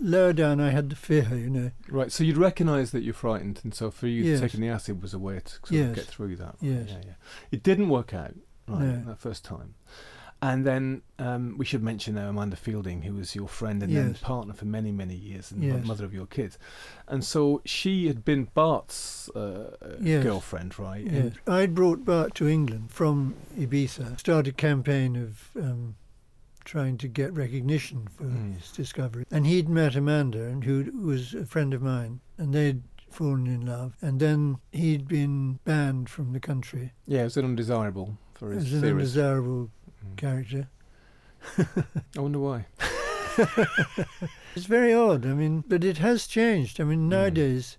lower 0.00 0.32
down, 0.32 0.60
I 0.60 0.70
had 0.70 0.90
the 0.90 0.96
fear, 0.96 1.28
you 1.34 1.48
know. 1.50 1.70
right. 1.88 2.10
So 2.12 2.24
you'd 2.24 2.36
recognise 2.36 2.90
that 2.92 3.02
you're 3.02 3.14
frightened, 3.14 3.60
and 3.64 3.72
so 3.74 3.90
for 3.90 4.06
you, 4.06 4.22
Yes. 4.24 4.40
taking 4.40 4.60
the 4.60 4.68
acid 4.68 5.00
was 5.02 5.14
a 5.14 5.18
way 5.18 5.40
to 5.40 5.50
sort 5.52 5.70
Yes. 5.70 5.90
of 5.90 5.94
get 5.96 6.04
through 6.06 6.36
that. 6.36 6.56
Right? 6.60 6.70
Yes. 6.72 6.88
Yeah, 6.90 7.00
yeah. 7.06 7.12
It 7.50 7.62
didn't 7.62 7.88
work 7.88 8.12
out, 8.14 8.34
right, 8.68 8.80
No. 8.80 9.02
that 9.06 9.18
first 9.18 9.44
time. 9.44 9.74
And 10.42 10.66
then 10.66 11.02
um, 11.18 11.56
we 11.56 11.64
should 11.64 11.82
mention 11.82 12.14
now 12.16 12.28
Amanda 12.28 12.56
Feilding, 12.56 13.02
who 13.04 13.14
was 13.14 13.34
your 13.34 13.48
friend 13.48 13.82
and 13.82 13.94
then 13.96 14.14
partner 14.14 14.52
for 14.52 14.66
many, 14.66 14.92
many 14.92 15.14
years, 15.14 15.50
and 15.50 15.62
Yes. 15.64 15.84
mother 15.86 16.04
of 16.04 16.12
your 16.12 16.26
kids. 16.26 16.58
And 17.08 17.24
so 17.24 17.62
she 17.64 18.06
had 18.06 18.24
been 18.24 18.48
Bart's 18.54 19.30
uh, 19.34 19.76
uh, 19.80 19.96
Yes. 20.00 20.22
girlfriend, 20.22 20.78
right? 20.78 21.04
Yes. 21.04 21.14
And- 21.14 21.38
I'd 21.54 21.74
brought 21.74 22.04
Bart 22.04 22.34
to 22.36 22.46
England 22.48 22.90
from 22.90 23.34
Ibiza, 23.58 24.20
started 24.20 24.50
a 24.50 24.56
campaign 24.56 25.16
of 25.16 25.50
um, 25.56 25.96
trying 26.64 26.98
to 26.98 27.08
get 27.08 27.32
recognition 27.32 28.06
for 28.14 28.24
Mm. 28.24 28.56
his 28.56 28.70
discovery. 28.72 29.24
And 29.30 29.46
he'd 29.46 29.68
met 29.70 29.96
Amanda, 29.96 30.44
and 30.44 30.64
who 30.64 30.90
was 31.00 31.32
a 31.32 31.46
friend 31.46 31.72
of 31.72 31.80
mine, 31.80 32.20
and 32.36 32.52
they'd 32.52 32.82
fallen 33.10 33.46
in 33.46 33.64
love, 33.64 33.96
and 34.02 34.20
then 34.20 34.58
he'd 34.72 35.08
been 35.08 35.60
banned 35.64 36.10
from 36.10 36.32
the 36.34 36.40
country 36.40 36.92
Yeah, 37.06 37.20
it 37.22 37.24
was 37.24 37.36
an 37.38 37.46
undesirable 37.46 38.18
for 38.34 38.50
his 38.52 38.66
as 38.66 38.72
an 38.74 38.80
theories. 38.82 39.16
undesirable. 39.16 39.70
Character. 40.16 40.68
I 41.58 42.20
wonder 42.20 42.38
why. 42.38 42.66
It's 44.54 44.64
very 44.66 44.94
odd. 44.94 45.26
I 45.26 45.34
mean, 45.34 45.62
but 45.68 45.84
it 45.84 45.98
has 45.98 46.26
changed. 46.26 46.80
I 46.80 46.84
mean, 46.84 47.00
Mm. 47.06 47.10
nowadays 47.10 47.76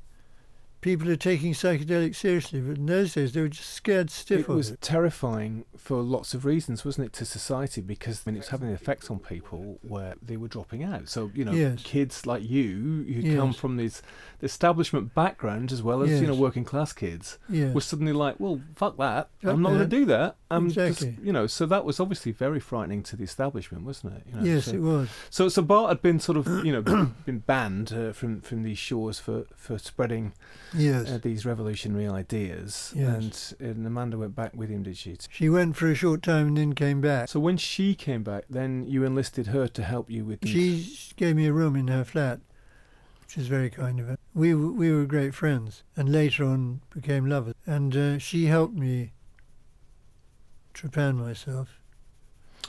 people 0.82 1.10
are 1.10 1.16
taking 1.16 1.54
psychedelics 1.54 2.16
seriously, 2.16 2.60
but 2.62 2.78
in 2.78 2.86
those 2.86 3.14
days 3.16 3.32
they 3.34 3.42
were 3.42 3.48
just 3.50 3.70
scared 3.74 4.10
stiff 4.10 4.42
It 4.42 4.48
was 4.48 4.72
it. 4.72 4.82
terrifying 4.82 5.66
for 5.78 6.02
lots 6.02 6.34
of 6.34 6.46
reasons, 6.46 6.86
wasn't 6.86 7.08
it, 7.08 7.14
to 7.14 7.26
society? 7.26 7.82
Because 7.82 8.22
I 8.26 8.30
mean, 8.30 8.36
it 8.36 8.40
was 8.40 8.50
having 8.50 8.70
effects 8.70 9.10
on 9.10 9.20
people 9.20 9.80
where 9.82 10.16
they 10.22 10.38
were 10.38 10.48
dropping 10.48 10.84
out. 10.84 11.10
So 11.10 11.32
you 11.34 11.44
know, 11.46 11.52
Yes. 11.52 11.82
kids 11.84 12.26
like 12.26 12.48
you 12.48 13.04
who 13.08 13.36
come 13.36 13.54
from 13.54 13.78
this 13.78 14.02
the 14.40 14.46
establishment 14.46 15.16
background 15.16 15.72
as 15.72 15.82
well 15.82 16.04
as 16.04 16.22
you 16.22 16.28
know 16.28 16.36
working 16.36 16.64
class 16.64 16.94
kids 16.94 17.40
were 17.50 17.82
suddenly 17.82 18.14
like, 18.14 18.40
well, 18.40 18.62
fuck 18.76 18.98
that, 18.98 19.30
Fuck 19.42 19.54
I'm 19.54 19.62
not 19.62 19.70
going 19.70 19.82
to 19.82 19.88
do 19.88 20.06
that. 20.06 20.36
Just- 20.52 20.78
Exactly. 20.78 21.18
you 21.22 21.34
know, 21.34 21.46
so 21.48 21.66
that 21.66 21.84
was 21.84 22.00
obviously 22.00 22.32
very 22.32 22.60
frightening 22.60 23.04
to 23.04 23.16
the 23.18 23.24
establishment, 23.24 23.84
wasn't 23.84 24.14
it? 24.14 24.24
You 24.30 24.36
know, 24.40 24.44
yes, 24.44 24.66
so, 24.66 24.72
it 24.74 24.80
was. 24.82 25.10
so 25.30 25.50
so 25.50 25.62
Bart 25.62 25.90
had 25.90 26.02
been 26.02 26.20
sort 26.20 26.38
of 26.38 26.48
you 26.66 26.72
know 26.72 26.82
been 27.26 27.40
banned 27.40 27.92
uh, 27.92 28.14
from 28.14 28.42
from 28.42 28.64
these 28.64 28.78
shores 28.78 29.20
for 29.20 29.46
for 29.56 29.78
spreading 29.78 30.34
Yes. 30.74 31.10
uh, 31.10 31.20
these 31.22 31.46
revolutionary 31.46 32.08
ideas, 32.08 32.94
Yes. 32.96 33.54
and, 33.60 33.70
and 33.78 33.88
Amanda 33.88 34.18
went 34.18 34.36
back 34.36 34.54
with 34.56 34.70
him, 34.70 34.84
did 34.84 34.98
she? 34.98 35.16
she 35.30 35.50
went 35.50 35.76
for 35.76 35.88
a 35.90 35.96
short 35.96 36.22
time 36.22 36.48
and 36.50 36.58
then 36.58 36.74
came 36.74 37.00
back. 37.02 37.30
So 37.30 37.40
when 37.40 37.58
she 37.58 37.96
came 37.96 38.24
back, 38.24 38.46
then 38.50 38.86
you 38.88 39.04
enlisted 39.04 39.48
her 39.48 39.68
to 39.70 39.84
help 39.84 40.10
you 40.10 40.26
with 40.26 40.42
these. 40.42 40.86
She 40.86 41.14
gave 41.16 41.36
me 41.36 41.46
a 41.48 41.54
room 41.54 41.76
in 41.76 41.88
her 41.88 42.04
flat, 42.04 42.40
which 43.22 43.38
was 43.38 43.48
very 43.48 43.70
kind 43.70 44.00
of 44.00 44.08
her. 44.08 44.18
We 44.34 44.52
w- 44.52 44.72
we 44.74 44.92
were 44.94 45.06
great 45.06 45.34
friends, 45.34 45.84
and 45.96 46.10
later 46.12 46.44
on 46.44 46.82
became 46.94 47.26
lovers. 47.28 47.56
And 47.66 47.96
uh, 47.96 48.18
she 48.20 48.46
helped 48.46 48.76
me 48.76 49.12
trepan 50.74 51.16
myself. 51.16 51.80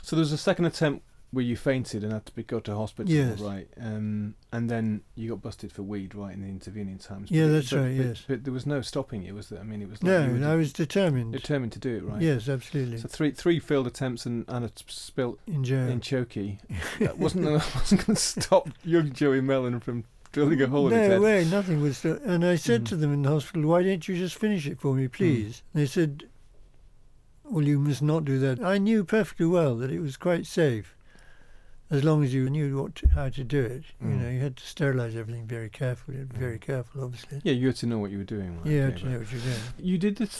So 0.01 0.15
there 0.15 0.21
was 0.21 0.31
a 0.31 0.37
second 0.37 0.65
attempt 0.65 1.03
where 1.31 1.45
you 1.45 1.55
fainted 1.55 2.03
and 2.03 2.11
had 2.11 2.25
to 2.25 2.33
be 2.33 2.41
go 2.41 2.59
to 2.59 2.73
hospital, 2.75 3.11
Yes. 3.11 3.39
right? 3.39 3.67
Um, 3.79 4.33
and 4.51 4.67
then 4.67 5.01
you 5.15 5.29
got 5.29 5.43
busted 5.43 5.71
for 5.71 5.83
weed, 5.83 6.15
right, 6.15 6.33
in 6.33 6.41
the 6.41 6.47
intervening 6.47 6.97
times. 6.97 7.29
Yeah, 7.29 7.47
that's 7.47 7.69
but- 7.69 7.77
right, 7.81 7.97
But, 7.97 8.05
yes. 8.05 8.23
but 8.27 8.43
there 8.45 8.53
was 8.53 8.65
no 8.65 8.81
stopping 8.81 9.21
you, 9.21 9.35
was 9.35 9.49
there? 9.49 9.59
I 9.59 9.63
mean, 9.63 9.81
it 9.83 9.89
was 9.89 10.01
like 10.01 10.31
No, 10.31 10.51
I 10.51 10.55
was 10.55 10.73
determined. 10.73 11.33
determined 11.33 11.71
to 11.73 11.79
do 11.79 11.97
it, 11.97 12.03
right? 12.03 12.19
Yes, 12.21 12.49
absolutely. 12.49 12.97
So 12.97 13.07
three 13.07 13.29
three 13.31 13.59
failed 13.59 13.85
attempts 13.85 14.25
and, 14.25 14.43
and 14.47 14.65
a 14.65 14.71
spilt 14.87 15.39
in 15.45 15.63
jail. 15.63 15.87
in 15.87 15.99
chokey. 16.01 16.57
That 16.99 17.19
wasn't 17.19 17.45
wasn't 17.75 18.07
going 18.07 18.15
to 18.15 18.21
stop 18.21 18.69
young 18.83 19.13
Joey 19.13 19.41
Mellen 19.41 19.79
from 19.81 20.05
drilling 20.31 20.61
a 20.63 20.67
hole 20.67 20.87
in 20.91 20.97
his 20.97 21.07
no 21.09 21.13
head. 21.13 21.21
way, 21.21 21.45
nothing 21.45 21.79
was. 21.81 22.03
And 22.05 22.43
I 22.43 22.55
said 22.55 22.85
Mhm. 22.85 22.87
to 22.89 22.95
them 22.95 23.13
in 23.13 23.21
the 23.21 23.29
hospital, 23.29 23.69
"Why 23.69 23.83
don't 23.83 24.07
you 24.07 24.15
just 24.17 24.35
finish 24.35 24.65
it 24.65 24.79
for 24.79 24.95
me, 24.95 25.07
Mm. 25.07 25.11
please?" 25.11 25.61
They 25.75 25.85
said, 25.85 26.23
"Well, 27.43 27.65
you 27.65 27.79
must 27.79 28.01
not 28.01 28.25
do 28.25 28.39
that." 28.39 28.63
I 28.63 28.77
knew 28.79 29.03
perfectly 29.03 29.45
well 29.45 29.75
that 29.77 29.91
it 29.91 29.99
was 30.01 30.17
quite 30.17 30.45
safe, 30.45 30.95
as 31.91 32.03
long 32.03 32.23
as 32.23 32.33
you 32.33 32.49
knew 32.49 32.81
what 32.81 32.95
to, 32.95 33.09
how 33.09 33.29
to 33.29 33.43
do 33.43 33.61
it. 33.63 33.83
You 34.01 34.07
Mm. 34.07 34.21
know, 34.21 34.29
you 34.29 34.39
had 34.39 34.57
to 34.57 34.65
sterilise 34.65 35.15
everything 35.15 35.47
very 35.47 35.69
carefully. 35.69 36.17
Very 36.33 36.59
careful, 36.59 37.03
obviously. 37.03 37.41
Yeah, 37.43 37.53
you 37.53 37.67
had 37.67 37.75
to 37.77 37.85
know 37.87 37.97
what 37.99 38.11
you 38.11 38.19
were 38.19 38.23
doing. 38.23 38.57
Right? 38.57 38.65
Yeah, 38.67 38.71
you 38.73 38.81
had 38.81 38.97
to 38.97 39.09
know 39.09 39.19
what 39.19 39.31
you're 39.31 39.41
doing. 39.41 39.59
You 39.79 39.97
did 39.97 40.15
the 40.17 40.25
th- 40.25 40.37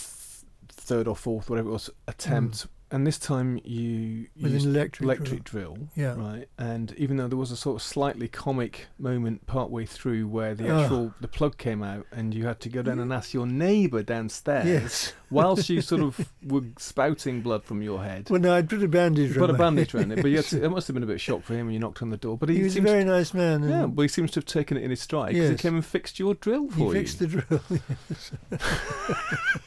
third 0.70 1.08
or 1.08 1.16
fourth, 1.16 1.50
whatever 1.50 1.70
it 1.70 1.74
was, 1.74 1.90
attempt, 2.08 2.68
and 2.92 3.06
this 3.06 3.20
time 3.20 3.60
you 3.64 4.28
With 4.42 4.54
used 4.54 4.66
an 4.66 4.76
electric. 4.76 5.04
electric 5.06 5.44
drill. 5.44 5.76
drill. 5.76 5.88
Yeah. 5.96 6.16
Right, 6.18 6.48
and 6.58 6.94
even 6.98 7.18
though 7.18 7.28
there 7.28 7.38
was 7.38 7.52
a 7.52 7.58
sort 7.58 7.76
of 7.76 7.82
slightly 7.82 8.28
comic 8.28 8.88
moment 8.98 9.46
partway 9.48 9.86
through 9.86 10.28
where 10.28 10.56
the 10.56 10.70
Oh. 10.70 10.82
actual 10.82 11.14
the 11.22 11.28
plug 11.28 11.58
came 11.58 11.84
out, 11.84 12.06
and 12.12 12.34
you 12.34 12.46
had 12.46 12.60
to 12.62 12.70
go 12.70 12.82
down 12.82 13.00
and 13.00 13.14
ask 13.14 13.34
your 13.34 13.46
neighbour 13.48 14.02
downstairs 14.04 14.66
Yes. 14.66 15.14
whilst 15.30 15.70
you 15.70 15.82
sort 15.82 16.02
of 16.02 16.32
were 16.44 16.64
spouting 16.78 17.42
blood 17.42 17.64
from 17.64 17.82
your 17.82 18.04
head. 18.04 18.30
Well, 18.30 18.40
no, 18.42 18.54
I'd 18.54 18.70
put 18.70 18.82
a 18.82 18.88
bandage. 18.88 19.34
Put 19.34 19.38
a 19.38 19.44
around 19.44 19.52
my 19.52 19.58
bandage 19.58 19.94
around 19.94 20.12
it, 20.14 20.22
but 20.24 20.46
to, 20.46 20.64
it 20.64 20.70
must 20.70 20.88
have 20.88 20.94
been 20.96 21.04
a 21.04 21.08
bit 21.08 21.16
of 21.16 21.22
shock 21.22 21.44
for 21.44 21.54
him 21.54 21.68
when 21.68 21.74
you 21.74 21.80
knocked 21.80 22.02
on 22.02 22.10
the 22.10 22.18
door. 22.18 22.38
But 22.38 22.50
he, 22.50 22.56
He 22.58 22.64
was 22.64 22.76
a 22.78 22.82
very 22.82 23.04
nice 23.04 23.34
man. 23.34 23.68
Yeah, 23.70 23.86
but 23.86 24.02
he 24.02 24.08
seems 24.08 24.32
to 24.32 24.40
have 24.40 24.46
taken 24.46 24.78
it 24.78 24.84
in 24.84 24.90
his 24.90 25.02
stride 25.02 25.34
because 25.34 25.50
Yes. 25.52 25.60
he 25.60 25.62
came 25.62 25.76
and 25.76 25.86
fixed 25.86 26.18
your 26.20 26.34
drill 26.34 26.70
for 26.70 26.80
you. 26.80 26.90
he 26.92 27.00
fixed 27.00 27.20
the 27.20 27.28
drill. 27.28 27.62
yes. 28.10 28.32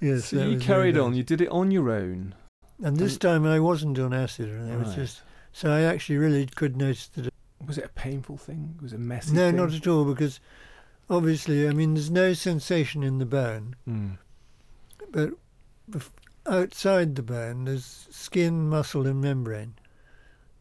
yes. 0.00 0.26
so 0.26 0.46
you 0.46 0.58
carried 0.58 0.96
on. 0.96 1.14
You 1.14 1.22
did 1.22 1.40
it 1.40 1.48
on 1.48 1.70
your 1.70 1.90
own. 1.90 2.34
And 2.82 2.96
this 2.96 3.12
And- 3.14 3.20
time 3.20 3.46
I 3.46 3.60
wasn't 3.60 3.98
on 3.98 4.12
acid, 4.12 4.48
and 4.48 4.70
it 4.70 4.78
was 4.78 4.94
just 4.94 5.22
so 5.52 5.70
I 5.70 5.82
actually 5.82 6.16
really 6.18 6.46
could 6.46 6.76
notice 6.76 7.06
the 7.08 7.30
Was 7.64 7.78
it 7.78 7.84
a 7.84 7.88
painful 7.88 8.36
thing? 8.36 8.76
Was 8.82 8.92
it 8.92 8.96
a 8.96 8.98
messy 8.98 9.32
no, 9.34 9.46
thing? 9.48 9.56
not 9.56 9.72
at 9.72 9.86
all, 9.86 10.04
because 10.04 10.40
obviously, 11.08 11.66
I 11.68 11.72
mean, 11.72 11.94
there's 11.94 12.10
no 12.10 12.32
sensation 12.34 13.02
in 13.02 13.18
the 13.18 13.24
bone, 13.26 13.76
Mm. 13.88 14.18
but 15.10 15.30
outside 16.46 17.14
the 17.16 17.22
bone, 17.22 17.64
there's 17.64 18.06
skin, 18.10 18.68
muscle, 18.68 19.06
and 19.06 19.20
membrane. 19.20 19.74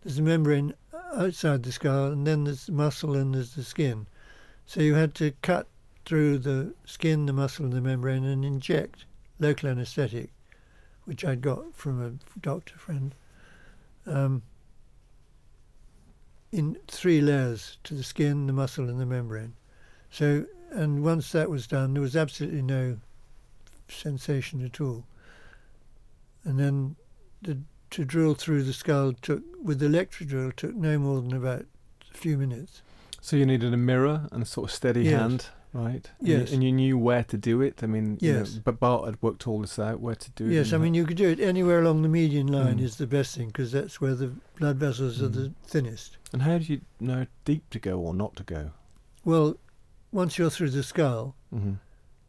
There's 0.04 0.20
a 0.20 0.22
membrane 0.22 0.74
outside 1.14 1.64
the 1.64 1.72
skull, 1.72 2.12
and 2.12 2.26
then 2.28 2.44
there's 2.46 2.70
muscle, 2.70 3.16
and 3.16 3.34
there's 3.34 3.56
the 3.56 3.64
skin. 3.64 4.08
So 4.66 4.80
you 4.82 4.96
had 4.96 5.14
to 5.16 5.32
cut 5.42 5.68
through 6.06 6.38
the 6.40 6.74
skin, 6.86 7.26
the 7.26 7.34
muscle, 7.34 7.66
and 7.66 7.74
the 7.74 7.82
membrane, 7.82 8.24
and 8.24 8.46
inject 8.46 9.06
local 9.44 9.70
anaesthetic, 9.70 10.32
which 11.06 11.24
I'd 11.24 11.42
got 11.42 11.76
from 11.76 12.02
a 12.02 12.40
doctor 12.40 12.78
friend. 12.78 13.14
Um, 14.06 14.42
in 16.52 16.78
three 16.88 17.20
layers 17.20 17.78
to 17.84 17.94
the 17.96 18.04
skin, 18.04 18.48
the 18.48 18.54
muscle, 18.54 18.88
and 18.88 19.00
the 19.00 19.06
membrane. 19.06 19.54
So, 20.12 20.46
and 20.72 21.04
once 21.04 21.32
that 21.32 21.50
was 21.50 21.66
done, 21.66 21.94
there 21.94 22.02
was 22.02 22.16
absolutely 22.16 22.62
no 22.62 22.98
sensation 23.88 24.64
at 24.64 24.80
all. 24.80 25.06
And 26.44 26.60
then 26.60 26.96
the, 27.42 27.58
to 27.92 28.06
drill 28.06 28.36
through 28.36 28.64
the 28.64 28.74
skull 28.74 29.14
took, 29.14 29.42
with 29.64 29.80
the 29.80 29.88
electric 29.88 30.30
drill, 30.30 30.52
took 30.52 30.76
no 30.76 31.00
more 31.00 31.22
than 31.22 31.34
about 31.34 31.66
a 32.14 32.18
few 32.18 32.38
minutes. 32.38 32.82
So 33.20 33.36
you 33.36 33.46
needed 33.46 33.74
a 33.74 33.78
mirror 33.78 34.28
and 34.32 34.44
a 34.44 34.46
sort 34.46 34.70
of 34.70 34.76
steady 34.76 35.04
Yes. 35.04 35.14
hand, 35.14 35.46
right? 35.74 36.10
And 36.20 36.28
you- 36.28 36.38
Yes. 36.38 36.52
And 36.54 36.64
you 36.64 36.72
knew 36.72 36.98
where 36.98 37.24
to 37.26 37.38
do 37.38 37.62
it. 37.62 37.84
I 37.84 37.88
mean, 37.88 38.18
you 38.22 38.34
know, 38.34 38.40
Yes. 38.40 38.60
but 38.64 38.80
Bart 38.80 39.06
had 39.06 39.22
worked 39.22 39.48
all 39.48 39.60
this 39.62 39.78
out, 39.80 40.00
where 40.00 40.16
to 40.16 40.32
do 40.32 40.46
it. 40.48 40.54
Yes, 40.54 40.72
I 40.74 40.78
mean, 40.78 40.94
you 40.94 41.06
could 41.06 41.18
do 41.18 41.28
it 41.30 41.40
anywhere 41.40 41.80
along 41.82 42.02
the 42.04 42.10
median 42.10 42.48
line 42.48 42.78
Mm. 42.80 42.84
is 42.84 42.98
the 42.98 43.08
best 43.08 43.36
thing 43.36 43.48
because 43.48 43.72
that's 43.72 44.00
where 44.00 44.16
the 44.16 44.32
blood 44.60 44.78
vessels 44.78 45.22
are 45.22 45.30
Mm. 45.30 45.34
the 45.34 45.52
thinnest. 45.66 46.18
And 46.32 46.44
how 46.44 46.58
do 46.60 46.66
you 46.66 46.82
know 47.00 47.26
deep 47.46 47.70
to 47.72 47.80
go 47.80 48.00
or 48.00 48.14
not 48.14 48.36
to 48.38 48.44
go? 48.44 48.72
Well, 49.26 49.58
once 50.12 50.38
you're 50.38 50.50
through 50.52 50.70
the 50.72 50.84
skull, 50.84 51.36
Mm-hmm. 51.54 51.74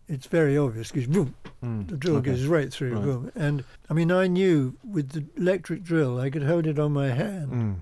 it's 0.09 0.27
very 0.27 0.57
obvious 0.57 0.91
because 0.91 1.07
boom, 1.07 1.35
Mm. 1.63 1.89
the 1.89 1.97
drill 1.97 2.17
okay. 2.17 2.31
goes 2.31 2.47
right 2.47 2.73
through, 2.73 2.95
Right. 2.95 3.05
boom. 3.05 3.31
And 3.35 3.65
I 3.91 3.95
mean, 3.95 4.11
I 4.13 4.27
knew 4.27 4.77
with 4.85 5.11
the 5.11 5.25
electric 5.37 5.83
drill, 5.83 6.19
I 6.19 6.31
could 6.31 6.43
hold 6.45 6.67
it 6.67 6.79
on 6.79 6.93
my 6.93 7.09
hand 7.09 7.51
Mm. 7.53 7.75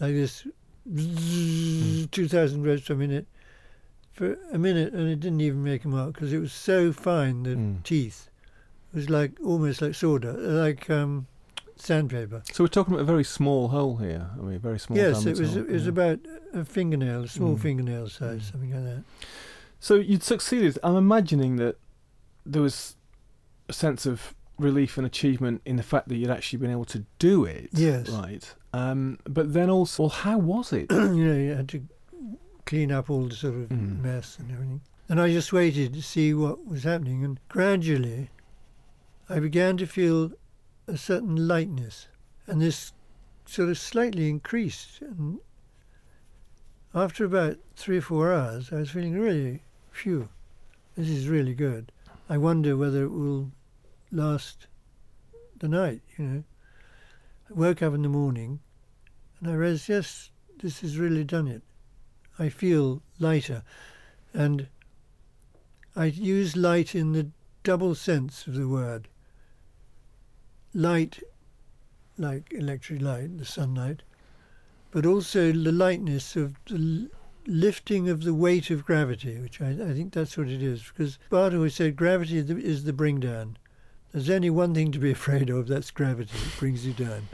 like 0.00 0.14
this, 0.14 0.46
2,000 2.10 2.62
reps 2.62 2.82
per 2.86 2.94
minute 2.94 3.26
for 4.18 4.36
a 4.52 4.58
minute, 4.58 4.92
and 4.92 5.08
it 5.08 5.20
didn't 5.20 5.40
even 5.40 5.62
make 5.62 5.84
a 5.84 5.88
mark 5.88 6.14
because 6.14 6.32
it 6.32 6.38
was 6.38 6.52
so 6.52 6.92
fine, 6.92 7.44
the 7.44 7.50
Mm. 7.54 7.82
teeth. 7.84 8.28
It 8.92 8.96
was 8.96 9.10
like 9.10 9.32
almost 9.44 9.80
like 9.80 9.94
sawdust, 9.94 10.40
like 10.40 10.90
um, 10.90 11.26
sandpaper. 11.76 12.42
So 12.52 12.64
we're 12.64 12.68
talking 12.68 12.94
about 12.94 13.02
a 13.02 13.06
very 13.06 13.24
small 13.24 13.68
hole 13.68 13.96
here. 13.98 14.30
I 14.38 14.42
mean, 14.42 14.54
a 14.56 14.58
very 14.58 14.78
small. 14.78 14.98
yes, 14.98 15.24
it 15.26 15.38
was. 15.38 15.54
hole, 15.54 15.62
It 15.62 15.70
was 15.70 15.84
yeah. 15.84 15.88
about 15.90 16.18
a 16.52 16.64
fingernail, 16.64 17.24
a 17.24 17.28
small 17.28 17.54
Mm. 17.56 17.60
fingernail 17.60 18.08
size, 18.08 18.42
Mm. 18.42 18.50
something 18.52 18.74
like 18.74 18.84
that. 18.84 19.04
So 19.80 19.94
you'd 19.94 20.22
succeeded. 20.24 20.78
I'm 20.82 20.96
imagining 20.96 21.56
that 21.56 21.76
there 22.44 22.62
was 22.62 22.96
a 23.68 23.72
sense 23.72 24.06
of 24.06 24.34
relief 24.58 24.96
and 24.98 25.06
achievement 25.06 25.60
in 25.64 25.76
the 25.76 25.82
fact 25.84 26.08
that 26.08 26.16
you'd 26.16 26.30
actually 26.30 26.58
been 26.58 26.70
able 26.72 26.84
to 26.86 27.04
do 27.20 27.44
it. 27.44 27.68
Yes. 27.72 28.08
Right. 28.08 28.52
Um, 28.72 29.18
but 29.24 29.52
then 29.52 29.70
also, 29.70 30.04
well, 30.04 30.10
how 30.10 30.38
was 30.38 30.72
it? 30.72 30.90
you 30.92 30.98
know, 31.26 31.34
you 31.36 31.54
had 31.54 31.68
to 31.68 31.82
clean 32.68 32.92
up 32.92 33.08
all 33.08 33.26
the 33.28 33.34
sort 33.34 33.54
of 33.54 33.68
Mm. 33.70 34.02
mess 34.02 34.38
and 34.38 34.52
everything. 34.52 34.82
And 35.08 35.18
I 35.18 35.32
just 35.32 35.54
waited 35.54 35.94
to 35.94 36.02
see 36.02 36.34
what 36.34 36.66
was 36.66 36.82
happening, 36.82 37.24
and 37.24 37.40
gradually, 37.48 38.28
I 39.26 39.40
began 39.40 39.78
to 39.78 39.86
feel 39.86 40.32
a 40.86 40.98
certain 40.98 41.48
lightness, 41.48 42.08
and 42.46 42.60
this 42.60 42.92
sort 43.46 43.70
of 43.70 43.78
slightly 43.78 44.28
increased. 44.28 45.00
And 45.00 45.38
after 46.94 47.24
about 47.24 47.56
three 47.74 47.96
or 47.98 48.02
four 48.02 48.34
hours, 48.34 48.70
I 48.70 48.76
was 48.80 48.90
feeling 48.90 49.18
really, 49.18 49.62
phew, 49.90 50.28
this 50.94 51.08
is 51.08 51.26
really 51.26 51.54
good. 51.54 51.90
I 52.28 52.36
wonder 52.36 52.76
whether 52.76 53.04
it 53.04 53.08
will 53.12 53.50
last 54.12 54.66
the 55.58 55.68
night. 55.68 56.02
You 56.18 56.24
know, 56.26 56.44
I 57.48 57.52
woke 57.54 57.80
up 57.82 57.94
in 57.94 58.02
the 58.02 58.10
morning, 58.10 58.60
and 59.40 59.50
I 59.50 59.54
realized, 59.54 59.88
yes, 59.88 60.30
this 60.60 60.82
has 60.82 60.98
really 60.98 61.24
done 61.24 61.48
it. 61.48 61.62
I 62.38 62.48
feel 62.48 63.02
lighter. 63.18 63.62
And 64.32 64.68
I 65.96 66.06
use 66.06 66.56
light 66.56 66.94
in 66.94 67.12
the 67.12 67.30
double 67.64 67.94
sense 67.94 68.46
of 68.46 68.54
the 68.54 68.68
word. 68.68 69.08
Light, 70.72 71.22
like 72.16 72.52
electric 72.52 73.02
light, 73.02 73.38
the 73.38 73.44
sunlight, 73.44 74.02
but 74.90 75.04
also 75.04 75.52
the 75.52 75.72
lightness 75.72 76.36
of 76.36 76.56
the 76.66 77.10
lifting 77.46 78.08
of 78.08 78.22
the 78.22 78.34
weight 78.34 78.70
of 78.70 78.84
gravity, 78.84 79.38
which 79.38 79.60
I, 79.60 79.70
I 79.70 79.92
think 79.92 80.12
that's 80.12 80.36
what 80.36 80.48
it 80.48 80.62
is. 80.62 80.84
Because 80.84 81.18
Bart 81.30 81.54
always 81.54 81.74
said 81.74 81.96
gravity 81.96 82.38
is 82.38 82.46
the, 82.46 82.58
is 82.58 82.84
the 82.84 82.92
bring 82.92 83.20
down. 83.20 83.56
There's 84.12 84.30
only 84.30 84.50
one 84.50 84.74
thing 84.74 84.92
to 84.92 84.98
be 84.98 85.10
afraid 85.18 85.50
of, 85.50 85.66
that's 85.66 85.90
gravity. 85.90 86.36
It 86.36 86.58
brings 86.58 86.86
you 86.86 86.92
down. 86.92 87.28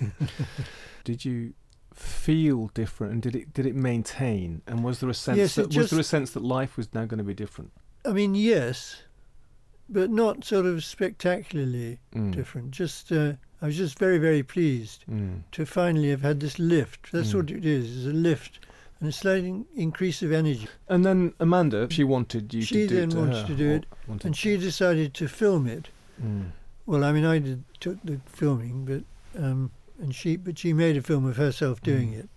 Did 1.04 1.24
you 1.24 1.54
feel 1.94 2.68
different, 2.74 3.12
and 3.14 3.22
did 3.22 3.34
it 3.36 3.52
did 3.54 3.66
it 3.66 3.74
maintain? 3.74 4.62
And 4.66 4.82
was 4.84 5.00
there 5.00 5.10
a 5.10 5.14
sense 5.14 5.38
Yes, 5.38 5.54
that 5.56 5.74
it 5.74 5.76
was 5.76 5.90
there 5.90 6.00
a 6.00 6.04
sense 6.04 6.30
that 6.32 6.42
life 6.42 6.76
was 6.76 6.92
now 6.94 7.04
going 7.04 7.18
to 7.18 7.24
be 7.24 7.34
different? 7.34 7.70
I 8.04 8.12
mean, 8.12 8.34
yes, 8.34 9.02
but 9.88 10.10
not 10.10 10.44
sort 10.44 10.66
of 10.66 10.84
spectacularly 10.84 11.98
Mm. 12.14 12.32
different. 12.34 12.70
Just 12.70 13.12
uh, 13.12 13.34
I 13.60 13.66
was 13.66 13.76
just 13.76 13.98
very, 13.98 14.18
very 14.18 14.42
pleased 14.42 15.04
Mm. 15.10 15.42
to 15.52 15.64
finally 15.66 16.10
have 16.10 16.22
had 16.22 16.40
this 16.40 16.58
lift. 16.58 17.12
That's 17.12 17.30
Mm. 17.32 17.34
what 17.34 17.50
it 17.50 17.64
is, 17.64 17.90
is 17.90 18.06
a 18.06 18.12
lift 18.12 18.58
and 19.00 19.08
a 19.08 19.12
slight 19.12 19.44
in- 19.44 19.66
increase 19.76 20.22
of 20.22 20.32
energy. 20.32 20.66
And 20.88 21.04
then 21.04 21.32
Amanda, 21.38 21.88
she 21.90 22.04
wanted 22.04 22.52
you 22.54 22.62
She 22.62 22.74
to 22.74 22.86
do 22.88 22.94
then 22.96 23.08
it 23.08 23.10
to 23.12 23.18
wanted 23.18 23.36
her, 23.36 23.46
to 23.46 23.54
do 23.54 23.70
it, 23.70 23.86
wanted 24.08 24.26
And 24.26 24.36
she 24.36 24.56
decided 24.56 25.14
to 25.14 25.28
film 25.28 25.66
it. 25.66 25.88
Mm. 26.20 26.52
Well, 26.86 27.04
I 27.04 27.12
mean, 27.12 27.24
I 27.24 27.38
did 27.38 27.62
took 27.78 27.98
the 28.02 28.20
filming, 28.26 28.84
but 28.84 29.04
um, 29.40 29.70
and 30.02 30.14
she 30.14 30.36
but 30.36 30.58
she 30.58 30.72
made 30.74 30.96
a 30.98 31.02
film 31.02 31.24
of 31.24 31.36
herself 31.38 31.80
doing 31.80 32.12
Mm. 32.12 32.18
it, 32.18 32.28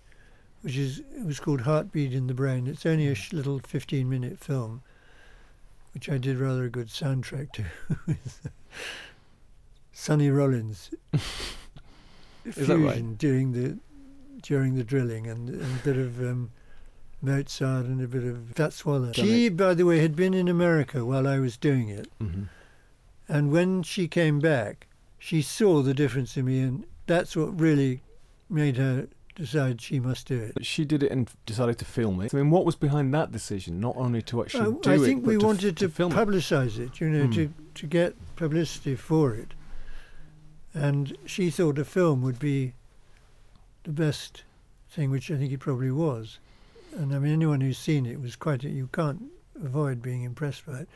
which 0.62 0.76
is 0.78 1.00
it 1.14 1.26
was 1.26 1.38
called 1.40 1.62
Heartbeat 1.62 2.14
in 2.14 2.26
the 2.28 2.34
Brain. 2.34 2.66
It's 2.66 2.86
only 2.86 3.08
a 3.08 3.14
sh- 3.14 3.32
little 3.34 3.58
fifteen-minute 3.58 4.38
film, 4.38 4.80
which 5.92 6.08
I 6.08 6.16
did 6.16 6.38
rather 6.38 6.64
a 6.64 6.70
good 6.70 6.88
soundtrack 6.88 7.52
to. 7.52 7.64
with 8.06 8.48
Sonny 9.92 10.30
Rollins 10.30 10.90
Is 12.44 12.54
that 12.68 12.78
right? 12.78 12.92
fusion 12.94 13.14
during 13.16 13.52
the 13.52 13.76
during 14.42 14.74
the 14.76 14.84
drilling 14.84 15.26
and, 15.26 15.48
and 15.48 15.62
a 15.80 15.82
bit 15.84 15.96
of 15.96 16.20
um, 16.20 16.50
Mozart 17.20 17.86
and 17.86 18.00
a 18.00 18.06
bit 18.06 18.22
of 18.22 18.50
Fats 18.54 18.84
Waller. 18.84 19.10
Done 19.12 19.24
She, 19.24 19.48
by 19.48 19.74
the 19.74 19.84
way, 19.84 19.98
had 19.98 20.14
been 20.14 20.34
in 20.34 20.46
America 20.46 21.04
while 21.04 21.26
I 21.26 21.38
was 21.40 21.56
doing 21.56 21.88
it. 21.88 22.08
hmm 22.20 22.44
And 23.28 23.50
when 23.50 23.82
she 23.82 24.06
came 24.06 24.38
back, 24.38 24.86
she 25.18 25.42
saw 25.42 25.82
the 25.82 25.94
difference 25.94 26.36
in 26.36 26.44
me, 26.44 26.60
and 26.60 26.84
that's 27.06 27.36
what 27.36 27.58
really 27.60 28.02
made 28.48 28.76
her 28.76 29.08
decide 29.34 29.80
she 29.82 30.00
must 30.00 30.26
do 30.28 30.38
it. 30.40 30.64
She 30.64 30.84
did 30.84 31.02
it 31.02 31.12
and 31.12 31.30
decided 31.44 31.76
to 31.78 31.84
film 31.84 32.20
it. 32.22 32.32
I 32.32 32.38
mean, 32.38 32.50
what 32.50 32.64
was 32.64 32.74
behind 32.74 33.12
that 33.14 33.30
decision? 33.32 33.80
Not 33.80 33.94
only 33.96 34.22
to 34.22 34.42
actually 34.42 34.76
I, 34.76 34.80
do 34.80 34.90
I 34.90 34.94
it, 34.94 34.98
think 35.00 35.22
but 35.24 35.28
we 35.28 35.34
to, 35.34 35.40
f- 35.40 35.44
wanted 35.46 35.76
to, 35.76 35.88
film 35.90 36.12
it. 36.12 36.14
publicise 36.16 36.78
it, 36.78 37.00
you 37.00 37.08
know, 37.10 37.26
Hmm. 37.26 37.32
to, 37.32 37.52
to 37.74 37.86
get 37.86 38.14
publicity 38.36 38.94
for 38.96 39.34
it. 39.34 39.52
And 40.74 41.16
she 41.26 41.50
thought 41.50 41.78
a 41.78 41.84
film 41.84 42.22
would 42.22 42.38
be 42.38 42.74
the 43.84 43.92
best 43.92 44.44
thing, 44.90 45.10
which 45.10 45.30
I 45.30 45.36
think 45.36 45.52
it 45.52 45.60
probably 45.60 45.90
was. 45.90 46.38
And 46.96 47.14
I 47.14 47.18
mean, 47.18 47.32
anyone 47.32 47.60
who's 47.60 47.78
seen 47.78 48.06
it 48.06 48.20
was 48.20 48.36
quite, 48.36 48.64
a, 48.64 48.68
you 48.68 48.88
can't 48.92 49.24
avoid 49.62 50.02
being 50.02 50.22
impressed 50.22 50.66
by 50.66 50.72
it. 50.72 50.88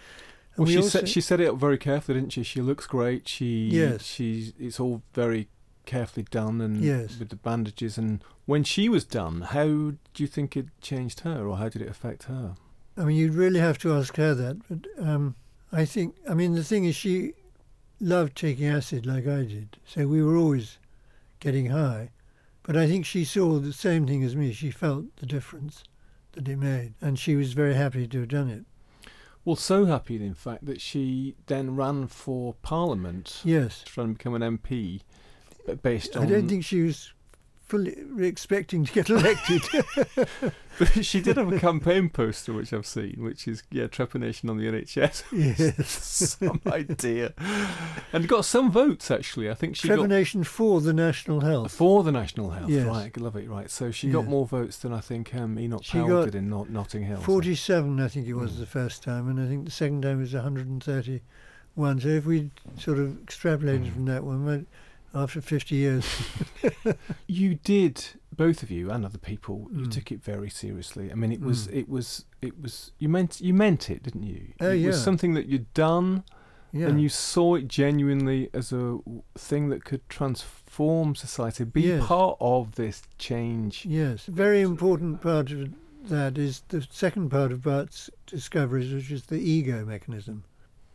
And 0.56 0.58
Well, 0.58 0.66
we 0.66 0.72
she 0.72 0.76
also- 0.78 0.98
set 1.00 1.08
she 1.08 1.20
set 1.20 1.40
it 1.40 1.48
up 1.48 1.56
very 1.58 1.78
carefully, 1.78 2.18
didn't 2.20 2.32
she? 2.32 2.42
She 2.42 2.60
looks 2.60 2.86
great. 2.86 3.28
She 3.28 3.68
Yes. 3.70 4.02
she's 4.04 4.52
it's 4.58 4.80
all 4.80 5.02
very 5.14 5.48
carefully 5.90 6.24
done 6.30 6.60
and 6.60 6.82
Yes. 6.82 7.18
with 7.18 7.28
the 7.30 7.36
bandages. 7.36 7.98
And 7.98 8.22
when 8.46 8.62
she 8.64 8.88
was 8.88 9.04
done, 9.04 9.40
how 9.40 9.64
do 9.66 9.98
you 10.18 10.26
think 10.26 10.56
it 10.56 10.66
changed 10.80 11.20
her, 11.20 11.46
or 11.46 11.56
how 11.58 11.68
did 11.68 11.82
it 11.82 11.88
affect 11.88 12.24
her? 12.24 12.54
I 12.96 13.04
mean, 13.04 13.16
you'd 13.16 13.34
really 13.34 13.60
have 13.60 13.78
to 13.78 13.92
ask 13.94 14.16
her 14.16 14.34
that. 14.34 14.56
But 14.68 14.86
um, 15.04 15.34
I 15.72 15.84
think, 15.84 16.14
I 16.28 16.34
mean, 16.34 16.54
the 16.54 16.64
thing 16.64 16.84
is, 16.84 16.94
she 16.96 17.32
loved 18.00 18.36
taking 18.36 18.66
acid 18.66 19.04
like 19.06 19.26
I 19.26 19.42
did. 19.44 19.78
So 19.84 20.06
we 20.06 20.22
were 20.22 20.36
always 20.36 20.78
getting 21.40 21.66
high. 21.66 22.10
But 22.62 22.76
I 22.76 22.86
think 22.86 23.04
she 23.06 23.24
saw 23.24 23.58
the 23.58 23.72
same 23.72 24.06
thing 24.06 24.22
as 24.22 24.36
me. 24.36 24.52
She 24.52 24.70
felt 24.70 25.16
the 25.16 25.26
difference 25.26 25.82
that 26.32 26.48
it 26.48 26.56
made. 26.58 26.94
And 27.00 27.18
she 27.18 27.34
was 27.34 27.52
very 27.54 27.74
happy 27.74 28.06
to 28.06 28.20
have 28.20 28.28
done 28.28 28.48
it. 28.48 28.64
Well, 29.44 29.56
so 29.56 29.86
happy 29.86 30.16
in 30.16 30.34
fact 30.34 30.66
that 30.66 30.80
she 30.82 31.34
then 31.46 31.74
ran 31.74 32.06
for 32.08 32.54
Parliament 32.62 33.40
Yes. 33.42 33.82
Trying 33.86 33.86
to 33.86 33.92
try 33.92 34.04
and 34.04 34.18
become 34.18 34.34
an 34.34 34.58
MP, 34.58 35.00
based 35.76 36.16
on. 36.16 36.22
I 36.24 36.26
don't 36.26 36.48
think 36.48 36.64
she 36.64 36.82
was 36.82 37.12
fully 37.66 37.94
expecting 38.18 38.84
to 38.84 38.92
get 38.92 39.08
elected. 39.10 39.62
But 40.78 41.04
she 41.04 41.20
did 41.20 41.36
have 41.36 41.52
a 41.52 41.60
campaign 41.60 42.08
poster 42.08 42.54
which 42.54 42.72
I've 42.72 42.86
seen, 42.86 43.16
which 43.18 43.46
is 43.46 43.62
yeah, 43.70 43.84
trepanation 43.86 44.48
on 44.48 44.56
the 44.56 44.64
NHS. 44.64 45.24
yes. 45.76 45.92
some 46.38 46.58
idea, 46.66 47.34
and 48.14 48.26
got 48.26 48.46
some 48.46 48.70
votes 48.70 49.10
actually. 49.10 49.50
I 49.50 49.54
think 49.54 49.76
she 49.76 49.88
got 49.88 49.98
Trepanation 49.98 50.46
for 50.46 50.80
the 50.80 50.94
national 50.94 51.40
health. 51.40 51.72
for 51.72 52.02
the 52.02 52.12
National 52.12 52.48
Health. 52.50 52.70
Yes. 52.70 52.86
Right, 52.86 53.14
love 53.18 53.36
it. 53.36 53.46
Right, 53.50 53.68
so 53.68 53.90
she 53.90 54.08
got 54.08 54.24
more 54.24 54.46
votes 54.46 54.78
than 54.78 54.94
I 54.94 55.00
think 55.00 55.34
um, 55.34 55.58
Enoch 55.58 55.84
She 55.84 55.98
Powell 55.98 56.24
did 56.24 56.34
in 56.34 56.48
Not- 56.48 56.70
Notting 56.70 57.02
Hill. 57.04 57.18
so- 57.18 57.24
47, 57.24 58.00
I 58.00 58.08
think 58.08 58.26
it 58.26 58.32
was 58.34 58.52
Mm. 58.52 58.58
the 58.60 58.66
first 58.66 59.02
time, 59.02 59.28
and 59.28 59.38
I 59.38 59.46
think 59.46 59.66
the 59.66 59.70
second 59.70 60.00
time 60.02 60.20
was 60.20 60.32
131. 60.32 62.00
So 62.00 62.08
if 62.08 62.24
we 62.24 62.50
sort 62.78 62.98
of 62.98 63.08
extrapolated 63.26 63.84
Mm. 63.88 63.92
from 63.92 64.04
that 64.06 64.24
one, 64.24 64.66
after 65.14 65.40
50 65.40 65.74
years, 65.74 66.04
You 67.26 67.54
did, 67.56 68.04
both 68.36 68.62
of 68.62 68.70
you 68.70 68.90
and 68.90 69.04
other 69.04 69.18
people. 69.18 69.68
You 69.72 69.82
Mm. 69.86 69.90
took 69.90 70.12
it 70.12 70.22
very 70.22 70.50
seriously. 70.50 71.10
I 71.10 71.14
mean, 71.14 71.32
it 71.32 71.40
was, 71.40 71.66
Mm. 71.68 71.74
it 71.76 71.88
was, 71.88 72.24
it 72.42 72.60
was. 72.60 72.92
You 72.98 73.08
meant, 73.08 73.40
you 73.40 73.54
meant 73.54 73.90
it, 73.90 74.02
didn't 74.02 74.22
you? 74.24 74.52
Oh, 74.60 74.70
it 74.70 74.76
yeah. 74.76 74.86
was 74.88 75.02
something 75.02 75.34
that 75.34 75.46
you'd 75.46 75.72
done, 75.74 76.24
yeah, 76.72 76.86
and 76.88 77.00
you 77.02 77.08
saw 77.08 77.56
it 77.56 77.66
genuinely 77.68 78.48
as 78.52 78.72
a 78.72 78.98
thing 79.36 79.68
that 79.70 79.84
could 79.84 80.08
transform 80.08 81.14
society, 81.14 81.64
be 81.64 81.82
Yes. 81.82 82.06
part 82.06 82.36
of 82.40 82.74
this 82.76 83.02
change. 83.18 83.84
yes, 83.86 84.26
very 84.26 84.60
important 84.60 85.20
part 85.20 85.50
of 85.50 85.70
that 86.08 86.38
is 86.38 86.62
the 86.68 86.86
second 86.90 87.30
part 87.30 87.52
of 87.52 87.62
Bart's 87.62 88.08
discoveries, 88.26 88.92
which 88.92 89.10
is 89.10 89.24
the 89.26 89.38
ego 89.38 89.84
mechanism. 89.84 90.44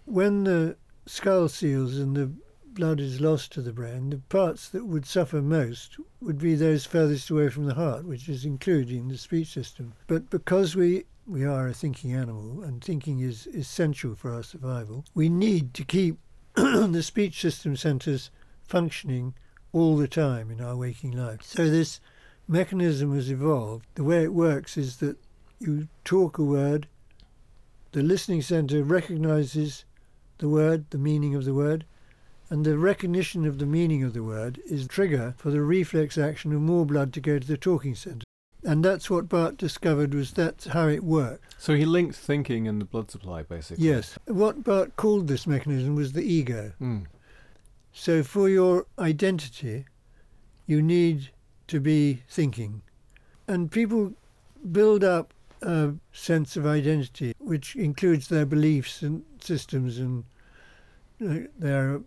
When 0.06 0.44
the 0.46 0.78
skull 1.06 1.48
seals 1.50 1.98
and 1.98 2.16
the 2.16 2.32
blood 2.76 3.00
is 3.00 3.22
lost 3.22 3.52
to 3.54 3.62
the 3.62 3.74
brain, 3.74 4.10
the 4.10 4.18
parts 4.18 4.70
that 4.70 4.86
would 4.86 5.06
suffer 5.06 5.42
most 5.42 5.98
would 6.22 6.38
be 6.38 6.54
those 6.54 6.86
furthest 6.86 7.30
away 7.30 7.50
from 7.50 7.66
the 7.66 7.74
heart, 7.74 8.06
which 8.06 8.30
is 8.30 8.46
including 8.46 9.08
the 9.08 9.18
speech 9.18 9.48
system. 9.48 9.94
But 10.08 10.30
because 10.30 10.76
we 10.76 11.06
we 11.28 11.44
are 11.44 11.68
a 11.68 11.74
thinking 11.74 12.14
animal 12.14 12.62
and 12.62 12.84
thinking 12.84 13.20
is 13.20 13.48
essential 13.48 14.14
for 14.14 14.32
our 14.32 14.44
survival, 14.44 15.06
we 15.16 15.28
need 15.28 15.74
to 15.74 15.84
keep 15.84 16.20
the 16.56 17.02
speech 17.02 17.42
system 17.42 17.76
centers 17.76 18.30
functioning 18.64 19.34
all 19.72 19.98
the 19.98 20.08
time 20.08 20.52
in 20.52 20.62
our 20.62 20.76
waking 20.76 21.12
life. 21.12 21.42
So 21.42 21.70
this 21.70 22.00
mechanism 22.48 23.16
has 23.16 23.32
evolved. 23.32 23.88
The 23.96 24.04
way 24.04 24.24
it 24.24 24.34
works 24.34 24.78
is 24.78 24.98
that 24.98 25.18
you 25.60 25.88
talk 26.04 26.38
a 26.38 26.44
word, 26.44 26.88
the 27.92 28.04
listening 28.04 28.42
center 28.42 28.84
recognizes 28.84 29.86
the 30.38 30.50
word, 30.50 30.86
the 30.92 30.98
meaning 30.98 31.34
of 31.34 31.46
the 31.46 31.54
word, 31.54 31.86
and 32.50 32.66
the 32.66 32.78
recognition 32.78 33.46
of 33.46 33.58
the 33.58 33.66
meaning 33.66 34.04
of 34.04 34.14
the 34.14 34.24
word 34.24 34.62
is 34.66 34.88
trigger 34.88 35.34
for 35.38 35.50
the 35.50 35.62
reflex 35.62 36.18
action 36.18 36.54
of 36.54 36.62
more 36.62 36.86
blood 36.86 37.14
to 37.14 37.22
go 37.22 37.40
to 37.40 37.48
the 37.48 37.58
talking 37.58 37.96
center. 37.96 38.24
And 38.64 38.84
that's 38.84 39.10
what 39.10 39.30
Bart 39.30 39.58
discovered 39.58 40.14
was 40.14 40.32
that's 40.32 40.66
how 40.66 40.88
it 40.88 41.04
worked. 41.04 41.56
So 41.60 41.76
he 41.76 41.86
linked 41.86 42.16
thinking 42.16 42.68
and 42.68 42.82
the 42.82 42.86
blood 42.86 43.12
supply, 43.12 43.44
basically. 43.44 43.86
Yes. 43.86 44.18
What 44.26 44.64
Bart 44.64 44.96
called 44.96 45.28
this 45.28 45.46
mechanism 45.46 45.96
was 45.96 46.14
the 46.14 46.24
ego. 46.24 46.74
Mm. 46.82 47.06
So 47.94 48.24
for 48.24 48.50
your 48.50 48.88
identity, 48.98 49.86
you 50.66 50.82
need 50.82 51.30
to 51.68 51.80
be 51.80 52.24
thinking. 52.28 52.82
And 53.48 53.72
people 53.72 54.14
build 54.72 55.04
up 55.04 55.34
a 55.62 55.94
sense 56.12 56.58
of 56.58 56.66
identity, 56.66 57.34
which 57.40 57.76
includes 57.76 58.28
their 58.28 58.46
beliefs 58.46 59.02
and 59.02 59.24
systems, 59.40 60.00
and 60.00 60.24
they're 61.20 61.96
a 61.96 62.02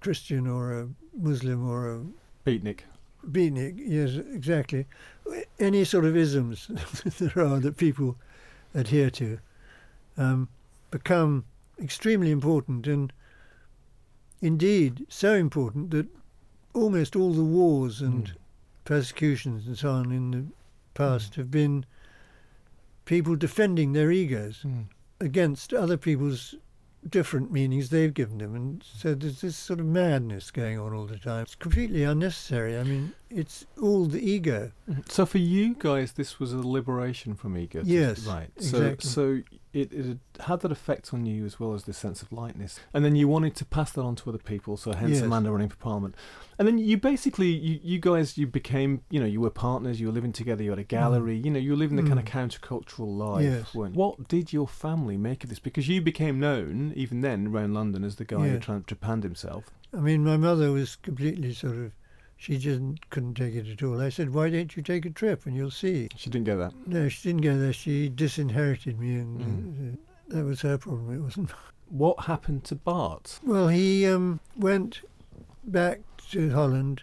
Christian 0.00 0.46
or 0.46 0.72
a 0.72 0.88
Muslim 1.16 1.68
or 1.68 1.92
a 1.94 2.00
Beatnik. 2.46 2.80
beatnik. 3.26 3.74
Yes, 3.76 4.14
exactly. 4.32 4.86
Any 5.58 5.84
sort 5.84 6.04
of 6.04 6.16
isms 6.16 6.68
there 7.18 7.44
are 7.44 7.58
that 7.60 7.76
people 7.76 8.16
adhere 8.74 9.10
to 9.10 9.38
um, 10.16 10.48
become 10.90 11.44
extremely 11.80 12.30
important 12.30 12.86
and 12.86 13.12
indeed 14.40 15.06
so 15.08 15.34
important 15.34 15.90
that 15.90 16.06
almost 16.74 17.16
all 17.16 17.32
the 17.32 17.44
wars 17.44 18.00
and 18.00 18.26
Mm. 18.26 18.36
persecutions 18.84 19.66
and 19.66 19.76
so 19.76 19.90
on 19.90 20.12
in 20.12 20.30
the 20.30 20.44
past 20.94 21.34
have 21.34 21.50
been 21.50 21.84
people 23.04 23.36
defending 23.36 23.92
their 23.92 24.10
egos 24.10 24.62
Mm. 24.64 24.86
against 25.20 25.74
other 25.74 25.96
people's 25.96 26.54
different 27.10 27.50
meanings 27.50 27.90
they've 27.90 28.12
given 28.12 28.38
them. 28.38 28.54
And 28.54 28.84
so 28.84 29.14
there's 29.14 29.40
this 29.40 29.56
sort 29.56 29.80
of 29.80 29.86
madness 29.86 30.50
going 30.50 30.78
on 30.78 30.92
all 30.92 31.06
the 31.06 31.18
time. 31.18 31.42
It's 31.42 31.54
completely 31.54 32.02
unnecessary. 32.02 32.78
I 32.78 32.82
mean, 32.82 33.14
it's 33.30 33.66
all 33.80 34.06
the 34.06 34.20
ego. 34.20 34.72
Mm-hmm. 34.90 35.02
So 35.08 35.26
for 35.26 35.38
you 35.38 35.74
guys, 35.78 36.12
this 36.12 36.38
was 36.38 36.52
a 36.52 36.58
liberation 36.58 37.34
from 37.34 37.56
ego. 37.56 37.82
Yes, 37.84 38.26
right. 38.26 38.50
So 38.58 38.82
exactly. 38.82 39.08
so 39.08 39.42
it, 39.80 39.92
it 39.92 40.18
had 40.40 40.60
that 40.60 40.72
effect 40.72 41.12
on 41.14 41.26
you 41.26 41.44
as 41.44 41.58
well 41.60 41.74
as 41.74 41.84
the 41.84 41.92
sense 41.92 42.22
of 42.22 42.30
lightness, 42.32 42.78
and 42.92 43.04
then 43.04 43.16
you 43.16 43.28
wanted 43.28 43.54
to 43.56 43.64
pass 43.64 43.92
that 43.92 44.02
on 44.02 44.16
to 44.16 44.28
other 44.30 44.38
people. 44.38 44.76
So 44.76 44.92
hence 44.92 45.14
Yes. 45.14 45.22
Amanda 45.22 45.50
running 45.52 45.68
for 45.68 45.76
parliament, 45.76 46.14
and 46.58 46.66
then 46.66 46.78
you 46.78 46.96
basically 46.96 47.48
you, 47.48 47.80
you 47.82 47.98
guys 47.98 48.36
you 48.38 48.46
became 48.46 49.02
you 49.10 49.20
know 49.20 49.26
you 49.26 49.40
were 49.40 49.50
partners. 49.50 50.00
You 50.00 50.06
were 50.08 50.12
living 50.12 50.32
together. 50.32 50.62
You 50.62 50.70
had 50.70 50.78
a 50.78 50.84
gallery. 50.84 51.36
You 51.36 51.50
know 51.50 51.58
you 51.58 51.70
were 51.70 51.76
living 51.76 51.96
the 51.96 52.02
kind 52.02 52.18
of 52.18 52.24
Mm. 52.24 52.28
countercultural 52.60 53.16
life. 53.16 53.44
Yes. 53.44 53.74
weren't 53.74 53.94
you? 53.94 53.98
What 54.00 54.28
did 54.28 54.52
your 54.52 54.68
family 54.68 55.16
make 55.16 55.44
of 55.44 55.50
this? 55.50 55.58
Because 55.58 55.88
you 55.88 56.00
became 56.02 56.38
known 56.40 56.92
even 56.96 57.20
then 57.20 57.48
around 57.48 57.74
London 57.74 58.04
as 58.04 58.16
the 58.16 58.24
guy 58.24 58.48
who 58.48 58.54
Yes. 58.54 58.64
tra- 58.64 58.80
trepanned 58.86 59.22
himself. 59.22 59.64
I 59.92 60.00
mean, 60.00 60.22
my 60.24 60.36
mother 60.36 60.70
was 60.72 60.96
completely 60.96 61.54
sort 61.54 61.76
of, 61.76 61.92
she 62.38 62.56
just 62.56 62.80
couldn't 63.10 63.34
take 63.34 63.54
it 63.54 63.66
at 63.68 63.82
all. 63.82 64.00
I 64.00 64.08
said, 64.08 64.32
why 64.32 64.48
don't 64.48 64.74
you 64.76 64.82
take 64.82 65.04
a 65.04 65.10
trip 65.10 65.44
and 65.44 65.54
you'll 65.56 65.72
see. 65.72 66.08
She 66.16 66.30
didn't 66.30 66.46
get 66.46 66.54
that. 66.56 66.72
No, 66.86 67.08
she 67.08 67.28
didn't 67.28 67.42
go 67.42 67.58
there. 67.58 67.72
She 67.72 68.08
disinherited 68.08 68.98
me, 68.98 69.16
and 69.16 69.40
Mm. 69.40 69.94
uh, 69.94 69.96
that 70.36 70.44
was 70.44 70.60
her 70.62 70.78
problem. 70.78 71.14
It 71.14 71.20
wasn't. 71.20 71.50
What 71.90 72.26
happened 72.26 72.64
to 72.64 72.74
Bart? 72.74 73.40
Well, 73.42 73.68
he 73.68 74.06
um, 74.06 74.40
went 74.54 75.00
back 75.64 76.00
to 76.32 76.50
Holland, 76.50 77.02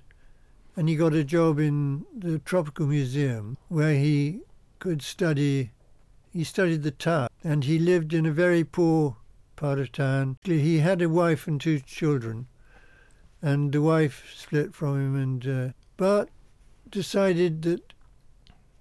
and 0.76 0.88
he 0.88 0.96
got 0.96 1.16
a 1.16 1.24
job 1.24 1.58
in 1.60 2.06
the 2.16 2.38
Tropical 2.38 2.86
Museum, 2.86 3.58
where 3.68 3.96
he 3.96 4.42
could 4.78 5.02
study. 5.02 5.72
He 6.32 6.44
studied 6.44 6.84
the 6.84 6.92
tar, 6.92 7.30
and 7.44 7.64
he 7.64 7.80
lived 7.80 8.14
in 8.14 8.28
a 8.28 8.32
very 8.32 8.64
poor 8.64 9.18
part 9.56 9.80
of 9.80 9.92
town. 9.92 10.38
He 10.44 10.78
had 10.80 11.02
a 11.02 11.10
wife 11.10 11.48
and 11.48 11.60
two 11.60 11.80
children, 11.80 12.46
and 13.46 13.72
the 13.74 13.82
wife 13.82 14.34
split 14.36 14.74
from 14.74 14.96
him, 14.96 15.16
and 15.16 15.48
uh, 15.48 15.74
Bart 15.98 16.30
decided 16.90 17.62
that 17.62 17.94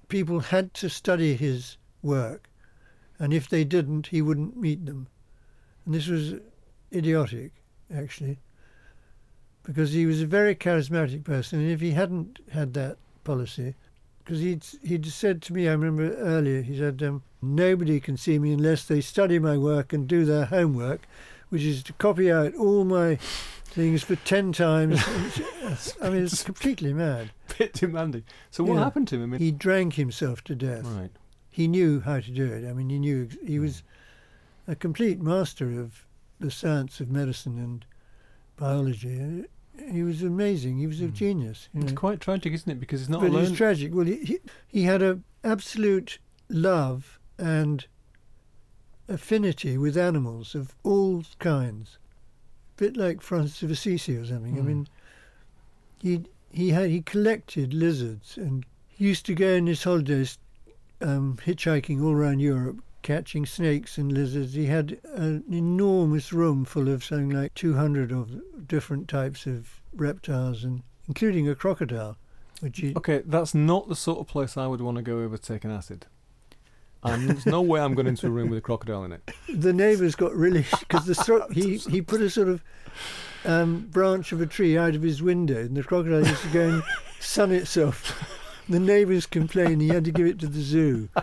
people 0.09 0.41
had 0.41 0.73
to 0.73 0.89
study 0.89 1.37
his 1.37 1.77
work, 2.01 2.49
and 3.19 3.35
if 3.35 3.47
they 3.47 3.63
didn't, 3.65 4.07
he 4.07 4.23
wouldn't 4.23 4.57
meet 4.57 4.87
them. 4.87 5.07
And 5.85 5.95
this 5.95 6.07
was 6.07 6.37
idiotic, 6.91 7.53
actually, 7.95 8.39
because 9.65 9.93
he 9.93 10.07
was 10.07 10.23
a 10.23 10.27
very 10.27 10.55
charismatic 10.55 11.25
person, 11.25 11.61
and 11.61 11.71
if 11.71 11.83
he 11.83 11.91
hadn't 11.91 12.39
had 12.51 12.73
that 12.73 12.97
policy, 13.23 13.75
because 14.25 14.41
he'd 14.41 14.65
he'd 14.83 15.05
said 15.05 15.43
to 15.43 15.53
me, 15.53 15.69
I 15.69 15.73
remember 15.73 16.15
earlier, 16.15 16.63
he 16.63 16.79
said, 16.79 17.03
um, 17.03 17.23
"Nobody 17.43 18.01
can 18.01 18.17
see 18.17 18.39
me 18.39 18.55
unless 18.55 18.87
they 18.87 19.03
study 19.03 19.39
my 19.39 19.59
work 19.59 19.93
and 19.93 20.09
do 20.09 20.25
their 20.25 20.47
homework, 20.47 21.03
which 21.55 21.63
is 21.63 21.83
to 21.85 21.93
copy 21.95 22.31
out 22.31 22.55
all 22.57 22.85
my 22.85 23.17
things 23.65 24.03
for 24.03 24.17
ten 24.17 24.53
times." 24.53 25.01
I 26.03 26.11
mean, 26.11 26.25
it's 26.25 26.43
completely 26.43 26.93
mad. 26.93 27.31
Bit 27.59 27.73
demanding. 27.75 28.25
So 28.51 28.65
what 28.65 28.75
Yeah. 28.75 28.85
happened 28.85 29.07
to 29.09 29.17
him? 29.17 29.23
I 29.23 29.27
mean, 29.27 29.41
He 29.41 29.53
drank 29.53 29.95
himself 29.95 30.43
to 30.45 30.55
death. 30.57 30.85
right. 30.85 31.11
He 31.49 31.69
knew 31.69 32.01
how 32.01 32.19
to 32.19 32.31
do 32.33 32.45
it. 32.53 32.69
I 32.69 32.73
mean, 32.73 32.91
he 32.91 32.99
knew 32.99 33.25
ex- 33.31 33.37
he 33.47 33.59
was 33.61 33.85
a 34.67 34.75
complete 34.75 35.21
master 35.23 35.81
of 35.81 36.05
the 36.41 36.51
science 36.51 36.99
of 37.01 37.09
medicine 37.11 37.59
and 37.59 37.85
biology. 38.57 39.45
He 39.91 40.03
was 40.03 40.23
amazing. 40.23 40.79
He 40.79 40.87
was 40.87 41.01
a 41.01 41.05
Mm. 41.05 41.13
genius. 41.15 41.69
you 41.73 41.83
It's 41.83 41.93
know. 41.93 41.99
quite 41.99 42.21
tragic, 42.21 42.53
isn't 42.53 42.71
it? 42.71 42.81
Because 42.81 43.03
it's 43.03 43.11
not 43.11 43.21
but 43.21 43.31
alone. 43.31 43.45
it's 43.45 43.57
tragic. 43.57 43.95
Well, 43.95 44.07
he, 44.07 44.17
he 44.17 44.39
he 44.67 44.83
had 44.83 45.03
a 45.03 45.21
absolute 45.45 46.19
love 46.49 47.19
and 47.39 47.87
affinity 49.09 49.77
with 49.79 49.97
animals 49.97 50.55
of 50.55 50.75
all 50.83 51.25
kinds, 51.39 51.99
A 52.77 52.77
bit 52.79 52.97
like 52.97 53.21
Francis 53.21 53.63
of 53.63 53.71
Assisi 53.71 54.17
or 54.17 54.25
something. 54.27 54.57
I 54.59 54.63
Mm. 54.63 54.67
mean, 54.67 54.89
he 56.01 56.23
he 56.51 56.71
had 56.71 56.89
he 56.91 57.03
collected 57.03 57.73
lizards 57.75 58.37
and 58.37 58.65
he 58.89 59.07
used 59.07 59.27
to 59.27 59.35
go 59.35 59.57
on 59.57 59.67
his 59.67 59.83
holidays 59.83 60.39
um, 61.01 61.37
hitchhiking 61.45 62.03
all 62.03 62.13
around 62.13 62.39
Europe, 62.41 62.81
catching 63.03 63.45
snakes 63.45 63.99
and 63.99 64.13
lizards. 64.13 64.55
He 64.55 64.67
had 64.67 64.99
an 65.15 65.45
enormous 65.51 66.33
room 66.33 66.65
full 66.65 66.89
of 66.89 67.05
something 67.05 67.31
like 67.31 67.53
200 67.55 68.13
of 68.13 68.67
different 68.69 69.09
types 69.09 69.47
of 69.47 69.81
reptiles, 69.95 70.63
and 70.65 70.83
including 71.09 71.49
a 71.49 71.55
crocodile, 71.57 72.17
which 72.61 72.79
he 72.79 72.95
Okay, 72.97 73.23
that's 73.27 73.55
not 73.55 73.89
the 73.89 73.97
sort 73.97 74.21
of 74.21 74.29
place 74.29 74.57
I 74.57 74.67
would 74.69 74.81
want 74.81 74.97
to 74.97 75.03
go 75.03 75.19
over 75.21 75.37
to 75.37 75.43
take 75.43 75.65
an 75.65 75.71
acid. 75.73 76.07
And 77.05 77.29
there's 77.29 77.47
no 77.47 77.61
way 77.63 77.81
I'm 77.81 77.95
going 77.95 78.07
into 78.07 78.27
a 78.27 78.31
room 78.31 78.49
with 78.51 78.59
a 78.59 78.63
crocodile 78.63 79.05
in 79.05 79.13
it. 79.13 79.31
the 79.53 79.73
neighbours 79.73 80.15
got 80.15 80.35
really 80.35 80.65
because 80.81 81.05
the 81.07 81.13
stro- 81.13 81.53
he 81.53 81.77
he 81.77 82.01
put 82.03 82.21
a 82.23 82.31
sort 82.31 82.49
of 82.49 82.65
um, 83.45 83.87
branch 83.91 84.33
of 84.33 84.41
a 84.41 84.47
tree 84.47 84.79
out 84.79 84.95
of 84.95 85.03
his 85.03 85.23
window, 85.23 85.61
and 85.61 85.77
the 85.77 85.83
crocodile 85.83 86.27
used 86.27 86.43
to 86.43 86.49
go 86.49 86.69
and 86.69 86.83
sun 87.21 87.53
itself. 87.53 88.41
The 88.71 88.81
neighbours 88.81 89.27
complained 89.27 89.83
he 89.83 89.89
had 89.89 90.07
to 90.07 90.11
give 90.11 90.27
it 90.27 90.39
to 90.41 90.47
the 90.47 90.61
zoo. 90.63 91.09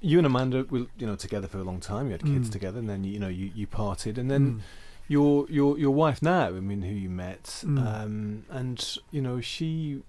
You 0.00 0.18
and 0.18 0.26
Amanda 0.26 0.64
were, 0.68 0.86
you 0.98 1.06
know, 1.06 1.16
together 1.16 1.48
for 1.48 1.58
a 1.58 1.62
long 1.64 1.80
time. 1.80 2.06
You 2.06 2.12
had 2.12 2.22
kids 2.24 2.48
Mm. 2.48 2.52
together, 2.52 2.78
and 2.78 2.88
then 2.88 3.04
you 3.04 3.18
know 3.18 3.28
you, 3.28 3.50
you 3.54 3.66
parted, 3.66 4.18
and 4.18 4.30
then 4.30 4.44
Mm. 4.56 4.60
your 5.08 5.46
your 5.48 5.78
your 5.78 5.90
wife 5.92 6.20
now. 6.22 6.48
I 6.48 6.60
mean, 6.60 6.82
who 6.82 6.94
you 6.94 7.08
met, 7.10 7.44
Mm. 7.64 7.78
um, 7.86 8.44
and 8.50 8.98
you 9.10 9.22
know 9.22 9.40
she 9.40 10.02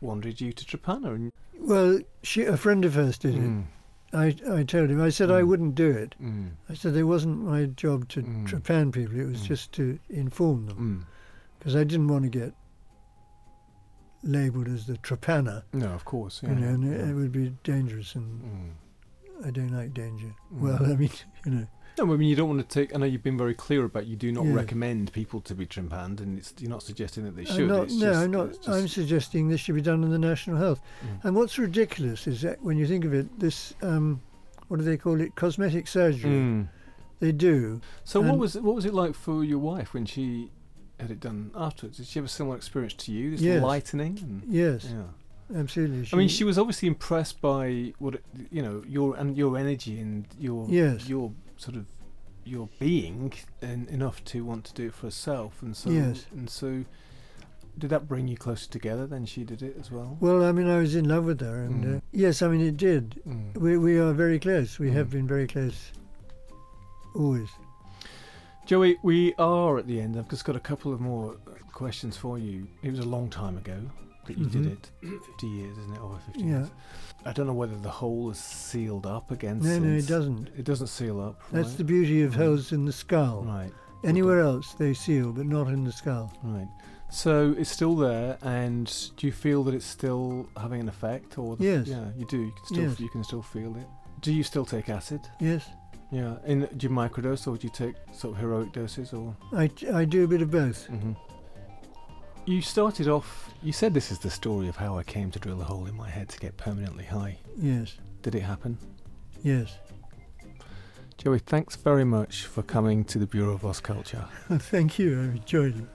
wanted 0.00 0.40
you 0.40 0.52
to 0.52 0.64
Trapana, 0.64 1.14
and 1.14 1.32
Well, 1.58 2.00
she, 2.22 2.42
a 2.44 2.56
friend 2.56 2.84
of 2.84 2.94
hers 2.94 3.16
did 3.18 3.34
Mm, 3.34 3.62
it. 4.12 4.16
I, 4.16 4.58
I 4.58 4.62
told 4.64 4.90
him. 4.90 5.00
I 5.00 5.08
said 5.10 5.30
I 5.30 5.40
Mm. 5.42 5.46
wouldn't 5.48 5.74
do 5.74 5.90
it. 5.90 6.14
mm, 6.22 6.50
I 6.68 6.74
said 6.74 6.94
it 6.96 7.04
wasn't 7.04 7.38
my 7.44 7.66
job 7.66 8.08
to 8.10 8.22
Mm. 8.22 8.46
trepan 8.46 8.92
people. 8.92 9.18
It 9.18 9.26
was 9.26 9.40
Mm. 9.42 9.46
just 9.46 9.72
to 9.72 9.98
inform 10.08 10.66
them 10.66 11.04
mm. 11.06 11.58
because 11.58 11.74
I 11.76 11.84
didn't 11.84 12.08
want 12.08 12.24
to 12.24 12.30
get 12.30 12.54
labelled 14.22 14.68
as 14.68 14.86
the 14.86 14.96
trepanner. 14.98 15.62
No, 15.72 15.86
of 15.88 16.04
course, 16.04 16.40
yeah. 16.42 16.50
you 16.50 16.54
know, 16.56 16.68
and 16.68 16.84
it, 16.84 16.98
yeah. 17.00 17.08
it 17.10 17.14
would 17.14 17.32
be 17.32 17.52
dangerous, 17.64 18.14
and 18.14 18.40
Mm. 18.42 19.46
I 19.46 19.50
don't 19.50 19.70
like 19.72 19.92
danger. 19.94 20.34
Mm. 20.54 20.60
Well, 20.60 20.84
I 20.92 20.96
mean, 20.96 21.10
you 21.44 21.52
know, 21.52 21.66
No, 21.98 22.12
I 22.12 22.16
mean 22.16 22.28
you 22.28 22.34
don't 22.36 22.48
want 22.48 22.68
to 22.68 22.74
take. 22.74 22.94
I 22.94 22.98
know 22.98 23.06
you've 23.06 23.22
been 23.22 23.38
very 23.38 23.54
clear 23.54 23.84
about 23.84 24.06
you 24.06 24.16
do 24.16 24.32
not 24.32 24.44
Yeah. 24.46 24.54
recommend 24.54 25.12
people 25.12 25.40
to 25.42 25.54
be 25.54 25.64
trepanned, 25.66 26.20
and 26.20 26.38
it's, 26.38 26.52
you're 26.58 26.70
not 26.70 26.82
suggesting 26.82 27.24
that 27.24 27.36
they 27.36 27.42
I'm 27.42 27.56
should. 27.56 27.68
not, 27.68 27.88
no, 27.90 28.06
just, 28.06 28.20
I'm 28.20 28.30
not. 28.30 28.48
just- 28.54 28.68
I'm 28.68 28.88
suggesting 28.88 29.48
this 29.48 29.60
should 29.60 29.74
be 29.76 29.80
done 29.82 30.02
in 30.02 30.10
the 30.10 30.18
National 30.18 30.56
Health. 30.56 30.80
Mm. 31.04 31.24
And 31.24 31.36
what's 31.36 31.58
ridiculous 31.58 32.26
is 32.26 32.42
that 32.42 32.60
when 32.62 32.76
you 32.78 32.86
think 32.86 33.04
of 33.04 33.14
it, 33.14 33.38
this 33.38 33.74
um, 33.82 34.20
what 34.68 34.78
do 34.78 34.84
they 34.84 34.96
call 34.96 35.20
it? 35.20 35.34
Cosmetic 35.36 35.86
surgery. 35.86 36.30
Mm. 36.30 36.68
They 37.20 37.30
do. 37.32 37.80
So 38.02 38.20
what 38.20 38.38
was 38.38 38.56
it, 38.56 38.62
what 38.64 38.74
was 38.74 38.84
it 38.84 38.92
like 38.92 39.14
for 39.14 39.44
your 39.44 39.58
wife 39.60 39.94
when 39.94 40.04
she 40.04 40.50
had 40.98 41.10
it 41.12 41.20
done 41.20 41.52
afterwards? 41.54 41.98
Did 41.98 42.06
she 42.06 42.18
have 42.18 42.26
a 42.26 42.28
similar 42.28 42.56
experience 42.56 42.94
to 42.94 43.12
you? 43.12 43.30
This 43.32 43.40
Yes. 43.40 43.62
lightening. 43.62 44.18
And, 44.20 44.42
Yes, 44.48 44.88
Yeah. 44.90 45.58
absolutely. 45.60 46.08
I 46.12 46.16
mean, 46.16 46.28
she 46.28 46.42
was 46.44 46.58
obviously 46.58 46.88
impressed 46.88 47.40
by 47.40 47.92
what 47.98 48.14
it, 48.16 48.24
you 48.50 48.62
know 48.62 48.82
your 48.86 49.16
and 49.16 49.36
your 49.36 49.56
energy 49.56 50.00
and 50.00 50.26
your 50.38 50.66
Yes. 50.68 51.08
your 51.08 51.32
sort 51.64 51.76
of 51.76 51.86
your 52.44 52.68
being 52.78 53.32
and 53.62 53.88
enough 53.88 54.22
to 54.24 54.44
want 54.44 54.64
to 54.66 54.74
do 54.74 54.86
it 54.88 54.94
for 54.94 55.06
herself, 55.06 55.62
and 55.62 55.76
so 55.76 55.90
Yes. 55.90 56.26
and 56.32 56.48
so. 56.50 56.84
Did 57.76 57.90
that 57.90 58.06
bring 58.06 58.28
you 58.28 58.36
closer 58.36 58.70
together 58.70 59.04
than 59.04 59.26
she 59.26 59.42
did 59.42 59.60
it 59.60 59.76
as 59.80 59.90
well? 59.90 60.16
Well, 60.20 60.44
I 60.44 60.52
mean, 60.52 60.68
I 60.68 60.78
was 60.78 60.94
in 60.94 61.08
love 61.08 61.24
with 61.24 61.40
her, 61.40 61.64
and 61.64 61.84
Mm. 61.84 61.96
uh, 61.96 62.00
yes, 62.12 62.40
I 62.40 62.46
mean, 62.46 62.60
it 62.60 62.76
did. 62.76 63.20
Mm. 63.26 63.56
We 63.56 63.76
we 63.78 63.98
are 63.98 64.12
very 64.12 64.38
close. 64.38 64.78
We 64.78 64.92
have 64.92 65.08
Mm. 65.08 65.10
been 65.16 65.26
very 65.26 65.48
close. 65.48 65.90
Always. 67.16 67.48
Joey, 68.64 68.96
we 69.02 69.34
are 69.38 69.76
at 69.78 69.86
the 69.88 70.00
end. 70.00 70.16
I've 70.16 70.28
just 70.30 70.44
got 70.44 70.54
a 70.56 70.60
couple 70.60 70.92
of 70.92 71.00
more 71.00 71.36
questions 71.72 72.16
for 72.16 72.38
you. 72.38 72.68
It 72.82 72.90
was 72.90 73.00
a 73.00 73.08
long 73.16 73.28
time 73.28 73.56
ago 73.56 73.78
that 74.26 74.38
you 74.38 74.46
did 74.46 74.62
Mhm. 74.64 74.72
it. 74.72 74.90
50 75.26 75.46
years, 75.46 75.76
isn't 75.78 75.92
it? 75.94 76.00
Over 76.00 76.18
50 76.18 76.40
Yeah. 76.40 76.46
years. 76.46 76.70
I 77.24 77.32
don't 77.32 77.46
know 77.46 77.54
whether 77.54 77.76
the 77.76 77.90
hole 77.90 78.30
is 78.30 78.38
sealed 78.38 79.06
up 79.06 79.30
against. 79.30 79.66
No, 79.66 79.78
no, 79.78 79.96
it 79.96 80.06
doesn't. 80.06 80.48
It 80.56 80.64
doesn't 80.64 80.88
seal 80.88 81.20
up. 81.20 81.40
That's 81.52 81.68
right? 81.70 81.78
the 81.78 81.84
beauty 81.84 82.22
of 82.22 82.36
Right. 82.36 82.44
holes 82.44 82.72
in 82.72 82.84
the 82.84 82.92
skull. 82.92 83.44
Right, 83.44 83.72
Anywhere 84.02 84.40
else 84.40 84.74
they 84.74 84.92
seal, 84.92 85.32
but 85.32 85.46
not 85.46 85.68
in 85.68 85.84
the 85.84 85.92
skull. 85.92 86.30
right. 86.42 86.68
So 87.10 87.54
it's 87.56 87.70
still 87.70 87.94
there, 87.96 88.36
and 88.42 88.92
do 89.16 89.26
you 89.26 89.32
feel 89.32 89.62
that 89.64 89.74
it's 89.74 89.86
still 89.86 90.48
having 90.56 90.80
an 90.80 90.88
effect, 90.88 91.38
or 91.38 91.56
the, 91.56 91.64
Yes. 91.64 91.86
yeah, 91.86 92.10
you 92.16 92.26
do. 92.26 92.38
You 92.42 92.50
can 92.52 92.64
still 92.66 92.82
Yes. 92.88 93.00
you 93.00 93.08
can 93.08 93.22
still 93.24 93.42
feel 93.42 93.76
it. 93.76 93.86
Do 94.20 94.32
you 94.32 94.42
still 94.42 94.64
take 94.64 94.88
acid? 94.88 95.20
Yes, 95.40 95.68
Yeah. 96.10 96.36
In 96.44 96.68
do 96.76 96.86
you 96.86 96.90
microdose, 96.94 97.46
or 97.48 97.56
do 97.56 97.66
you 97.66 97.72
take 97.72 97.94
sort 98.12 98.34
of 98.34 98.40
heroic 98.40 98.72
doses, 98.72 99.12
or? 99.12 99.34
I, 99.52 99.70
I 99.92 100.04
do 100.04 100.22
a 100.24 100.28
bit 100.28 100.42
of 100.42 100.50
both. 100.50 100.86
hmm 100.86 101.12
You 102.46 102.60
started 102.60 103.08
off. 103.08 103.50
You 103.62 103.72
said 103.72 103.94
this 103.94 104.10
is 104.10 104.18
the 104.18 104.30
story 104.30 104.68
of 104.68 104.76
how 104.76 104.98
I 104.98 105.02
came 105.02 105.30
to 105.30 105.38
drill 105.38 105.60
a 105.62 105.64
hole 105.64 105.86
in 105.86 105.96
my 105.96 106.08
head 106.10 106.28
to 106.30 106.38
get 106.38 106.56
permanently 106.56 107.04
high. 107.04 107.38
Yes, 107.56 107.96
Did 108.22 108.34
it 108.34 108.40
happen? 108.42 108.78
yes. 109.42 109.78
Joey, 111.16 111.38
thanks 111.38 111.76
very 111.76 112.04
much 112.04 112.44
for 112.46 112.62
coming 112.62 113.04
to 113.04 113.18
the 113.18 113.26
Bureau 113.26 113.54
of 113.54 113.64
Lost 113.64 113.82
Culture. 113.84 114.24
Thank 114.50 114.98
you. 114.98 115.12
I've 115.22 115.36
enjoyed 115.36 115.78
it. 115.78 115.86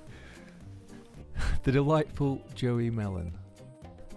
The 1.64 1.72
delightful 1.72 2.42
Joey 2.56 2.90
Mellen. 2.90 3.38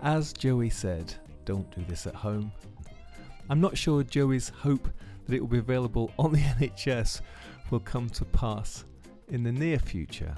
As 0.02 0.32
Joey 0.32 0.70
said, 0.70 1.12
don't 1.44 1.70
do 1.76 1.84
this 1.88 2.06
at 2.06 2.14
home. 2.14 2.50
I'm 3.50 3.60
not 3.60 3.76
sure 3.76 4.02
Joey's 4.04 4.48
hope 4.48 4.88
that 5.26 5.34
it 5.34 5.40
will 5.40 5.48
be 5.48 5.58
available 5.58 6.12
on 6.18 6.32
the 6.32 6.38
NHS 6.58 7.20
will 7.70 7.80
come 7.80 8.08
to 8.10 8.24
pass 8.24 8.84
in 9.28 9.42
the 9.42 9.52
near 9.52 9.78
future. 9.78 10.34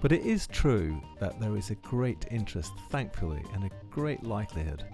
But 0.00 0.12
it 0.12 0.22
is 0.22 0.46
true 0.46 1.00
that 1.18 1.40
there 1.40 1.56
is 1.56 1.70
a 1.70 1.76
great 1.76 2.26
interest, 2.30 2.72
thankfully, 2.88 3.42
and 3.52 3.64
a 3.64 3.70
great 3.90 4.22
likelihood 4.22 4.84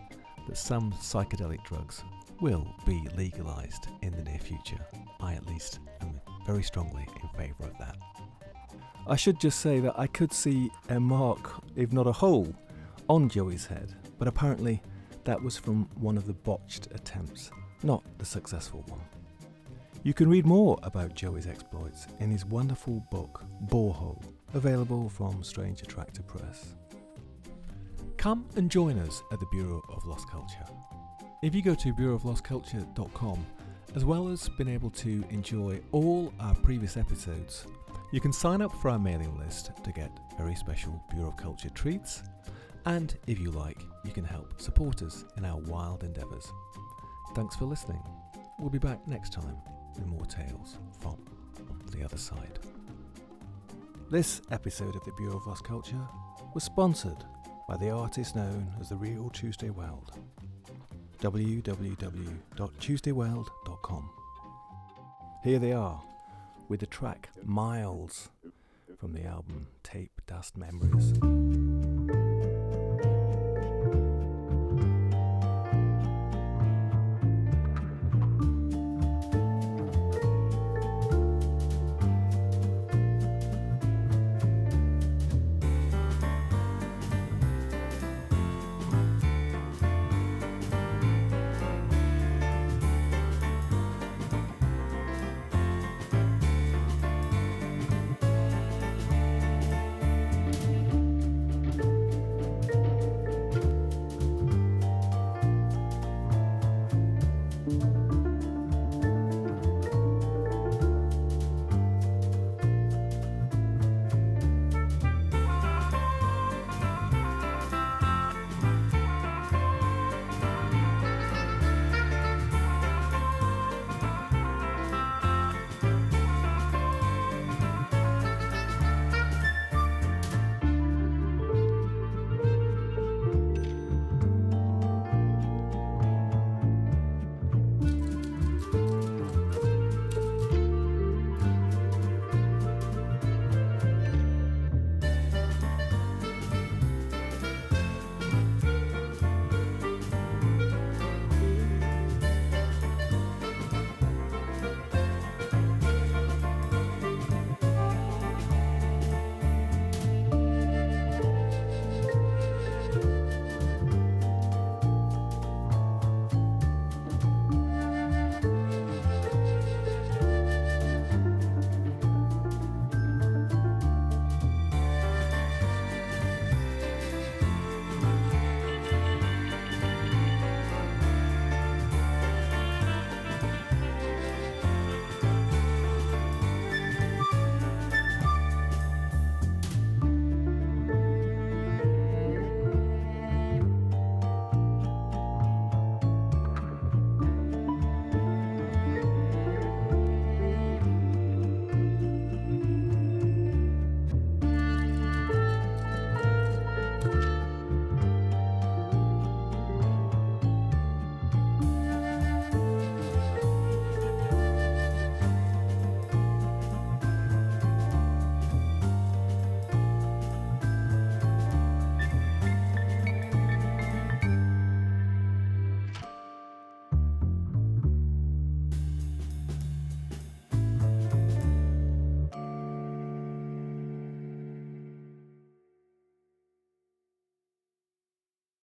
that 0.49 0.57
some 0.57 0.93
psychedelic 0.93 1.63
drugs 1.65 2.03
will 2.41 2.67
be 2.87 3.07
legalised 3.17 3.89
in 4.03 4.13
the 4.13 4.23
near 4.23 4.39
future. 4.39 4.81
I, 5.21 5.35
at 5.35 5.47
least, 5.47 5.81
am 6.01 6.21
very 6.47 6.63
strongly 6.63 7.07
in 7.23 7.29
favour 7.39 7.65
of 7.65 7.79
that. 7.79 7.97
I 9.07 9.17
should 9.17 9.39
just 9.39 9.61
say 9.61 9.81
that 9.81 9.99
I 9.99 10.07
could 10.07 10.33
see 10.33 10.71
a 10.89 10.99
mark, 10.99 11.53
if 11.77 11.93
not 11.93 12.07
a 12.07 12.13
hole, 12.13 12.55
on 13.09 13.29
Joey's 13.29 13.67
head, 13.67 13.95
but 14.19 14.29
apparently 14.29 14.81
that 15.25 15.43
was 15.43 15.59
from 15.59 15.89
one 15.97 16.17
of 16.17 16.27
the 16.27 16.33
botched 16.33 16.89
attempts, 16.95 17.51
not 17.83 18.03
the 18.19 18.25
successful 18.25 18.83
one. 18.89 19.01
You 20.03 20.15
can 20.15 20.29
read 20.29 20.47
more 20.47 20.79
about 20.83 21.15
Joey's 21.15 21.47
exploits 21.47 22.07
in 22.21 22.31
his 22.31 22.47
wonderful 22.47 23.07
book, 23.11 23.45
Borehole, 23.69 24.23
available 24.55 25.09
from 25.09 25.43
Strange 25.43 25.83
Attractor 25.83 26.23
Press. 26.23 26.75
Come 28.17 28.47
and 28.57 28.71
join 28.71 28.99
us 28.99 29.23
at 29.33 29.41
the 29.41 29.47
Bureau 29.47 29.83
of 29.89 30.05
Lost 30.07 30.31
Culture. 30.31 30.65
If 31.43 31.55
you 31.55 31.63
go 31.63 31.75
to 31.75 31.93
bureauoflostculture.com, 31.93 33.47
as 33.95 34.05
well 34.05 34.29
as 34.29 34.49
being 34.57 34.71
able 34.71 34.91
to 34.91 35.25
enjoy 35.31 35.81
all 35.93 36.33
our 36.41 36.55
previous 36.55 36.97
episodes, 36.97 37.67
you 38.13 38.21
can 38.21 38.33
sign 38.33 38.63
up 38.63 38.73
for 38.81 38.91
our 38.91 38.99
mailing 38.99 39.37
list 39.39 39.73
to 39.83 39.93
get 39.93 40.11
very 40.39 40.55
special 40.55 41.03
Bureau 41.11 41.29
of 41.29 41.37
Culture 41.37 41.71
treats, 41.71 42.23
and 42.87 43.17
if 43.27 43.39
you 43.39 43.51
like, 43.51 43.81
you 44.05 44.13
can 44.13 44.25
help 44.25 44.61
support 44.61 45.03
us 45.03 45.25
in 45.37 45.45
our 45.45 45.59
wild 45.59 46.05
endeavours. 46.05 46.47
Thanks 47.35 47.57
for 47.57 47.65
listening. 47.65 48.03
We'll 48.59 48.71
be 48.71 48.79
back 48.79 49.07
next 49.07 49.33
time 49.33 49.57
with 49.95 50.07
more 50.07 50.27
tales 50.27 50.77
from 51.01 51.17
the 51.91 52.05
other 52.05 52.19
side. 52.19 52.59
This 54.15 54.41
episode 54.53 54.95
of 54.95 55.03
the 55.03 55.11
Bureau 55.11 55.39
of 55.39 55.47
Lost 55.49 55.65
Culture 55.65 56.07
was 56.55 56.63
sponsored 56.63 57.25
by 57.69 57.77
the 57.77 57.91
artist 57.91 58.37
known 58.37 58.73
as 58.81 58.89
the 58.89 58.95
Real 58.95 59.29
Tuesday 59.31 59.71
Weld. 59.71 60.13
www.tuesdayweld.com. 61.19 64.11
Here 65.43 65.59
they 65.59 65.73
are 65.73 66.01
with 66.69 66.79
the 66.79 66.87
track 66.87 67.31
Miles 67.43 68.29
from 69.01 69.15
the 69.15 69.25
album 69.25 69.67
Tape 69.83 70.21
Dust 70.29 70.57
Memories. 70.57 71.13